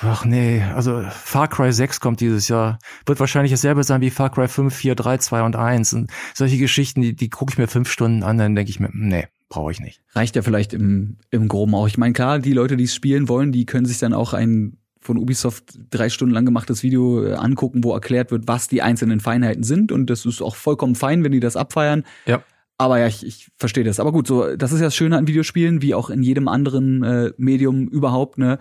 Ach 0.02 0.26
nee, 0.26 0.62
also 0.62 1.04
Far 1.10 1.48
Cry 1.48 1.72
6 1.72 2.00
kommt 2.00 2.20
dieses 2.20 2.48
Jahr. 2.48 2.80
Wird 3.06 3.20
wahrscheinlich 3.20 3.52
dasselbe 3.52 3.84
sein 3.84 4.02
wie 4.02 4.10
Far 4.10 4.32
Cry 4.32 4.48
5, 4.48 4.74
4, 4.74 4.96
3, 4.96 5.18
2 5.20 5.44
und 5.44 5.56
1. 5.56 5.94
Und 5.94 6.12
solche 6.34 6.58
Geschichten, 6.58 7.02
die, 7.02 7.16
die 7.16 7.30
gucke 7.30 7.54
ich 7.54 7.58
mir 7.58 7.68
fünf 7.68 7.92
Stunden 7.92 8.24
an, 8.24 8.38
dann 8.38 8.56
denke 8.56 8.72
ich 8.72 8.80
mir, 8.80 8.90
nee, 8.92 9.28
brauche 9.50 9.72
ich 9.72 9.80
nicht. 9.80 10.02
Reicht 10.14 10.36
ja 10.36 10.42
vielleicht 10.42 10.74
im, 10.74 11.18
im 11.30 11.48
Groben 11.48 11.76
auch. 11.76 11.88
Ich 11.88 11.98
meine, 11.98 12.14
klar, 12.14 12.40
die 12.40 12.54
Leute, 12.54 12.76
die 12.76 12.86
es 12.86 12.96
spielen 12.96 13.30
wollen, 13.30 13.52
die 13.52 13.66
können 13.66 13.86
sich 13.86 14.00
dann 14.00 14.14
auch 14.14 14.34
ein 14.34 14.78
von 15.04 15.18
Ubisoft 15.18 15.78
drei 15.90 16.10
Stunden 16.10 16.34
lang 16.34 16.46
gemachtes 16.46 16.84
Video 16.84 17.24
äh, 17.24 17.34
angucken, 17.34 17.84
wo 17.84 17.94
erklärt 17.94 18.32
wird, 18.32 18.48
was 18.48 18.68
die 18.68 18.82
einzelnen 18.82 19.20
Feinheiten 19.20 19.64
sind. 19.64 19.92
Und 19.92 20.10
das 20.10 20.26
ist 20.26 20.42
auch 20.42 20.56
vollkommen 20.56 20.96
fein, 20.96 21.24
wenn 21.24 21.32
die 21.32 21.40
das 21.40 21.56
abfeiern. 21.56 22.04
Ja. 22.26 22.44
Aber 22.78 23.00
ja, 23.00 23.08
ich, 23.08 23.26
ich 23.26 23.50
verstehe 23.58 23.84
das. 23.84 24.00
Aber 24.00 24.12
gut, 24.12 24.28
so, 24.28 24.56
das 24.56 24.72
ist 24.72 24.80
ja 24.80 24.88
das 24.88 24.96
Schöne 24.96 25.18
an 25.18 25.28
Videospielen, 25.28 25.82
wie 25.82 25.94
auch 25.94 26.10
in 26.10 26.24
jedem 26.24 26.48
anderen 26.48 27.04
äh, 27.04 27.32
Medium 27.38 27.88
überhaupt, 27.88 28.38
ne? 28.38 28.60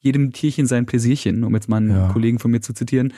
jedem 0.00 0.32
Tierchen 0.32 0.66
sein 0.66 0.86
Pläsierchen, 0.86 1.44
um 1.44 1.54
jetzt 1.54 1.68
mal 1.68 1.78
einen 1.78 1.90
ja. 1.90 2.08
Kollegen 2.12 2.38
von 2.38 2.50
mir 2.50 2.60
zu 2.60 2.72
zitieren. 2.72 3.12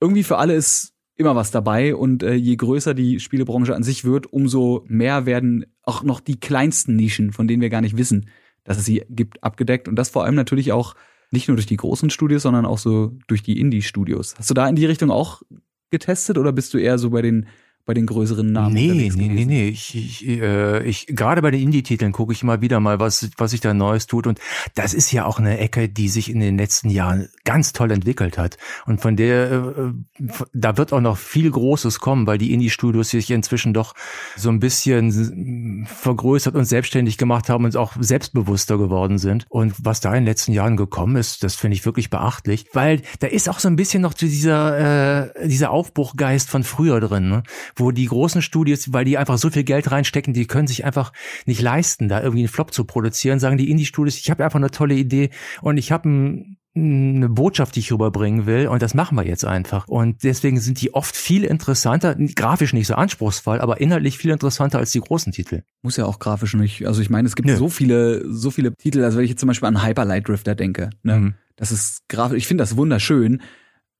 Irgendwie 0.00 0.22
für 0.22 0.38
alle 0.38 0.54
ist 0.54 0.94
immer 1.16 1.36
was 1.36 1.50
dabei 1.50 1.94
und 1.94 2.22
äh, 2.22 2.34
je 2.34 2.56
größer 2.56 2.94
die 2.94 3.20
Spielebranche 3.20 3.74
an 3.74 3.82
sich 3.82 4.04
wird, 4.04 4.32
umso 4.32 4.84
mehr 4.88 5.26
werden 5.26 5.66
auch 5.82 6.02
noch 6.02 6.20
die 6.20 6.40
kleinsten 6.40 6.96
Nischen, 6.96 7.32
von 7.32 7.46
denen 7.46 7.62
wir 7.62 7.70
gar 7.70 7.82
nicht 7.82 7.96
wissen, 7.96 8.28
dass 8.64 8.78
es 8.78 8.84
sie 8.84 9.04
gibt, 9.08 9.42
abgedeckt. 9.42 9.88
Und 9.88 9.96
das 9.96 10.10
vor 10.10 10.24
allem 10.24 10.34
natürlich 10.34 10.72
auch 10.72 10.94
nicht 11.32 11.48
nur 11.48 11.56
durch 11.56 11.66
die 11.66 11.76
großen 11.76 12.10
Studios, 12.10 12.42
sondern 12.42 12.66
auch 12.66 12.78
so 12.78 13.12
durch 13.26 13.42
die 13.42 13.58
Indie-Studios. 13.58 14.34
Hast 14.38 14.50
du 14.50 14.54
da 14.54 14.68
in 14.68 14.76
die 14.76 14.86
Richtung 14.86 15.10
auch 15.10 15.42
getestet 15.90 16.38
oder 16.38 16.52
bist 16.52 16.72
du 16.74 16.78
eher 16.78 16.98
so 16.98 17.10
bei 17.10 17.22
den 17.22 17.46
bei 17.84 17.94
den 17.94 18.06
größeren 18.06 18.52
Namen. 18.52 18.74
Nee, 18.74 18.92
nee, 18.92 19.10
nee, 19.14 19.44
nee. 19.44 19.68
Ich, 19.68 19.96
ich, 19.96 20.28
äh, 20.28 20.84
ich 20.84 21.06
gerade 21.08 21.42
bei 21.42 21.50
den 21.50 21.62
Indie-Titeln 21.62 22.12
gucke 22.12 22.32
ich 22.32 22.44
mal 22.44 22.60
wieder 22.60 22.78
mal, 22.78 23.00
was, 23.00 23.28
was 23.36 23.50
sich 23.50 23.60
da 23.60 23.74
Neues 23.74 24.06
tut. 24.06 24.28
Und 24.28 24.38
das 24.74 24.94
ist 24.94 25.10
ja 25.10 25.24
auch 25.24 25.40
eine 25.40 25.58
Ecke, 25.58 25.88
die 25.88 26.08
sich 26.08 26.30
in 26.30 26.38
den 26.38 26.56
letzten 26.56 26.90
Jahren 26.90 27.28
ganz 27.44 27.72
toll 27.72 27.90
entwickelt 27.90 28.38
hat. 28.38 28.56
Und 28.86 29.00
von 29.00 29.16
der, 29.16 29.52
äh, 29.52 29.92
da 30.52 30.76
wird 30.76 30.92
auch 30.92 31.00
noch 31.00 31.16
viel 31.16 31.50
Großes 31.50 31.98
kommen, 31.98 32.26
weil 32.28 32.38
die 32.38 32.52
Indie-Studios 32.52 33.10
sich 33.10 33.30
inzwischen 33.30 33.74
doch 33.74 33.94
so 34.36 34.48
ein 34.48 34.60
bisschen 34.60 35.86
vergrößert 35.86 36.54
und 36.54 36.64
selbstständig 36.64 37.18
gemacht 37.18 37.48
haben 37.48 37.64
und 37.64 37.76
auch 37.76 37.94
selbstbewusster 37.98 38.78
geworden 38.78 39.18
sind. 39.18 39.46
Und 39.48 39.74
was 39.84 40.00
da 40.00 40.10
in 40.10 40.22
den 40.22 40.26
letzten 40.26 40.52
Jahren 40.52 40.76
gekommen 40.76 41.16
ist, 41.16 41.42
das 41.42 41.56
finde 41.56 41.76
ich 41.76 41.84
wirklich 41.84 42.10
beachtlich, 42.10 42.66
weil 42.72 43.02
da 43.18 43.26
ist 43.26 43.48
auch 43.48 43.58
so 43.58 43.66
ein 43.66 43.76
bisschen 43.76 44.02
noch 44.02 44.14
dieser, 44.14 45.32
äh, 45.34 45.48
dieser 45.48 45.70
Aufbruchgeist 45.70 46.48
von 46.48 46.62
früher 46.62 47.00
drin. 47.00 47.28
Ne? 47.28 47.42
Wo 47.76 47.90
die 47.90 48.06
großen 48.06 48.42
Studios, 48.42 48.92
weil 48.92 49.04
die 49.04 49.18
einfach 49.18 49.38
so 49.38 49.50
viel 49.50 49.64
Geld 49.64 49.90
reinstecken, 49.90 50.34
die 50.34 50.46
können 50.46 50.66
sich 50.66 50.84
einfach 50.84 51.12
nicht 51.46 51.60
leisten, 51.60 52.08
da 52.08 52.20
irgendwie 52.20 52.42
einen 52.42 52.48
Flop 52.48 52.72
zu 52.72 52.84
produzieren, 52.84 53.38
sagen 53.38 53.58
die 53.58 53.70
Indie-Studios, 53.70 54.18
ich 54.18 54.30
habe 54.30 54.44
einfach 54.44 54.58
eine 54.58 54.70
tolle 54.70 54.94
Idee 54.94 55.30
und 55.60 55.76
ich 55.76 55.92
habe 55.92 56.08
ein 56.08 56.58
eine 56.74 57.28
Botschaft, 57.28 57.76
die 57.76 57.80
ich 57.80 57.92
rüberbringen 57.92 58.46
will 58.46 58.66
und 58.66 58.80
das 58.80 58.94
machen 58.94 59.16
wir 59.16 59.26
jetzt 59.26 59.44
einfach. 59.44 59.88
Und 59.88 60.24
deswegen 60.24 60.58
sind 60.58 60.80
die 60.80 60.94
oft 60.94 61.14
viel 61.14 61.44
interessanter, 61.44 62.14
grafisch 62.14 62.72
nicht 62.72 62.86
so 62.86 62.94
anspruchsvoll, 62.94 63.60
aber 63.60 63.80
inhaltlich 63.80 64.16
viel 64.16 64.30
interessanter 64.30 64.78
als 64.78 64.90
die 64.92 65.00
großen 65.00 65.32
Titel. 65.32 65.64
Muss 65.82 65.98
ja 65.98 66.06
auch 66.06 66.18
grafisch 66.18 66.54
nicht. 66.54 66.86
Also 66.86 67.02
ich 67.02 67.10
meine, 67.10 67.28
es 67.28 67.36
gibt 67.36 67.48
Nö. 67.48 67.56
so 67.56 67.68
viele, 67.68 68.24
so 68.32 68.50
viele 68.50 68.74
Titel, 68.74 69.04
also 69.04 69.18
wenn 69.18 69.24
ich 69.24 69.30
jetzt 69.30 69.40
zum 69.40 69.48
Beispiel 69.48 69.68
an 69.68 69.84
Hyper 69.84 70.06
Light 70.06 70.28
Drifter 70.28 70.54
denke, 70.54 70.90
ne? 71.02 71.18
Mhm. 71.18 71.34
Das 71.56 71.70
ist 71.70 72.08
grafisch, 72.08 72.38
ich 72.38 72.46
finde 72.46 72.62
das 72.62 72.76
wunderschön, 72.78 73.42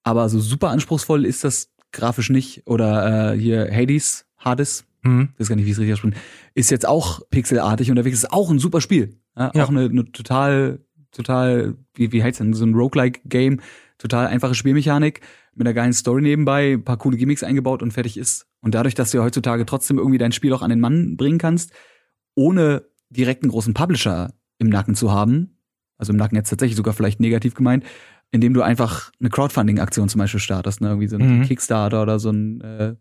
aber 0.02 0.30
so 0.30 0.40
super 0.40 0.70
anspruchsvoll 0.70 1.26
ist 1.26 1.44
das 1.44 1.68
grafisch 1.93 2.30
nicht. 2.30 2.66
Oder 2.66 3.34
äh, 3.34 3.38
hier 3.38 3.70
Hades, 3.70 4.26
Hades, 4.38 4.84
mhm. 5.03 5.30
ich 5.34 5.40
weiß 5.40 5.49
gar 5.49 5.57
nicht, 5.57 5.66
wie 5.66 5.70
es 5.70 5.78
richtig 5.78 5.95
ausspricht, 5.95 6.16
ist 6.55 6.70
jetzt 6.70 6.86
auch 6.86 7.20
pixelartig 7.30 7.90
unterwegs, 7.90 8.18
ist 8.18 8.32
auch 8.32 8.51
ein 8.51 8.59
super 8.59 8.80
Spiel. 8.80 9.16
Ja, 9.36 9.51
ja. 9.55 9.64
Auch 9.64 9.70
eine, 9.70 9.84
eine 9.84 10.11
total, 10.12 10.80
total, 11.12 11.76
wie, 11.95 12.12
wie 12.12 12.22
heißt 12.22 12.40
denn, 12.40 12.55
so 12.55 12.64
ein 12.64 12.74
Roguelike-Game, 12.74 13.61
total 13.99 14.26
einfache 14.26 14.55
Spielmechanik, 14.55 15.20
mit 15.55 15.66
einer 15.66 15.74
geilen 15.74 15.93
Story 15.93 16.22
nebenbei, 16.22 16.72
ein 16.72 16.84
paar 16.84 16.97
coole 16.97 17.16
Gimmicks 17.16 17.43
eingebaut 17.43 17.82
und 17.82 17.93
fertig 17.93 18.16
ist. 18.16 18.47
Und 18.61 18.74
dadurch, 18.74 18.95
dass 18.95 19.11
du 19.11 19.18
ja 19.18 19.24
heutzutage 19.24 19.66
trotzdem 19.66 19.99
irgendwie 19.99 20.18
dein 20.18 20.32
Spiel 20.32 20.53
auch 20.53 20.62
an 20.62 20.70
den 20.70 20.80
Mann 20.80 21.16
bringen 21.16 21.38
kannst, 21.38 21.72
ohne 22.34 22.84
direkt 23.11 23.43
einen 23.43 23.51
großen 23.51 23.74
Publisher 23.74 24.32
im 24.59 24.68
Nacken 24.68 24.95
zu 24.95 25.12
haben, 25.12 25.59
also 25.99 26.12
im 26.12 26.16
Nacken 26.16 26.36
jetzt 26.36 26.49
tatsächlich 26.49 26.76
sogar 26.76 26.95
vielleicht 26.95 27.20
negativ 27.20 27.55
gemeint, 27.55 27.84
indem 28.32 28.54
du 28.54 28.62
einfach 28.62 29.12
eine 29.20 29.28
Crowdfunding-Aktion 29.28 30.08
zum 30.08 30.18
Beispiel 30.18 30.40
startest, 30.40 30.80
ne? 30.80 30.88
Irgendwie 30.88 31.08
so 31.08 31.16
ein 31.16 31.38
mhm. 31.38 31.42
Kickstarter 31.44 32.02
oder 32.02 32.18
so 32.18 32.30
ein 32.30 32.60
äh, 32.62 32.94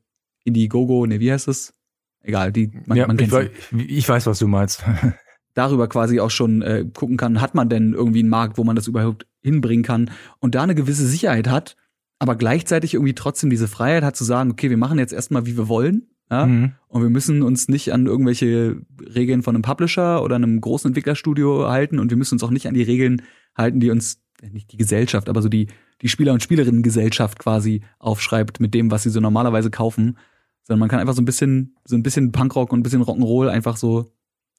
Indiegogo, 0.43 1.05
ne, 1.07 1.19
wie 1.19 1.31
heißt 1.31 1.47
das? 1.47 1.73
Egal, 2.21 2.51
die 2.51 2.71
man, 2.85 2.97
ja, 2.97 3.07
man 3.07 3.17
kennt 3.17 3.29
ich, 3.29 3.33
weiß, 3.33 3.49
ich 3.71 4.09
weiß, 4.09 4.27
was 4.27 4.39
du 4.39 4.47
meinst. 4.47 4.83
Darüber 5.53 5.87
quasi 5.87 6.19
auch 6.19 6.29
schon 6.29 6.61
äh, 6.61 6.85
gucken 6.93 7.17
kann, 7.17 7.41
hat 7.41 7.55
man 7.55 7.69
denn 7.69 7.93
irgendwie 7.93 8.19
einen 8.19 8.29
Markt, 8.29 8.57
wo 8.57 8.63
man 8.63 8.75
das 8.75 8.87
überhaupt 8.87 9.25
hinbringen 9.41 9.83
kann 9.83 10.11
und 10.39 10.55
da 10.55 10.63
eine 10.63 10.75
gewisse 10.75 11.05
Sicherheit 11.05 11.47
hat, 11.47 11.75
aber 12.19 12.35
gleichzeitig 12.35 12.93
irgendwie 12.93 13.15
trotzdem 13.15 13.49
diese 13.49 13.67
Freiheit 13.67 14.03
hat 14.03 14.15
zu 14.15 14.23
sagen, 14.23 14.51
okay, 14.51 14.69
wir 14.69 14.77
machen 14.77 14.99
jetzt 14.99 15.13
erstmal, 15.13 15.45
wie 15.45 15.57
wir 15.57 15.67
wollen, 15.67 16.07
ja, 16.29 16.45
mhm. 16.45 16.73
und 16.87 17.01
wir 17.01 17.09
müssen 17.09 17.41
uns 17.41 17.67
nicht 17.67 17.91
an 17.91 18.05
irgendwelche 18.05 18.81
Regeln 19.13 19.43
von 19.43 19.55
einem 19.55 19.63
Publisher 19.63 20.23
oder 20.23 20.35
einem 20.35 20.61
großen 20.61 20.89
Entwicklerstudio 20.89 21.67
halten 21.69 21.99
und 21.99 22.11
wir 22.11 22.17
müssen 22.17 22.35
uns 22.35 22.43
auch 22.43 22.51
nicht 22.51 22.67
an 22.67 22.73
die 22.73 22.83
Regeln 22.83 23.23
halten, 23.57 23.79
die 23.79 23.89
uns 23.89 24.21
nicht 24.49 24.71
die 24.71 24.77
Gesellschaft, 24.77 25.29
aber 25.29 25.41
so 25.41 25.49
die, 25.49 25.67
die 26.01 26.09
Spieler- 26.09 26.33
und 26.33 26.41
Spielerinnen-Gesellschaft 26.41 27.39
quasi 27.39 27.83
aufschreibt 27.99 28.59
mit 28.59 28.73
dem, 28.73 28.91
was 28.91 29.03
sie 29.03 29.09
so 29.09 29.19
normalerweise 29.19 29.69
kaufen. 29.69 30.17
Sondern 30.63 30.79
man 30.79 30.89
kann 30.89 30.99
einfach 30.99 31.13
so 31.13 31.21
ein 31.21 31.25
bisschen, 31.25 31.75
so 31.85 31.95
ein 31.95 32.03
bisschen 32.03 32.31
Punkrock 32.31 32.71
und 32.71 32.79
ein 32.79 32.83
bisschen 32.83 33.03
Rock'n'Roll 33.03 33.49
einfach 33.49 33.77
so 33.77 34.11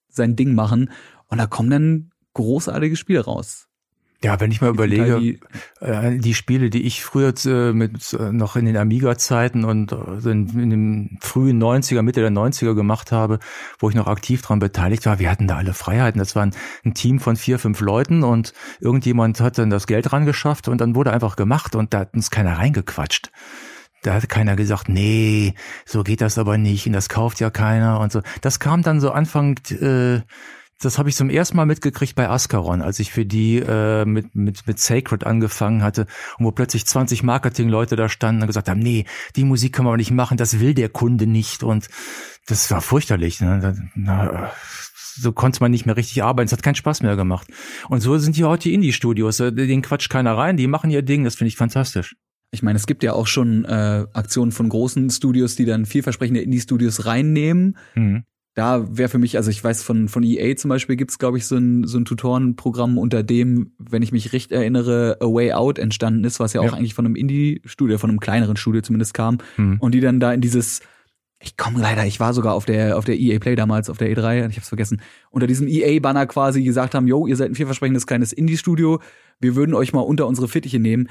sein 0.09 0.37
Ding 0.37 0.55
machen. 0.55 0.91
Und 1.27 1.39
da 1.39 1.47
kommen 1.47 1.71
dann 1.71 2.11
großartige 2.35 2.97
Spiele 2.97 3.25
raus. 3.25 3.69
Ja, 4.25 4.39
wenn 4.39 4.53
ich 4.53 4.61
mal 4.61 4.71
überlege, 4.71 5.19
die, 5.19 5.41
äh, 5.81 6.17
die 6.17 6.35
Spiele, 6.35 6.71
die 6.71 6.83
ich 6.83 7.03
früher 7.03 7.35
äh, 7.45 7.73
mit 7.73 8.13
äh, 8.13 8.31
noch 8.31 8.55
in 8.55 8.67
den 8.67 8.77
Amiga-Zeiten 8.77 9.65
und 9.65 9.91
in, 9.93 10.49
in 10.49 10.71
den 10.71 11.19
frühen 11.21 11.61
90er, 11.61 12.03
Mitte 12.03 12.21
der 12.21 12.31
90er 12.31 12.75
gemacht 12.75 13.11
habe, 13.11 13.41
wo 13.81 13.91
ich 13.91 13.97
noch 13.97 14.07
aktiv 14.07 14.43
dran 14.43 14.61
beteiligt 14.61 15.07
war, 15.07 15.19
wir 15.19 15.29
hatten 15.29 15.49
da 15.49 15.57
alle 15.57 15.75
Freiheiten. 15.75 16.21
Das 16.21 16.37
war 16.37 16.45
ein, 16.45 16.55
ein 16.85 16.95
Team 16.95 17.19
von 17.19 17.37
vier, 17.37 17.59
fünf 17.59 17.81
Leuten 17.81 18.23
und 18.23 18.53
irgendjemand 18.81 19.41
hat 19.41 19.59
dann 19.59 19.71
das 19.71 19.89
Geld 19.89 20.13
ran 20.13 20.25
geschafft 20.25 20.69
und 20.69 20.81
dann 20.81 20.95
wurde 20.95 21.13
einfach 21.13 21.35
gemacht 21.35 21.75
und 21.75 21.93
da 21.93 22.01
hat 22.01 22.15
uns 22.15 22.31
keiner 22.31 22.59
reingequatscht. 22.59 23.33
Da 24.03 24.15
hat 24.15 24.29
keiner 24.29 24.57
gesagt, 24.57 24.89
nee, 24.89 25.55
so 25.85 26.03
geht 26.03 26.21
das 26.21 26.39
aber 26.39 26.59
nicht 26.59 26.87
und 26.87 26.93
das 26.93 27.09
kauft 27.09 27.41
ja 27.41 27.51
keiner 27.51 28.01
und 28.01 28.13
so. 28.13 28.21
Das 28.41 28.61
kam 28.61 28.83
dann 28.83 29.01
so 29.01 29.11
Anfang 29.11 29.59
äh, 29.71 30.21
das 30.85 30.99
habe 30.99 31.09
ich 31.09 31.17
zum 31.17 31.31
ersten 31.31 31.57
Mal 31.57 31.67
mitgekriegt 31.67 32.15
bei 32.15 32.29
Ascaron, 32.29 32.83
als 32.83 32.99
ich 32.99 33.13
für 33.13 33.25
die 33.25 33.59
äh, 33.59 34.05
mit, 34.05 34.35
mit, 34.35 34.67
mit 34.67 34.79
Sacred 34.79 35.25
angefangen 35.25 35.83
hatte 35.83 36.07
und 36.39 36.45
wo 36.45 36.53
plötzlich 36.53 36.87
20 36.87 37.23
Marketingleute 37.23 37.97
da 37.97 38.09
standen 38.09 38.43
und 38.43 38.49
gesagt 38.49 38.69
haben, 38.69 38.81
nee, 38.81 39.05
die 39.37 39.45
Musik 39.45 39.79
man 39.79 39.89
aber 39.89 39.97
nicht 39.97 40.11
machen, 40.11 40.37
das 40.37 40.61
will 40.61 40.75
der 40.75 40.89
Kunde 40.89 41.27
nicht. 41.27 41.63
Und 41.63 41.89
das 42.47 42.71
war 42.71 42.81
fürchterlich. 42.81 43.41
Ne? 43.41 43.91
Na, 43.95 44.51
so 45.15 45.33
konnte 45.33 45.61
man 45.61 45.71
nicht 45.71 45.87
mehr 45.87 45.97
richtig 45.97 46.23
arbeiten. 46.23 46.47
Es 46.47 46.53
hat 46.53 46.63
keinen 46.63 46.75
Spaß 46.75 47.03
mehr 47.03 47.17
gemacht. 47.17 47.47
Und 47.89 48.01
so 48.01 48.19
sind 48.19 48.37
hier 48.37 48.49
heute 48.49 48.65
die 48.65 48.75
Indie-Studios. 48.75 49.41
Äh, 49.41 49.53
den 49.53 49.83
quatscht 49.83 50.11
keiner 50.11 50.37
rein, 50.37 50.57
die 50.57 50.67
machen 50.67 50.91
ihr 50.91 51.03
Ding, 51.03 51.25
das 51.25 51.37
finde 51.37 51.49
ich 51.49 51.57
fantastisch. 51.57 52.17
Ich 52.51 52.63
meine, 52.63 52.77
es 52.77 52.87
gibt 52.87 53.03
ja 53.03 53.15
auch 53.15 53.27
schon 53.27 53.65
äh, 53.65 54.05
Aktionen 54.13 54.53
von 54.53 54.69
großen 54.69 55.09
Studios, 55.11 55.57
die 55.57 55.65
dann 55.65 55.87
vielversprechende 55.87 56.43
Indie-Studios 56.43 57.07
reinnehmen. 57.07 57.79
Mhm 57.95 58.25
da 58.55 58.85
wäre 58.97 59.09
für 59.09 59.19
mich, 59.19 59.37
also 59.37 59.51
ich 59.51 59.65
weiß 59.65 59.83
von, 59.83 60.09
von 60.09 60.23
EA 60.23 60.57
zum 60.57 60.69
Beispiel 60.69 60.97
gibt's 60.97 61.19
glaube 61.19 61.39
ich, 61.39 61.47
so 61.47 61.57
ein, 61.57 61.87
so 61.87 61.99
ein 61.99 62.05
Tutorenprogramm, 62.05 62.99
unter 62.99 63.23
dem, 63.23 63.73
wenn 63.79 64.03
ich 64.03 64.13
mich 64.13 64.33
recht 64.33 64.53
erinnere, 64.53 65.17
A 65.21 65.27
Way 65.27 65.53
Out 65.53 65.79
entstanden 65.79 66.25
ist, 66.25 66.39
was 66.39 66.53
ja 66.53 66.61
auch 66.61 66.67
ja. 66.67 66.73
eigentlich 66.75 66.95
von 66.95 67.07
einem 67.07 67.17
Indie-Studio, 67.17 67.97
von 67.97 68.11
einem 68.11 68.21
kleineren 68.21 68.57
Studio 68.57 68.83
zumindest 68.83 69.15
kam. 69.15 69.39
Hm. 69.57 69.79
Und 69.81 69.95
die 69.95 70.01
dann 70.01 70.21
da 70.21 70.35
in 70.35 70.43
dieses, 70.43 70.81
ich 71.41 71.57
komme 71.57 71.81
leider, 71.81 72.05
ich 72.05 72.21
war 72.21 72.35
sogar 72.35 72.53
auf 72.53 72.67
der, 72.67 72.99
auf 72.99 73.07
der 73.07 73.19
EA 73.19 73.39
Play 73.39 73.55
damals, 73.55 73.89
auf 73.89 73.97
der 73.97 74.15
E3, 74.15 74.51
ich 74.51 74.57
hab's 74.59 74.69
vergessen, 74.69 75.01
unter 75.31 75.47
diesem 75.47 75.67
EA-Banner 75.67 76.27
quasi 76.27 76.63
gesagt 76.63 76.95
haben, 76.95 77.07
yo, 77.07 77.27
ihr 77.27 77.37
seid 77.37 77.51
ein 77.51 77.55
vielversprechendes 77.55 78.07
kleines 78.07 78.35
Indie-Studio, 78.35 79.01
wir 79.41 79.57
würden 79.57 79.75
euch 79.75 79.95
mal 79.95 80.01
unter 80.01 80.27
unsere 80.27 80.49
Fittiche 80.49 80.79
nehmen 80.79 81.09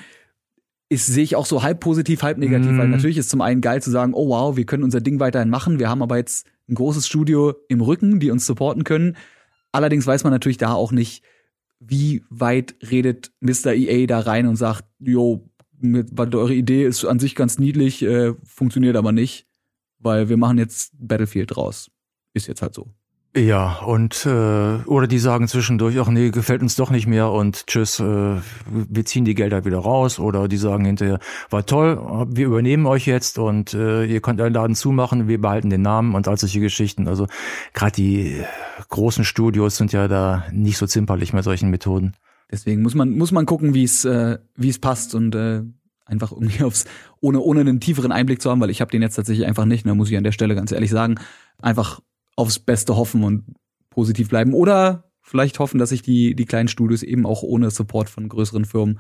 ist, 0.92 1.08
sehe 1.08 1.24
ich 1.24 1.38
auch 1.38 1.46
so 1.46 1.64
halb 1.64 1.80
positiv, 1.80 2.22
halb 2.22 2.38
negativ, 2.38 2.72
mm. 2.72 2.78
weil 2.78 2.88
mhm. 2.88 2.92
natürlich 2.92 3.18
ist 3.18 3.30
zum 3.30 3.40
einen 3.40 3.62
geil 3.62 3.82
zu 3.82 3.90
sagen, 3.90 4.14
oh 4.14 4.28
wow, 4.28 4.58
wir 4.58 4.66
können 4.66 4.84
unser 4.84 5.00
Ding 5.00 5.22
weiterhin 5.22 5.50
machen, 5.50 5.80
wir 5.80 5.88
haben 5.88 6.02
aber 6.02 6.18
jetzt 6.18 6.46
ein 6.72 6.76
großes 6.76 7.06
Studio 7.06 7.54
im 7.68 7.82
Rücken, 7.82 8.20
die 8.20 8.32
uns 8.32 8.46
supporten 8.46 8.84
können. 8.84 9.18
Allerdings 9.72 10.08
weiß 10.08 10.24
man 10.24 10.34
natürlich 10.34 10.58
da 10.58 10.74
auch 10.74 10.92
nicht, 10.92 11.24
wie 11.80 12.24
weit 12.30 12.76
redet 12.90 13.32
Mr. 13.40 13.74
EA 13.74 14.08
da 14.08 14.20
rein 14.20 14.48
und 14.48 14.56
sagt, 14.56 14.86
jo, 15.00 15.50
eure 15.84 16.54
Idee 16.54 16.86
ist 16.86 17.04
an 17.06 17.20
sich 17.20 17.36
ganz 17.36 17.58
niedlich, 17.58 18.04
äh, 18.04 18.34
funktioniert 18.44 18.96
aber 18.96 19.12
nicht, 19.12 19.48
weil 20.00 20.30
wir 20.30 20.38
machen 20.38 20.58
jetzt 20.58 20.94
Battlefield 20.98 21.56
draus. 21.56 21.92
Ist 22.34 22.48
jetzt 22.48 22.62
halt 22.62 22.74
so. 22.74 22.94
Ja, 23.34 23.80
und 23.86 24.26
äh, 24.26 24.84
oder 24.86 25.08
die 25.08 25.18
sagen 25.18 25.48
zwischendurch, 25.48 25.98
ach 25.98 26.10
nee, 26.10 26.32
gefällt 26.32 26.62
uns 26.62 26.76
doch 26.76 26.90
nicht 26.90 27.08
mehr 27.08 27.32
und 27.32 27.66
tschüss, 27.66 28.02
äh, 28.02 28.36
wir 28.66 29.06
ziehen 29.06 29.24
die 29.24 29.36
Gelder 29.36 29.64
wieder 29.64 29.78
raus. 29.78 30.20
Oder 30.20 30.50
die 30.50 30.58
sagen 30.58 30.84
hinterher, 30.84 31.20
war 31.50 31.66
toll, 31.66 32.28
wir 32.30 32.48
übernehmen 32.48 32.86
euch 32.86 33.06
jetzt 33.06 33.40
und 33.40 33.74
äh, 33.74 34.04
ihr 34.04 34.20
könnt 34.20 34.42
euren 34.42 34.54
Laden 34.54 34.76
zumachen, 34.76 35.30
wir 35.30 35.40
behalten 35.40 35.70
den 35.70 35.82
Namen 35.82 36.14
und 36.14 36.28
all 36.28 36.36
solche 36.36 36.60
Geschichten. 36.60 37.08
Also 37.08 37.28
gerade 37.74 37.94
die 37.94 38.44
großen 38.90 39.24
Studios 39.24 39.78
sind 39.78 39.94
ja 39.94 40.10
da 40.10 40.44
nicht 40.52 40.78
so 40.78 40.86
zimperlich 40.86 41.32
mit 41.32 41.46
solchen 41.46 41.70
Methoden. 41.70 42.18
Deswegen 42.52 42.82
muss 42.82 42.96
man 42.96 43.18
muss 43.18 43.32
man 43.32 43.46
gucken, 43.46 43.74
wie 43.74 43.86
es 43.86 44.04
äh, 44.04 44.40
wie 44.58 44.68
es 44.68 44.80
passt 44.80 45.16
und 45.16 45.36
äh, 45.36 45.62
einfach 46.04 46.34
irgendwie 46.34 46.66
aufs 46.66 46.84
ohne 47.22 47.40
ohne 47.40 47.62
einen 47.62 47.80
tieferen 47.80 48.12
Einblick 48.12 48.42
zu 48.42 48.52
haben, 48.52 48.60
weil 48.60 48.72
ich 48.72 48.82
habe 48.82 48.92
den 48.92 49.02
jetzt 49.02 49.16
tatsächlich 49.16 49.48
einfach 49.48 49.64
nicht. 49.64 49.86
Da 49.86 49.92
ne, 49.92 49.96
muss 49.96 50.12
ich 50.12 50.18
an 50.18 50.26
der 50.26 50.34
Stelle 50.34 50.54
ganz 50.54 50.74
ehrlich 50.74 50.92
sagen, 50.92 51.16
einfach 51.62 52.02
aufs 52.36 52.60
Beste 52.60 52.96
hoffen 52.96 53.24
und 53.24 53.44
positiv 53.90 54.30
bleiben. 54.30 54.54
Oder 54.54 55.12
vielleicht 55.22 55.60
hoffen, 55.60 55.78
dass 55.78 55.90
sich 55.90 56.02
die, 56.02 56.36
die 56.36 56.46
kleinen 56.46 56.68
Studios 56.68 57.04
eben 57.04 57.26
auch 57.26 57.44
ohne 57.44 57.72
Support 57.72 58.10
von 58.10 58.28
größeren 58.30 58.66
Firmen, 58.66 59.00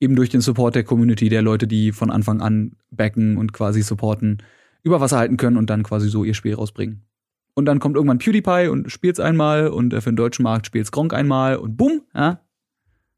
eben 0.00 0.16
durch 0.16 0.30
den 0.30 0.40
Support 0.40 0.74
der 0.74 0.84
Community, 0.84 1.28
der 1.28 1.42
Leute, 1.42 1.66
die 1.66 1.92
von 1.92 2.10
Anfang 2.10 2.40
an 2.40 2.76
backen 2.90 3.38
und 3.38 3.52
quasi 3.52 3.82
supporten, 3.82 4.42
über 4.82 5.00
Wasser 5.00 5.18
halten 5.18 5.36
können 5.36 5.56
und 5.56 5.70
dann 5.70 5.82
quasi 5.82 6.08
so 6.08 6.24
ihr 6.24 6.34
Spiel 6.34 6.54
rausbringen. 6.54 7.06
Und 7.54 7.64
dann 7.64 7.78
kommt 7.78 7.96
irgendwann 7.96 8.18
PewDiePie 8.18 8.68
und 8.68 8.92
spielt's 8.92 9.18
einmal 9.18 9.68
und 9.68 9.94
für 9.94 10.10
den 10.10 10.16
deutschen 10.16 10.42
Markt 10.42 10.66
spielt's 10.66 10.92
Gronk 10.92 11.14
einmal 11.14 11.56
und 11.56 11.76
bumm, 11.76 12.02
ja, 12.14 12.40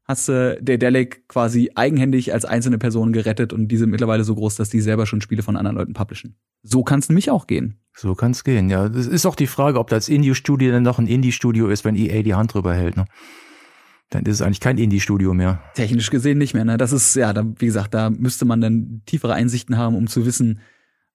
hast 0.09 0.27
du 0.27 0.57
der 0.59 0.79
Delic 0.79 1.27
quasi 1.27 1.69
eigenhändig 1.75 2.33
als 2.33 2.43
einzelne 2.43 2.79
Person 2.79 3.13
gerettet 3.13 3.53
und 3.53 3.67
die 3.67 3.77
sind 3.77 3.91
mittlerweile 3.91 4.23
so 4.23 4.33
groß, 4.33 4.55
dass 4.55 4.69
die 4.69 4.81
selber 4.81 5.05
schon 5.05 5.21
Spiele 5.21 5.43
von 5.43 5.55
anderen 5.55 5.77
Leuten 5.77 5.93
publishen. 5.93 6.35
So 6.63 6.83
kann 6.83 6.97
es 6.97 7.09
nämlich 7.09 7.29
auch 7.29 7.45
gehen. 7.45 7.79
So 7.95 8.15
kann 8.15 8.31
es 8.31 8.43
gehen, 8.43 8.71
ja. 8.71 8.89
Das 8.89 9.05
ist 9.05 9.27
auch 9.27 9.35
die 9.35 9.45
Frage, 9.45 9.77
ob 9.77 9.87
das 9.87 10.09
Indie-Studio 10.09 10.71
dann 10.71 10.81
noch 10.81 10.97
ein 10.97 11.05
Indie-Studio 11.05 11.67
ist, 11.67 11.85
wenn 11.85 11.95
EA 11.95 12.23
die 12.23 12.33
Hand 12.33 12.55
drüber 12.55 12.73
hält. 12.73 12.97
Ne? 12.97 13.05
Dann 14.09 14.25
ist 14.25 14.37
es 14.37 14.41
eigentlich 14.41 14.59
kein 14.59 14.79
Indie-Studio 14.79 15.35
mehr. 15.35 15.61
Technisch 15.75 16.09
gesehen 16.09 16.39
nicht 16.39 16.55
mehr. 16.55 16.65
Ne? 16.65 16.77
Das 16.77 16.91
ist, 16.91 17.15
ja, 17.15 17.31
da, 17.31 17.45
wie 17.45 17.67
gesagt, 17.67 17.93
da 17.93 18.09
müsste 18.09 18.45
man 18.45 18.61
dann 18.61 19.03
tiefere 19.05 19.35
Einsichten 19.35 19.77
haben, 19.77 19.95
um 19.95 20.07
zu 20.07 20.25
wissen, 20.25 20.59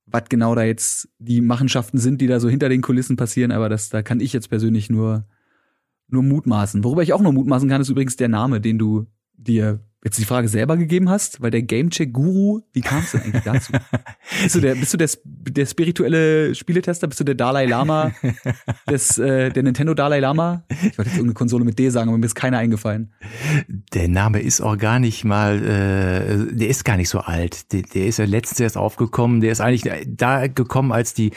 was 0.06 0.28
genau 0.28 0.54
da 0.54 0.62
jetzt 0.62 1.08
die 1.18 1.40
Machenschaften 1.40 1.98
sind, 1.98 2.20
die 2.20 2.28
da 2.28 2.38
so 2.38 2.48
hinter 2.48 2.68
den 2.68 2.80
Kulissen 2.80 3.16
passieren. 3.16 3.50
Aber 3.50 3.68
das, 3.68 3.88
da 3.88 4.02
kann 4.02 4.20
ich 4.20 4.32
jetzt 4.32 4.50
persönlich 4.50 4.88
nur, 4.88 5.26
nur 6.08 6.22
mutmaßen. 6.22 6.84
Worüber 6.84 7.02
ich 7.02 7.12
auch 7.12 7.22
nur 7.22 7.32
mutmaßen 7.32 7.68
kann, 7.68 7.80
ist 7.80 7.88
übrigens 7.88 8.16
der 8.16 8.28
Name, 8.28 8.60
den 8.60 8.78
du 8.78 9.06
dir 9.36 9.80
jetzt 10.04 10.18
die 10.18 10.26
Frage 10.26 10.48
selber 10.48 10.76
gegeben 10.76 11.08
hast, 11.08 11.40
weil 11.40 11.50
der 11.50 11.62
Gamecheck-Guru, 11.62 12.60
wie 12.74 12.80
kamst 12.82 13.14
du 13.14 13.18
denn 13.18 13.26
eigentlich 13.28 13.42
dazu? 13.42 13.72
bist 14.42 14.54
du, 14.54 14.60
der, 14.60 14.74
bist 14.74 14.92
du 14.92 14.98
der, 14.98 15.08
der 15.24 15.66
spirituelle 15.66 16.54
Spieletester? 16.54 17.06
Bist 17.06 17.20
du 17.20 17.24
der 17.24 17.34
Dalai 17.34 17.64
Lama 17.64 18.12
des, 18.90 19.18
äh, 19.18 19.50
der 19.50 19.62
Nintendo 19.62 19.94
Dalai 19.94 20.20
Lama? 20.20 20.64
Ich 20.68 20.98
wollte 20.98 21.08
jetzt 21.08 21.16
irgendeine 21.16 21.32
Konsole 21.32 21.64
mit 21.64 21.78
D 21.78 21.88
sagen, 21.88 22.10
aber 22.10 22.18
mir 22.18 22.26
ist 22.26 22.34
keiner 22.34 22.58
eingefallen. 22.58 23.14
Der 23.94 24.08
Name 24.08 24.40
ist 24.40 24.60
auch 24.60 24.76
gar 24.76 24.98
nicht 24.98 25.24
mal, 25.24 25.64
äh, 25.64 26.54
der 26.54 26.68
ist 26.68 26.84
gar 26.84 26.98
nicht 26.98 27.08
so 27.08 27.20
alt. 27.20 27.72
Der, 27.72 27.80
der 27.82 28.06
ist 28.06 28.18
ja 28.18 28.26
letztens 28.26 28.60
erst 28.60 28.76
aufgekommen. 28.76 29.40
Der 29.40 29.52
ist 29.52 29.62
eigentlich 29.62 30.06
da 30.06 30.48
gekommen, 30.48 30.92
als 30.92 31.14
die 31.14 31.32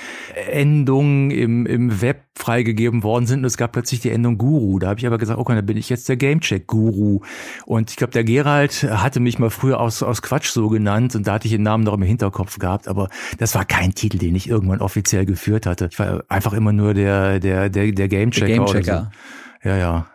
Endungen 0.51 1.31
im, 1.31 1.65
im 1.65 2.01
Web 2.01 2.26
freigegeben 2.37 3.03
worden 3.03 3.25
sind 3.25 3.39
und 3.39 3.45
es 3.45 3.57
gab 3.57 3.71
plötzlich 3.71 3.99
die 3.99 4.11
Endung 4.11 4.37
Guru. 4.37 4.79
Da 4.79 4.89
habe 4.89 4.99
ich 4.99 5.07
aber 5.07 5.17
gesagt, 5.17 5.39
okay, 5.39 5.55
dann 5.55 5.65
bin 5.65 5.77
ich 5.77 5.89
jetzt 5.89 6.07
der 6.09 6.17
Gamecheck-Guru. 6.17 7.21
Und 7.65 7.89
ich 7.89 7.95
glaube, 7.95 8.13
der 8.13 8.23
Gerald 8.23 8.83
hatte 8.83 9.19
mich 9.19 9.39
mal 9.39 9.49
früher 9.49 9.79
aus, 9.79 10.03
aus 10.03 10.21
Quatsch 10.21 10.49
so 10.49 10.69
genannt 10.69 11.15
und 11.15 11.27
da 11.27 11.33
hatte 11.33 11.47
ich 11.47 11.51
den 11.51 11.63
Namen 11.63 11.83
noch 11.83 11.93
im 11.93 12.01
Hinterkopf 12.01 12.59
gehabt, 12.59 12.87
aber 12.87 13.09
das 13.37 13.55
war 13.55 13.65
kein 13.65 13.93
Titel, 13.93 14.17
den 14.17 14.35
ich 14.35 14.49
irgendwann 14.49 14.81
offiziell 14.81 15.25
geführt 15.25 15.65
hatte. 15.65 15.89
Ich 15.91 15.99
war 15.99 16.23
einfach 16.29 16.53
immer 16.53 16.73
nur 16.73 16.93
der, 16.93 17.39
der, 17.39 17.69
der, 17.69 17.91
der 17.91 18.07
Gamechecker. 18.07 18.47
Der 18.47 18.55
Gamechecker. 18.57 19.11
So. 19.63 19.69
Ja, 19.69 19.77
ja. 19.77 20.07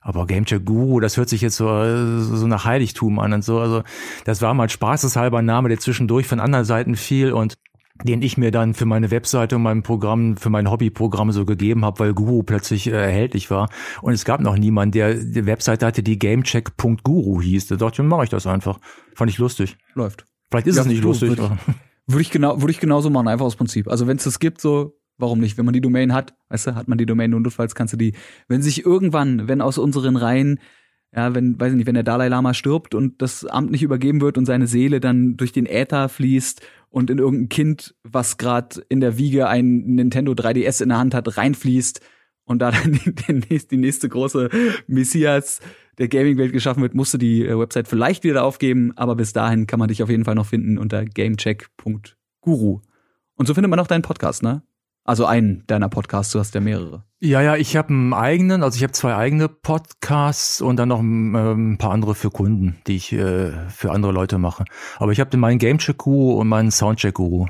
Aber 0.00 0.26
Gamecheck 0.26 0.64
Guru, 0.64 1.00
das 1.00 1.16
hört 1.16 1.28
sich 1.28 1.40
jetzt 1.40 1.56
so, 1.56 1.66
so 2.20 2.46
nach 2.46 2.64
Heiligtum 2.64 3.18
an 3.18 3.32
und 3.32 3.42
so. 3.42 3.58
Also 3.58 3.82
das 4.24 4.40
war 4.40 4.54
mal 4.54 4.68
spaßeshalber 4.68 5.38
ein 5.38 5.44
Name, 5.44 5.68
der 5.68 5.80
zwischendurch 5.80 6.28
von 6.28 6.38
anderen 6.38 6.64
Seiten 6.64 6.94
fiel 6.94 7.32
und 7.32 7.54
den 8.04 8.22
ich 8.22 8.36
mir 8.36 8.50
dann 8.50 8.74
für 8.74 8.84
meine 8.84 9.10
Webseite 9.10 9.56
und 9.56 9.62
mein 9.62 9.82
Programm, 9.82 10.36
für 10.36 10.50
mein 10.50 10.70
Hobbyprogramm 10.70 11.32
so 11.32 11.44
gegeben 11.44 11.84
habe, 11.84 11.98
weil 12.00 12.14
Guru 12.14 12.42
plötzlich 12.42 12.86
äh, 12.88 12.92
erhältlich 12.92 13.50
war. 13.50 13.68
Und 14.02 14.12
es 14.12 14.24
gab 14.24 14.40
noch 14.40 14.56
niemanden, 14.56 14.92
der 14.92 15.14
die 15.14 15.46
Webseite 15.46 15.86
hatte, 15.86 16.02
die 16.02 16.18
gamecheck.guru 16.18 17.40
hieß. 17.40 17.68
Da 17.68 17.76
dachte 17.76 18.02
ich, 18.02 18.08
mache 18.08 18.24
ich 18.24 18.30
das 18.30 18.46
einfach. 18.46 18.78
Fand 19.14 19.30
ich 19.30 19.38
lustig. 19.38 19.76
Läuft. 19.94 20.24
Vielleicht 20.50 20.66
ist 20.66 20.76
ja, 20.76 20.82
es 20.82 20.88
nicht 20.88 21.02
lustig. 21.02 21.30
Würde 21.30 21.58
ich, 21.66 21.74
würde 22.06 22.22
ich 22.22 22.30
genau, 22.30 22.60
würde 22.60 22.70
ich 22.70 22.80
genauso 22.80 23.10
machen, 23.10 23.28
einfach 23.28 23.46
aus 23.46 23.56
Prinzip. 23.56 23.88
Also 23.88 24.06
wenn 24.06 24.16
es 24.16 24.24
das 24.24 24.38
gibt, 24.38 24.60
so, 24.60 24.98
warum 25.18 25.40
nicht? 25.40 25.58
Wenn 25.58 25.64
man 25.64 25.74
die 25.74 25.80
Domain 25.80 26.12
hat, 26.12 26.34
weißt 26.50 26.68
du, 26.68 26.74
hat 26.74 26.88
man 26.88 26.98
die 26.98 27.06
Domain 27.06 27.34
und 27.34 27.42
notfalls 27.42 27.74
kannst 27.74 27.94
du 27.94 27.96
die, 27.96 28.14
wenn 28.48 28.62
sich 28.62 28.84
irgendwann, 28.84 29.48
wenn 29.48 29.60
aus 29.60 29.78
unseren 29.78 30.16
Reihen 30.16 30.60
ja, 31.14 31.34
wenn, 31.34 31.58
weiß 31.58 31.70
ich 31.70 31.76
nicht, 31.76 31.86
wenn 31.86 31.94
der 31.94 32.02
Dalai 32.02 32.28
Lama 32.28 32.52
stirbt 32.52 32.94
und 32.94 33.22
das 33.22 33.46
Amt 33.46 33.70
nicht 33.70 33.82
übergeben 33.82 34.20
wird 34.20 34.36
und 34.36 34.44
seine 34.44 34.66
Seele 34.66 35.00
dann 35.00 35.36
durch 35.36 35.50
den 35.52 35.64
Äther 35.64 36.08
fließt 36.10 36.60
und 36.96 37.10
in 37.10 37.18
irgendein 37.18 37.50
Kind, 37.50 37.94
was 38.04 38.38
gerade 38.38 38.82
in 38.88 39.00
der 39.00 39.18
Wiege 39.18 39.48
ein 39.48 39.80
Nintendo 39.84 40.32
3DS 40.32 40.82
in 40.82 40.88
der 40.88 40.96
Hand 40.96 41.12
hat, 41.12 41.36
reinfließt 41.36 42.00
und 42.46 42.60
da 42.60 42.70
dann 43.26 43.42
die, 43.42 43.68
die 43.68 43.76
nächste 43.76 44.08
große 44.08 44.48
Messias 44.86 45.60
der 45.98 46.08
Gaming-Welt 46.08 46.54
geschaffen 46.54 46.82
wird, 46.82 46.94
musst 46.94 47.12
du 47.12 47.18
die 47.18 47.44
äh, 47.44 47.58
Website 47.58 47.86
vielleicht 47.86 48.24
wieder 48.24 48.44
aufgeben, 48.44 48.92
aber 48.96 49.14
bis 49.14 49.34
dahin 49.34 49.66
kann 49.66 49.78
man 49.78 49.88
dich 49.88 50.02
auf 50.02 50.08
jeden 50.08 50.24
Fall 50.24 50.36
noch 50.36 50.46
finden 50.46 50.78
unter 50.78 51.04
gamecheck.guru. 51.04 52.80
Und 53.34 53.46
so 53.46 53.52
findet 53.52 53.68
man 53.68 53.78
auch 53.78 53.88
deinen 53.88 54.00
Podcast, 54.00 54.42
ne? 54.42 54.62
Also 55.04 55.26
einen 55.26 55.64
deiner 55.66 55.90
Podcasts, 55.90 56.32
du 56.32 56.38
hast 56.38 56.54
ja 56.54 56.62
mehrere. 56.62 57.05
Ja, 57.18 57.40
ja, 57.40 57.56
ich 57.56 57.76
habe 57.76 57.88
einen 57.88 58.12
eigenen, 58.12 58.62
also 58.62 58.76
ich 58.76 58.82
habe 58.82 58.92
zwei 58.92 59.16
eigene 59.16 59.48
Podcasts 59.48 60.60
und 60.60 60.76
dann 60.76 60.90
noch 60.90 61.00
ein, 61.00 61.34
äh, 61.34 61.52
ein 61.52 61.78
paar 61.78 61.92
andere 61.92 62.14
für 62.14 62.30
Kunden, 62.30 62.76
die 62.86 62.96
ich 62.96 63.10
äh, 63.12 63.52
für 63.70 63.90
andere 63.90 64.12
Leute 64.12 64.36
mache. 64.36 64.64
Aber 64.98 65.12
ich 65.12 65.20
habe 65.20 65.34
meinen 65.38 65.58
Gamecheck-Guru 65.58 66.38
und 66.38 66.48
meinen 66.48 66.70
Soundcheck-Guru. 66.70 67.46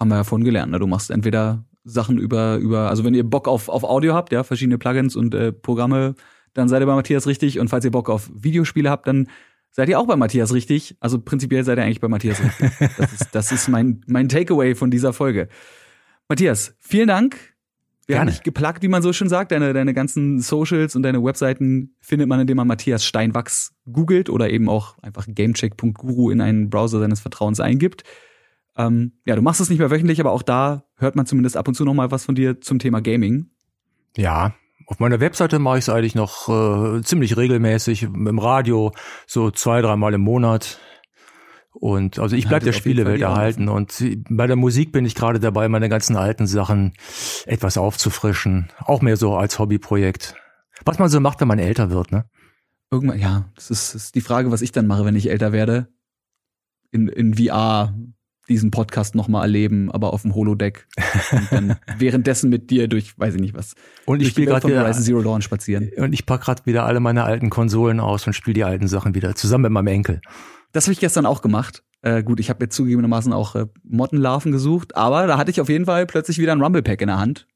Haben 0.00 0.08
wir 0.08 0.16
ja 0.16 0.24
vorhin 0.24 0.44
gelernt, 0.44 0.72
ne? 0.72 0.80
Du 0.80 0.88
machst 0.88 1.12
entweder 1.12 1.64
Sachen 1.84 2.18
über, 2.18 2.56
über, 2.56 2.88
also 2.88 3.04
wenn 3.04 3.14
ihr 3.14 3.22
Bock 3.22 3.46
auf, 3.46 3.68
auf 3.68 3.84
Audio 3.84 4.14
habt, 4.14 4.32
ja, 4.32 4.42
verschiedene 4.42 4.78
Plugins 4.78 5.14
und 5.14 5.32
äh, 5.32 5.52
Programme, 5.52 6.16
dann 6.52 6.68
seid 6.68 6.82
ihr 6.82 6.86
bei 6.86 6.96
Matthias 6.96 7.28
richtig. 7.28 7.60
Und 7.60 7.68
falls 7.68 7.84
ihr 7.84 7.92
Bock 7.92 8.10
auf 8.10 8.30
Videospiele 8.34 8.90
habt, 8.90 9.06
dann 9.06 9.28
seid 9.70 9.90
ihr 9.90 10.00
auch 10.00 10.08
bei 10.08 10.16
Matthias 10.16 10.52
richtig. 10.52 10.96
Also 10.98 11.20
prinzipiell 11.20 11.62
seid 11.62 11.78
ihr 11.78 11.84
eigentlich 11.84 12.00
bei 12.00 12.08
Matthias 12.08 12.42
richtig. 12.42 12.70
Das 12.98 13.12
ist, 13.12 13.28
das 13.32 13.52
ist 13.52 13.68
mein, 13.68 14.00
mein 14.08 14.28
Takeaway 14.28 14.74
von 14.74 14.90
dieser 14.90 15.12
Folge. 15.12 15.48
Matthias, 16.28 16.74
vielen 16.80 17.06
Dank. 17.06 17.51
Wir 18.06 18.14
Gerne. 18.16 18.30
haben 18.30 18.34
dich 18.34 18.42
geplagt, 18.42 18.82
wie 18.82 18.88
man 18.88 19.02
so 19.02 19.12
schön 19.12 19.28
sagt. 19.28 19.52
Deine, 19.52 19.72
deine 19.72 19.94
ganzen 19.94 20.40
Socials 20.40 20.96
und 20.96 21.02
deine 21.04 21.22
Webseiten 21.22 21.94
findet 22.00 22.28
man, 22.28 22.40
indem 22.40 22.56
man 22.56 22.66
Matthias 22.66 23.04
Steinwachs 23.04 23.74
googelt 23.90 24.28
oder 24.28 24.50
eben 24.50 24.68
auch 24.68 24.98
einfach 25.02 25.26
gamecheck.guru 25.28 26.30
in 26.30 26.40
einen 26.40 26.68
Browser 26.68 26.98
seines 26.98 27.20
Vertrauens 27.20 27.60
eingibt. 27.60 28.02
Ähm, 28.76 29.12
ja, 29.24 29.36
du 29.36 29.42
machst 29.42 29.60
es 29.60 29.70
nicht 29.70 29.78
mehr 29.78 29.90
wöchentlich, 29.90 30.20
aber 30.20 30.32
auch 30.32 30.42
da 30.42 30.84
hört 30.96 31.14
man 31.14 31.26
zumindest 31.26 31.56
ab 31.56 31.68
und 31.68 31.74
zu 31.74 31.84
noch 31.84 31.94
mal 31.94 32.10
was 32.10 32.24
von 32.24 32.34
dir 32.34 32.60
zum 32.60 32.78
Thema 32.78 33.00
Gaming. 33.00 33.50
Ja, 34.16 34.54
auf 34.86 34.98
meiner 34.98 35.20
Webseite 35.20 35.58
mache 35.58 35.78
ich 35.78 35.84
es 35.84 35.88
eigentlich 35.88 36.14
noch 36.14 36.48
äh, 36.48 37.02
ziemlich 37.02 37.36
regelmäßig 37.36 38.02
im 38.02 38.38
Radio, 38.38 38.92
so 39.26 39.50
zwei, 39.50 39.80
dreimal 39.80 40.14
im 40.14 40.22
Monat. 40.22 40.80
Und 41.72 42.18
also 42.18 42.36
ich 42.36 42.46
bleibe 42.46 42.64
der 42.64 42.72
Spielewelt 42.72 43.20
erhalten. 43.22 43.68
Und 43.68 44.04
bei 44.28 44.46
der 44.46 44.56
Musik 44.56 44.92
bin 44.92 45.04
ich 45.04 45.14
gerade 45.14 45.40
dabei, 45.40 45.68
meine 45.68 45.88
ganzen 45.88 46.16
alten 46.16 46.46
Sachen 46.46 46.92
etwas 47.46 47.78
aufzufrischen. 47.78 48.70
Auch 48.78 49.00
mehr 49.00 49.16
so 49.16 49.34
als 49.34 49.58
Hobbyprojekt. 49.58 50.34
Was 50.84 50.98
man 50.98 51.08
so 51.08 51.20
macht, 51.20 51.40
wenn 51.40 51.48
man 51.48 51.58
älter 51.58 51.90
wird, 51.90 52.12
ne? 52.12 52.26
Irgendwann, 52.90 53.18
ja, 53.18 53.48
das 53.54 53.70
ist, 53.70 53.94
das 53.94 54.04
ist 54.04 54.14
die 54.14 54.20
Frage, 54.20 54.50
was 54.50 54.60
ich 54.60 54.70
dann 54.70 54.86
mache, 54.86 55.04
wenn 55.04 55.16
ich 55.16 55.30
älter 55.30 55.52
werde. 55.52 55.88
In, 56.90 57.08
in 57.08 57.34
VR 57.34 57.94
diesen 58.48 58.70
Podcast 58.70 59.14
noch 59.14 59.28
mal 59.28 59.42
erleben, 59.42 59.90
aber 59.90 60.12
auf 60.12 60.22
dem 60.22 60.34
Holodeck. 60.34 60.86
Und 61.30 61.52
dann 61.52 61.76
währenddessen 61.98 62.50
mit 62.50 62.70
dir 62.70 62.88
durch, 62.88 63.18
weiß 63.18 63.34
ich 63.34 63.40
nicht 63.40 63.54
was. 63.54 63.74
Und 64.04 64.20
ich 64.20 64.28
spiele 64.28 64.48
gerade 64.48 64.78
Horizon 64.78 65.02
Zero 65.02 65.22
Dawn 65.22 65.40
spazieren. 65.42 65.90
und 65.96 66.12
ich 66.12 66.26
pack 66.26 66.42
gerade 66.42 66.66
wieder 66.66 66.84
alle 66.84 67.00
meine 67.00 67.24
alten 67.24 67.50
Konsolen 67.50 67.98
aus 67.98 68.26
und 68.26 68.34
spiele 68.34 68.54
die 68.54 68.64
alten 68.64 68.88
Sachen 68.88 69.14
wieder 69.14 69.34
zusammen 69.34 69.62
mit 69.62 69.72
meinem 69.72 69.86
Enkel. 69.86 70.20
Das 70.72 70.86
habe 70.86 70.92
ich 70.92 71.00
gestern 71.00 71.26
auch 71.26 71.42
gemacht. 71.42 71.82
Äh, 72.02 72.22
gut, 72.22 72.40
ich 72.40 72.50
habe 72.50 72.64
jetzt 72.64 72.74
zugegebenermaßen 72.74 73.32
auch 73.32 73.54
äh, 73.54 73.66
Mottenlarven 73.84 74.50
gesucht, 74.52 74.96
aber 74.96 75.26
da 75.26 75.38
hatte 75.38 75.50
ich 75.50 75.60
auf 75.60 75.68
jeden 75.68 75.84
Fall 75.86 76.06
plötzlich 76.06 76.38
wieder 76.38 76.52
ein 76.52 76.60
Rumble 76.60 76.82
Pack 76.82 77.00
in 77.00 77.06
der 77.08 77.18
Hand. 77.18 77.46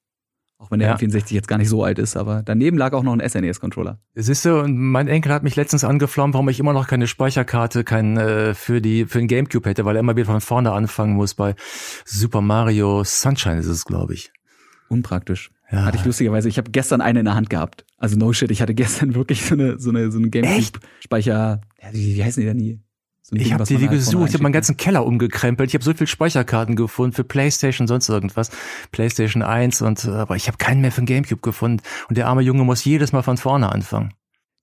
Auch 0.58 0.70
wenn 0.70 0.78
der 0.78 0.88
Ja. 0.88 0.94
N64 0.96 1.34
jetzt 1.34 1.48
gar 1.48 1.58
nicht 1.58 1.68
so 1.68 1.84
alt 1.84 1.98
ist, 1.98 2.16
aber 2.16 2.42
daneben 2.42 2.78
lag 2.78 2.94
auch 2.94 3.02
noch 3.02 3.12
ein 3.12 3.20
SNES-Controller. 3.28 3.98
Siehst 4.14 4.44
du, 4.46 4.66
mein 4.66 5.06
Enkel 5.06 5.32
hat 5.32 5.42
mich 5.42 5.54
letztens 5.56 5.84
angeflammt, 5.84 6.32
warum 6.32 6.48
ich 6.48 6.58
immer 6.60 6.72
noch 6.72 6.86
keine 6.86 7.06
Speicherkarte 7.06 7.84
kein, 7.84 8.16
äh, 8.16 8.54
für, 8.54 8.80
die, 8.80 9.04
für 9.04 9.18
den 9.18 9.28
Gamecube 9.28 9.68
hätte, 9.68 9.84
weil 9.84 9.96
er 9.96 10.00
immer 10.00 10.16
wieder 10.16 10.26
von 10.26 10.40
vorne 10.40 10.72
anfangen 10.72 11.14
muss 11.14 11.34
bei 11.34 11.54
Super 12.06 12.40
Mario 12.40 13.04
Sunshine 13.04 13.58
ist 13.58 13.66
es, 13.66 13.84
glaube 13.84 14.14
ich. 14.14 14.32
Unpraktisch. 14.88 15.50
Ja. 15.70 15.84
Hatte 15.84 15.98
ich 15.98 16.04
lustigerweise, 16.04 16.48
ich 16.48 16.56
habe 16.58 16.70
gestern 16.70 17.00
eine 17.00 17.18
in 17.18 17.24
der 17.26 17.34
Hand 17.34 17.50
gehabt. 17.50 17.84
Also 17.98 18.16
no 18.16 18.32
shit, 18.32 18.50
ich 18.50 18.62
hatte 18.62 18.74
gestern 18.74 19.14
wirklich 19.16 19.44
so 19.44 19.54
eine 19.54 19.78
so 19.78 19.90
eine 19.90 20.10
so 20.12 20.18
eine 20.18 20.30
Gamecube-Speicher. 20.30 21.60
Ja, 21.82 21.88
wie, 21.92 22.14
wie 22.16 22.24
heißen 22.24 22.40
die 22.40 22.46
denn 22.46 22.56
nie? 22.56 22.80
So 23.28 23.34
Ich 23.34 23.52
habe 23.52 23.64
die, 23.64 23.76
die 23.76 23.88
halt 23.88 23.90
gesucht, 23.90 24.28
ich 24.28 24.34
habe 24.34 24.44
meinen 24.44 24.54
einschickt. 24.54 24.54
ganzen 24.54 24.76
Keller 24.76 25.04
umgekrempelt. 25.04 25.68
Ich 25.68 25.74
habe 25.74 25.82
so 25.82 25.92
viel 25.92 26.06
Speicherkarten 26.06 26.76
gefunden 26.76 27.12
für 27.12 27.24
PlayStation, 27.24 27.88
sonst 27.88 28.08
irgendwas. 28.08 28.50
PlayStation 28.92 29.42
1 29.42 29.82
und 29.82 30.04
äh, 30.04 30.10
aber 30.10 30.36
ich 30.36 30.46
habe 30.46 30.58
keinen 30.58 30.80
mehr 30.80 30.92
für 30.92 31.00
den 31.00 31.06
Gamecube 31.06 31.40
gefunden. 31.40 31.82
Und 32.08 32.16
der 32.16 32.28
arme 32.28 32.42
Junge 32.42 32.62
muss 32.62 32.84
jedes 32.84 33.10
Mal 33.10 33.22
von 33.22 33.36
vorne 33.36 33.72
anfangen. 33.72 34.14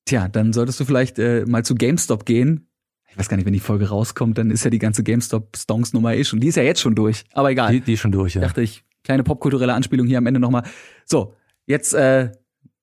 Tja, 0.05 0.30
dann 0.30 0.53
solltest 0.53 0.80
du 0.80 0.86
vielleicht 0.86 1.20
äh, 1.20 1.43
mal 1.45 1.66
zu 1.66 1.76
GameStop 1.76 2.26
gehen. 2.26 2.70
Ich 3.09 3.18
weiß 3.18 3.28
gar 3.28 3.36
nicht, 3.36 3.45
wenn 3.45 3.53
die 3.53 3.59
Folge 3.59 3.89
rauskommt, 3.89 4.38
dann 4.38 4.49
ist 4.49 4.64
ja 4.64 4.70
die 4.70 4.80
ganze 4.80 5.03
GameStop-Stonks-Nummer 5.03 6.16
eh 6.16 6.24
schon. 6.24 6.39
Die 6.39 6.47
ist 6.47 6.55
ja 6.55 6.64
jetzt 6.64 6.80
schon 6.80 6.95
durch. 6.95 7.26
Aber 7.34 7.51
egal. 7.51 7.74
Die, 7.74 7.82
die 7.82 7.93
ist 7.93 7.99
schon 7.99 8.14
durch, 8.14 8.36
ja. 8.36 8.41
dachte 8.41 8.61
ich, 8.61 8.86
kleine 9.03 9.24
popkulturelle 9.24 9.74
Anspielung 9.74 10.07
hier 10.07 10.20
am 10.20 10.26
Ende 10.26 10.39
nochmal. 10.39 10.64
So, 11.05 11.36
jetzt, 11.66 11.93
äh, 11.93 12.32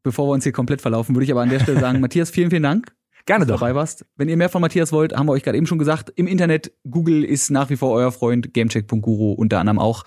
bevor 0.03 0.29
wir 0.29 0.33
uns 0.33 0.45
hier 0.45 0.53
komplett 0.53 0.83
verlaufen, 0.83 1.15
würde 1.15 1.25
ich 1.25 1.31
aber 1.31 1.41
an 1.41 1.49
der 1.49 1.61
Stelle 1.61 1.81
sagen, 1.81 2.01
Matthias, 2.03 2.31
vielen, 2.31 2.51
vielen 2.51 2.65
Dank, 2.65 2.95
Gerne 3.27 3.47
doch. 3.47 3.61
dabei 3.61 3.75
warst. 3.75 4.07
Wenn 4.17 4.29
ihr 4.29 4.37
mehr 4.37 4.49
von 4.49 4.61
Matthias 4.61 4.93
wollt, 4.93 5.15
haben 5.15 5.27
wir 5.27 5.33
euch 5.33 5.43
gerade 5.43 5.57
eben 5.57 5.67
schon 5.67 5.79
gesagt, 5.79 6.13
im 6.17 6.27
Internet, 6.27 6.73
Google 6.89 7.25
ist 7.25 7.51
nach 7.51 7.71
wie 7.71 7.77
vor 7.77 7.93
euer 7.93 8.13
Freund, 8.13 8.55
gamecheck.guru 8.55 9.33
unter 9.33 9.61
anderem 9.61 9.79
auch. 9.79 10.05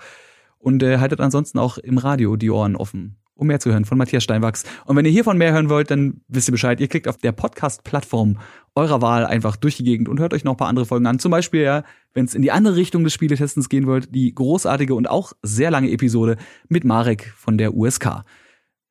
Und 0.58 0.82
äh, 0.82 0.98
haltet 0.98 1.20
ansonsten 1.20 1.58
auch 1.58 1.78
im 1.78 1.98
Radio 1.98 2.36
die 2.36 2.50
Ohren 2.50 2.74
offen, 2.74 3.16
um 3.34 3.48
mehr 3.48 3.60
zu 3.60 3.70
hören 3.70 3.84
von 3.84 3.98
Matthias 3.98 4.24
Steinwachs. 4.24 4.64
Und 4.86 4.96
wenn 4.96 5.04
ihr 5.04 5.10
hiervon 5.10 5.36
mehr 5.36 5.52
hören 5.52 5.68
wollt, 5.68 5.90
dann 5.90 6.22
wisst 6.28 6.48
ihr 6.48 6.52
Bescheid. 6.52 6.80
Ihr 6.80 6.88
klickt 6.88 7.06
auf 7.06 7.18
der 7.18 7.32
Podcast-Plattform 7.32 8.38
eurer 8.74 9.02
Wahl 9.02 9.26
einfach 9.26 9.56
durch 9.56 9.76
die 9.76 9.84
Gegend 9.84 10.08
und 10.08 10.20
hört 10.20 10.32
euch 10.32 10.42
noch 10.42 10.54
ein 10.54 10.56
paar 10.56 10.68
andere 10.68 10.86
Folgen 10.86 11.06
an. 11.06 11.18
Zum 11.18 11.30
Beispiel 11.30 11.60
ja, 11.60 11.84
wenn 12.14 12.24
es 12.24 12.34
in 12.34 12.42
die 12.42 12.50
andere 12.50 12.76
Richtung 12.76 13.04
des 13.04 13.12
Spieletestens 13.12 13.68
gehen 13.68 13.86
wollt, 13.86 14.14
die 14.14 14.34
großartige 14.34 14.94
und 14.94 15.08
auch 15.08 15.32
sehr 15.42 15.70
lange 15.70 15.90
Episode 15.90 16.36
mit 16.68 16.84
Marek 16.84 17.32
von 17.36 17.58
der 17.58 17.74
USK. 17.74 18.24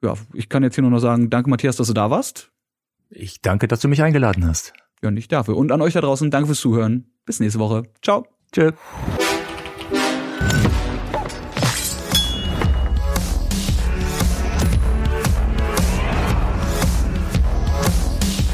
Ja, 0.04 0.14
ich 0.34 0.50
kann 0.50 0.64
jetzt 0.64 0.76
hier 0.76 0.84
nur 0.84 0.92
noch 0.92 1.00
sagen, 1.00 1.30
danke 1.30 1.50
Matthias, 1.50 1.78
dass 1.78 1.88
du 1.88 1.94
da 1.94 2.12
warst. 2.12 2.53
Ich 3.16 3.42
danke, 3.42 3.68
dass 3.68 3.80
du 3.80 3.88
mich 3.88 4.02
eingeladen 4.02 4.46
hast. 4.48 4.74
Ja, 5.04 5.12
nicht 5.12 5.32
dafür. 5.32 5.56
Und 5.56 5.72
an 5.72 5.82
euch 5.82 5.94
da 5.94 6.02
draußen, 6.02 6.32
danke 6.32 6.48
fürs 6.48 6.60
Zuhören. 6.60 7.12
Bis 7.26 7.40
nächste 7.40 7.60
Woche. 7.60 7.84
Ciao. 8.02 8.26
Tschö. 8.52 8.72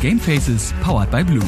Gamefaces 0.01 0.73
powered 0.81 1.11
by 1.11 1.23
Blue. 1.23 1.43